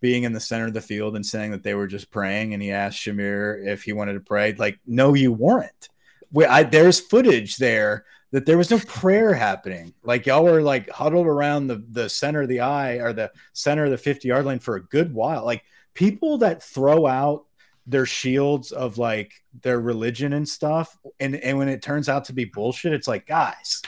[0.00, 2.62] being in the center of the field and saying that they were just praying and
[2.62, 4.52] he asked Shamir if he wanted to pray.
[4.52, 5.88] Like, no, you weren't.
[6.30, 9.94] We, I, there's footage there that there was no prayer happening.
[10.02, 13.84] Like y'all were like huddled around the the center of the eye or the center
[13.84, 15.44] of the 50 yard line for a good while.
[15.44, 17.44] Like people that throw out
[17.86, 19.32] their shields of like
[19.62, 23.26] their religion and stuff, and and when it turns out to be bullshit, it's like
[23.26, 23.82] guys,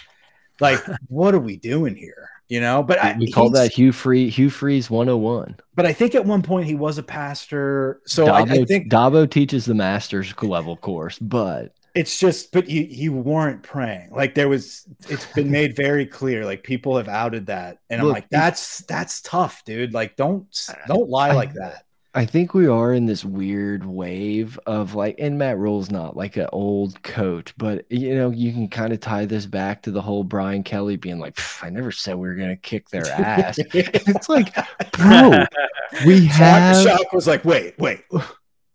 [0.60, 2.31] like what are we doing here?
[2.48, 5.56] You know, but I, we call that Hugh Free Hugh Freeze 101.
[5.74, 9.31] But I think at one point he was a pastor, so I, I think Dabo
[9.31, 14.48] teaches the master's level course, but it's just but you you weren't praying like there
[14.48, 18.78] was it's been made very clear like people have outed that and i'm like that's
[18.86, 21.85] that's tough dude like don't don't lie I- like that
[22.15, 26.36] I think we are in this weird wave of like, and Matt Rhule's not like
[26.36, 30.02] an old coach, but you know, you can kind of tie this back to the
[30.02, 33.59] whole Brian Kelly being like, I never said we were gonna kick their ass.
[33.73, 34.52] it's like,
[34.93, 35.44] bro,
[36.06, 36.82] we have.
[36.82, 38.01] Shock was like wait wait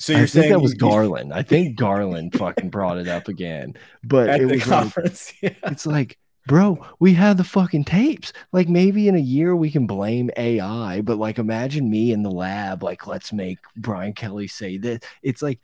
[0.03, 1.33] so I you're think saying that was Garland.
[1.33, 4.93] I think Garland fucking brought it up again, but at it was like,
[5.41, 5.53] yeah.
[5.63, 9.87] it's like bro we have the fucking tapes like maybe in a year we can
[9.87, 14.75] blame ai but like imagine me in the lab like let's make brian kelly say
[14.75, 15.61] this it's like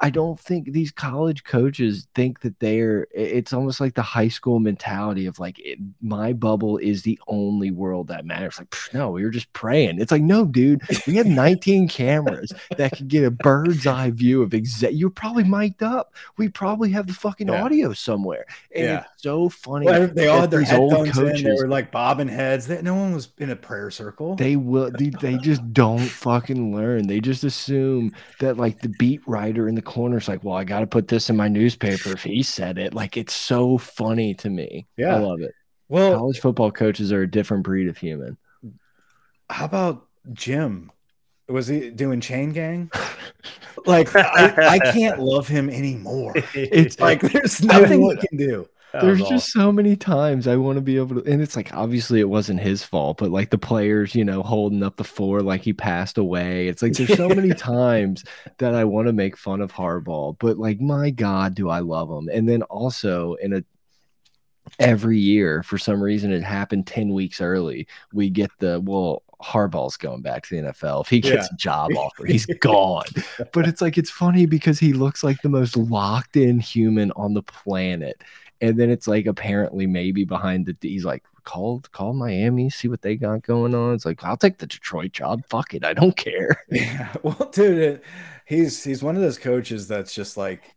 [0.00, 4.58] i don't think these college coaches think that they're it's almost like the high school
[4.58, 9.10] mentality of like it, my bubble is the only world that matters like "Pff, no
[9.10, 13.24] we were just praying it's like no dude we have 19 cameras that can get
[13.24, 17.48] a bird's eye view of exact you're probably mic'd up we probably have the fucking
[17.48, 17.62] Yeah.
[17.64, 18.98] audio somewhere and Yeah.
[19.12, 21.44] it's so funny Well, they all that had their these old headphones in.
[21.44, 22.66] They were like bobbing heads.
[22.66, 24.34] They, no one was in a prayer circle.
[24.36, 29.20] they will they, they just don't fucking learn they just assume that like the beat
[29.26, 32.22] writer in the corner is like well i gotta put this in my newspaper if
[32.22, 35.16] he said it like it's so funny to me Yeah.
[35.16, 35.52] i love it
[35.88, 38.36] well, college football coaches are a different breed of human
[39.50, 40.92] how about Jim?
[41.48, 42.90] Was he doing chain gang?
[43.86, 46.34] Like I, I can't love him anymore.
[46.54, 48.68] It's Like there's nothing he can do.
[48.92, 51.54] That there's was just so many times I want to be able to, and it's
[51.54, 55.04] like obviously it wasn't his fault, but like the players, you know, holding up the
[55.04, 56.66] floor like he passed away.
[56.68, 58.24] It's like there's so many times
[58.58, 62.10] that I want to make fun of Harbaugh, but like my God, do I love
[62.10, 62.28] him?
[62.32, 63.64] And then also in a
[64.78, 69.96] every year for some reason it happened 10 weeks early we get the well Harbaugh's
[69.96, 71.00] going back to the NFL.
[71.00, 71.54] If he gets Yeah.
[71.54, 73.06] a job offer, he's gone.
[73.52, 77.32] But it's like it's funny because he looks like the most locked in human on
[77.32, 78.22] the planet.
[78.60, 83.02] And then it's like apparently maybe behind the he's like call call Miami, see what
[83.02, 83.94] they got going on.
[83.94, 85.42] It's like I'll take the Detroit job.
[85.48, 86.62] Fuck it, I don't care.
[86.70, 88.00] Yeah, well, dude,
[88.46, 90.74] he's he's one of those coaches that's just like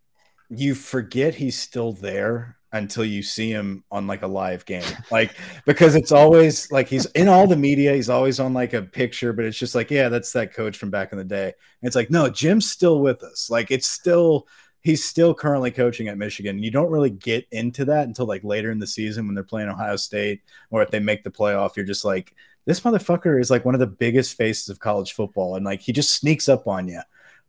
[0.50, 5.36] you forget he's still there until you see him on like a live game, like
[5.66, 9.34] because it's always like he's in all the media, he's always on like a picture,
[9.34, 11.46] but it's just like yeah, that's that coach from back in the day.
[11.46, 14.48] And it's like no, Jim's still with us, like it's still.
[14.84, 16.62] He's still currently coaching at Michigan.
[16.62, 19.70] You don't really get into that until like later in the season when they're playing
[19.70, 20.42] Ohio State
[20.72, 21.76] or if they make the playoff.
[21.78, 22.36] You're just like,
[22.66, 25.92] this motherfucker is like one of the biggest faces of college football, and like he
[25.94, 27.02] just sneaks up on you,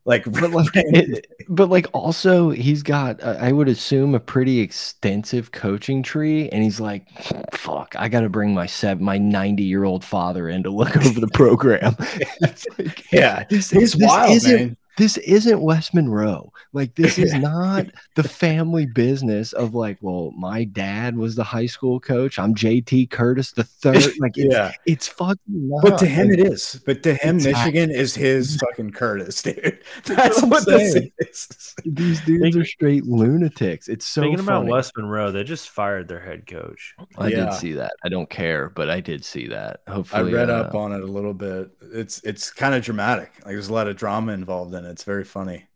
[0.05, 0.25] like.
[0.31, 5.51] But like, it, but like also he's got uh, I would assume a pretty extensive
[5.53, 7.09] coaching tree, and he's like,
[7.53, 10.97] fuck, I got to bring my seven my ninety year old father in to look
[10.97, 11.97] over the program.
[12.41, 14.77] Like, yeah, this, he's this wild, isn't- man.
[14.97, 16.53] This isn't West Monroe.
[16.73, 21.67] Like this is not the family business of like, well, my dad was the high
[21.67, 22.39] school coach.
[22.39, 23.95] I'm JT Curtis the third.
[24.21, 25.83] Like it's, Yeah, it's fucking not.
[25.83, 26.81] but to him Like, it is.
[26.87, 27.53] But to him, Exactly.
[27.73, 29.81] Michigan is his fucking Curtis, dude.
[30.05, 31.75] That's That's what what this is.
[31.85, 33.89] these dudes Thinking- are straight lunatics.
[33.89, 34.67] It's so Thinking about.
[34.67, 36.95] West Monroe, they just fired their head coach.
[37.19, 37.47] I Yeah.
[37.47, 37.93] did see that.
[38.05, 39.81] I don't care, but I did see that.
[39.89, 41.71] Hopefully, I read uh, up on it a little bit.
[41.93, 43.33] It's it's kind of dramatic.
[43.45, 44.91] Like there's a lot of drama involved in it.
[44.91, 45.67] It's very funny.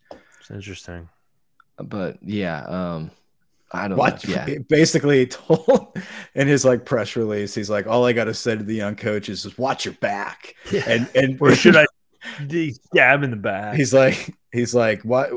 [0.41, 1.09] It's interesting.
[1.77, 3.11] but yeah, um,
[3.73, 4.45] I don't Watch, know.
[4.47, 5.97] Yeah, Basically, told
[6.35, 8.97] in his like press release, he's like, "All I got to say to the young
[8.97, 10.55] coach is watch your back."
[10.87, 11.87] And and Or should I
[12.93, 13.75] stab in the back?
[13.77, 15.31] He's like, he's like, what?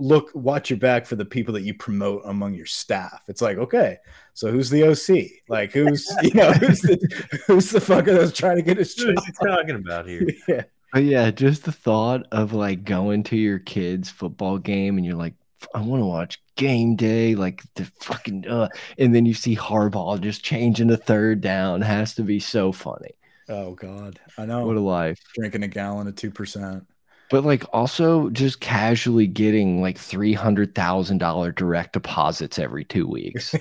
[0.00, 3.22] Look, watch your back for the people that you promote among your staff.
[3.26, 3.96] It's like, okay,
[4.34, 5.42] so who's the OC?
[5.48, 6.98] Like, who's you know, who's the
[7.46, 9.18] who's the fucker that's trying to get his What job?
[9.18, 10.28] is he talking about here?
[10.46, 15.04] yeah, But yeah, just the thought of like going to your kid's football game and
[15.04, 15.34] you're like,
[15.74, 20.20] I want to watch game day, like the fucking, uh, and then you see Harbaugh
[20.20, 23.18] just changing the third down has to be so funny.
[23.48, 24.66] Oh God, I know.
[24.66, 25.18] What a life.
[25.34, 26.86] Drinking a gallon of two percent.
[27.30, 33.54] But like also just casually getting like $300,000 direct deposits every two weeks.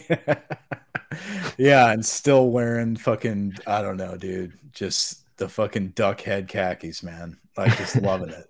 [1.57, 4.53] yeah, and still wearing fucking I don't know, dude.
[4.71, 7.37] Just the fucking duck head khakis, man.
[7.57, 8.49] Like just loving it,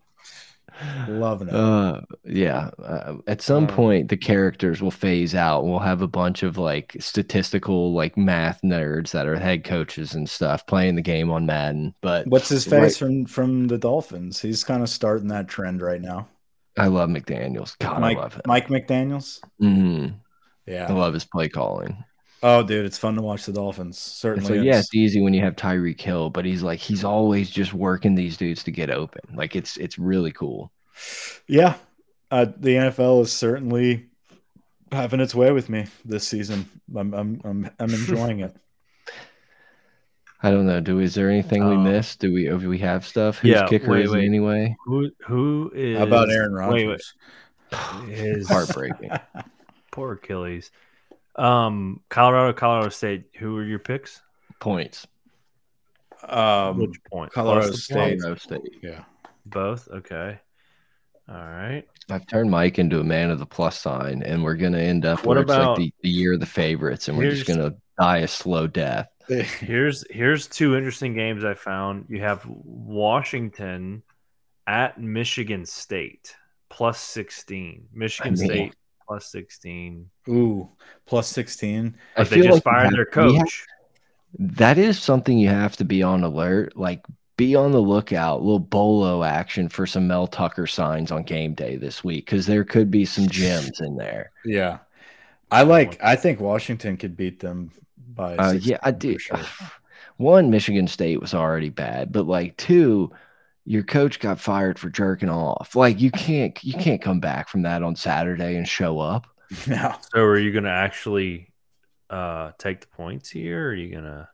[1.08, 1.54] loving it.
[1.56, 2.70] Uh, yeah.
[2.84, 5.66] Uh, at some Um, point, the characters will phase out.
[5.66, 10.30] We'll have a bunch of like statistical, like math nerds that are head coaches and
[10.30, 11.94] stuff playing the game on Madden.
[12.02, 14.42] But What's his right- face from from the Dolphins?
[14.42, 16.28] He's kind of starting that trend right now.
[16.78, 17.78] I love McDaniels.
[17.80, 18.42] God, Mike I love him.
[18.46, 19.42] Mike McDaniel's.
[19.62, 20.16] Mhm.
[20.70, 22.04] I love his play calling.
[22.44, 23.98] Oh, dude, it's fun to watch the Dolphins.
[23.98, 24.58] It's Certainly.
[24.60, 27.74] like, yeah, it's easy when you have Tyreek Hill, but he's like, he's always just
[27.74, 29.22] working these dudes to get open.
[29.36, 30.72] Like, it's it's really cool.
[31.48, 31.76] yeah.
[32.30, 34.08] Uh, the NFL is certainly
[34.92, 36.70] having its way with me this season.
[36.96, 38.56] I'm I'm I'm, I'm enjoying it.
[40.44, 40.80] I don't know.
[40.80, 42.20] Do is there anything we Um, missed?
[42.20, 43.40] Do we do we have stuff?
[43.40, 44.26] Whose yeah, kicker wait, is wait.
[44.26, 44.76] anyway?
[44.86, 47.14] Who who is How about Aaron Rodgers?
[47.72, 49.10] wait, His Heartbreaking.
[49.92, 50.70] poor Achilles.
[51.38, 53.26] Um, Colorado, Colorado State.
[53.38, 54.22] Who are your picks?
[54.60, 55.06] Points.
[56.28, 57.32] um, Which point?
[57.32, 58.20] Colorado State.
[58.20, 58.62] Colorado State.
[58.82, 59.04] yeah.
[59.46, 59.88] Both.
[59.90, 60.40] Okay.
[61.30, 61.84] All right.
[62.10, 65.20] I've turned Mike into a man of the plus sign, and we're gonna end up
[65.26, 68.20] What where it's like the, the year of the favorites, and we're just gonna die
[68.20, 69.10] a slow death.
[69.28, 72.06] Here's here's two interesting games I found.
[72.08, 74.04] You have Washington
[74.66, 76.34] at Michigan State
[76.70, 77.88] plus sixteen.
[77.94, 78.76] Michigan I mean- State
[79.08, 80.10] plus sixteen.
[80.28, 80.70] Ooh,
[81.06, 81.96] plus sixteen.
[82.16, 83.66] I But they feel just like fired have- their we have- coach.
[84.40, 86.76] that is something you have to be on alert.
[86.78, 87.04] Like,
[87.38, 88.42] be on the lookout.
[88.42, 92.64] little bolo action for some Mel Tucker signs on game day this week because there
[92.64, 94.32] could be some gems in there.
[94.44, 94.80] Yeah.
[95.50, 95.98] I like.
[96.04, 97.72] I think Washington could beat them
[98.14, 98.36] by.
[98.36, 99.18] Uh, yeah, I do.
[99.18, 99.40] sure.
[100.18, 103.12] One, Michigan State was already bad, but like two,
[103.70, 105.76] your coach got fired for jerking off.
[105.76, 109.28] Like you can't you can't come back from that on Saturday and show up.
[109.68, 109.94] No.
[110.14, 111.54] So are you gonna actually
[112.10, 113.68] uh take the points here?
[113.68, 114.30] Or are you gonna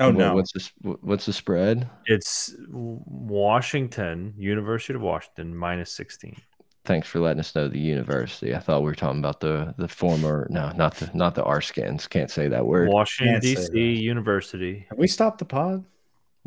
[0.00, 0.34] Oh What- no.
[0.36, 0.70] What's the
[1.00, 1.88] what's the spread?
[2.06, 6.36] it's Washington, University of Washington minus sixteen.
[6.84, 8.54] Thanks for letting us know the university.
[8.54, 11.60] I thought we were talking about the the former no, not the not the R
[11.60, 12.06] skins.
[12.06, 12.88] Can't say that word.
[12.88, 14.00] Washington DC.
[14.00, 14.86] University.
[14.88, 15.84] Have we stopped the pod?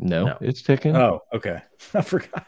[0.02, 0.38] No, No.
[0.40, 0.96] it's ticking.
[0.96, 1.62] Oh, okay.
[1.94, 2.46] I forgot.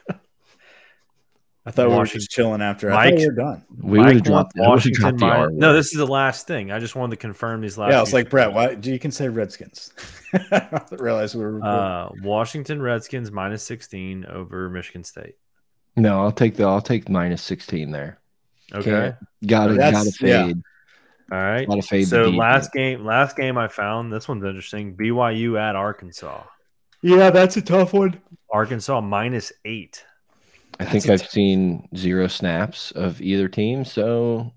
[1.67, 2.91] I thought we were Washington- just chilling after.
[2.91, 3.65] I Mike- thought we were done.
[3.81, 6.71] We Mike would have dropped, wants Washington dropped the No, this is the last thing.
[6.71, 7.93] I just wanted to confirm these last.
[7.93, 9.91] Yeah, I was like, Brett, why do you can say Redskins?
[10.35, 11.65] I didn't realize we were.
[11.65, 15.37] Uh, Washington Redskins minus 16 over Michigan State.
[15.97, 18.19] No, I'll take the I'll take minus 16 there.
[18.75, 18.91] Okay.
[18.91, 19.17] Can't-
[19.47, 20.47] Gotta That's- gotta yeah.
[20.49, 20.63] fade.
[21.33, 21.67] All right.
[21.67, 24.97] Gotta fade So last game, last game I found this one's interesting.
[24.97, 26.43] BYU at Arkansas.
[27.05, 28.21] Yeah, that's a tough one.
[28.51, 30.05] Arkansas minus eight.
[30.81, 34.53] I think That's a I've seen zero snaps of either team, so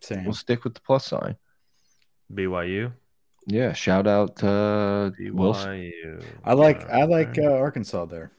[0.00, 0.24] Same.
[0.24, 1.36] we'll stick with the plus sign.
[2.32, 2.92] BYU.
[3.46, 5.92] Yeah, shout out uh Wilson.
[6.44, 8.32] I like I like uh, Arkansas there.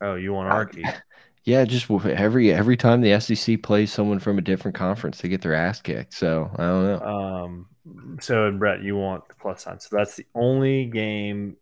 [0.00, 0.94] oh, you want I- Arky?
[1.44, 5.42] Yeah, just every every time the SEC plays someone from a different conference, they get
[5.42, 6.12] their ass kicked.
[6.12, 7.00] So I don't know.
[7.06, 7.66] Um.
[8.20, 9.78] So Brett, you want the plus sign.
[9.78, 11.56] So that's the only game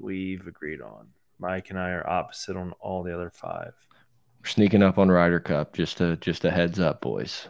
[0.00, 1.08] we've agreed on.
[1.38, 3.72] Mike and I are opposite on all the other five.
[4.40, 5.74] We're sneaking up on Ryder Cup.
[5.74, 7.48] Just a just a heads up, boys.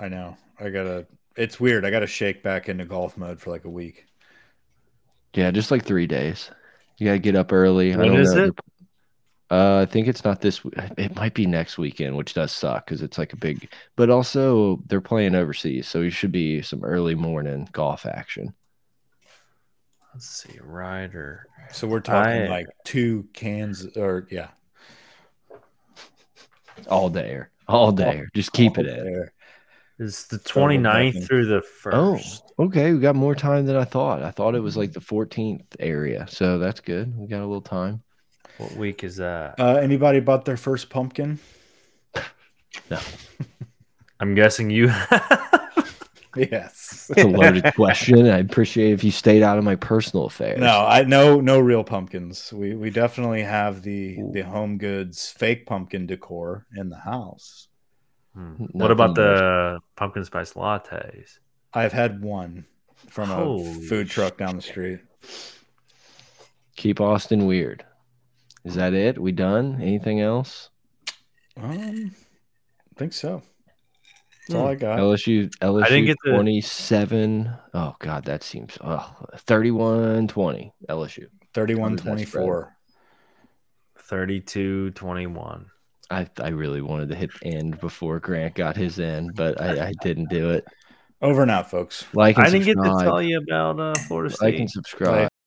[0.00, 0.36] I know.
[0.58, 1.06] I gotta.
[1.36, 1.84] It's weird.
[1.84, 4.06] I gotta shake back into golf mode for like a week.
[5.34, 6.50] Yeah, just like three days.
[6.98, 7.92] You gotta get up early.
[7.92, 8.44] I don't is know.
[8.46, 8.54] it?
[9.50, 10.60] Uh, I think it's not this.
[10.98, 13.70] It might be next weekend, which does suck because it's like a big.
[13.96, 18.54] But also, they're playing overseas, so you should be some early morning golf action
[20.14, 21.46] Let's see, Ryder.
[21.72, 24.48] So we're talking I- like two cans, or yeah,
[26.88, 28.22] all day, all day.
[28.34, 29.04] Just keep it in.
[29.04, 29.32] There.
[30.00, 31.56] Is the 29th talking- through the
[31.92, 32.52] Oh, first.
[32.58, 32.92] okay.
[32.92, 34.22] We got more time than I thought.
[34.22, 37.16] I thought it was like the 14th area, so that's good.
[37.16, 38.02] We got a little time.
[38.58, 39.58] What week is that?
[39.58, 41.38] Uh, anybody bought their first pumpkin?
[42.90, 42.98] No.
[44.20, 44.92] I'm guessing you.
[46.38, 47.10] Yes.
[47.14, 48.28] It's a loaded question.
[48.28, 50.60] I appreciate if you stayed out of my personal affairs.
[50.60, 52.52] No, I no no real pumpkins.
[52.52, 57.68] We we definitely have the the home goods fake pumpkin decor in the house.
[58.34, 58.54] Hmm.
[58.72, 61.38] What about the pumpkin spice lattes?
[61.74, 62.64] I've had one
[63.08, 65.00] from a Holy food truck down the street.
[66.76, 67.84] keep Austin weird.
[68.64, 69.18] Is that it?
[69.18, 69.80] We done?
[69.80, 70.70] Anything else?
[71.56, 72.14] Um,
[72.92, 73.42] I think so.
[74.48, 74.98] That's all I got.
[74.98, 77.50] LSU LSU I didn't get the- 27.
[77.74, 81.26] Oh god, that seems oh 31 20 LSU.
[81.54, 82.74] 31 24.
[83.96, 85.66] 32 21.
[86.10, 89.92] I I really wanted to hit end before Grant got his end, but I, I
[90.02, 90.64] didn't do it.
[91.20, 92.04] Over and out, folks.
[92.14, 94.60] Like and I didn't get to tell you about uh, Florida Like State.
[94.60, 95.27] and subscribe.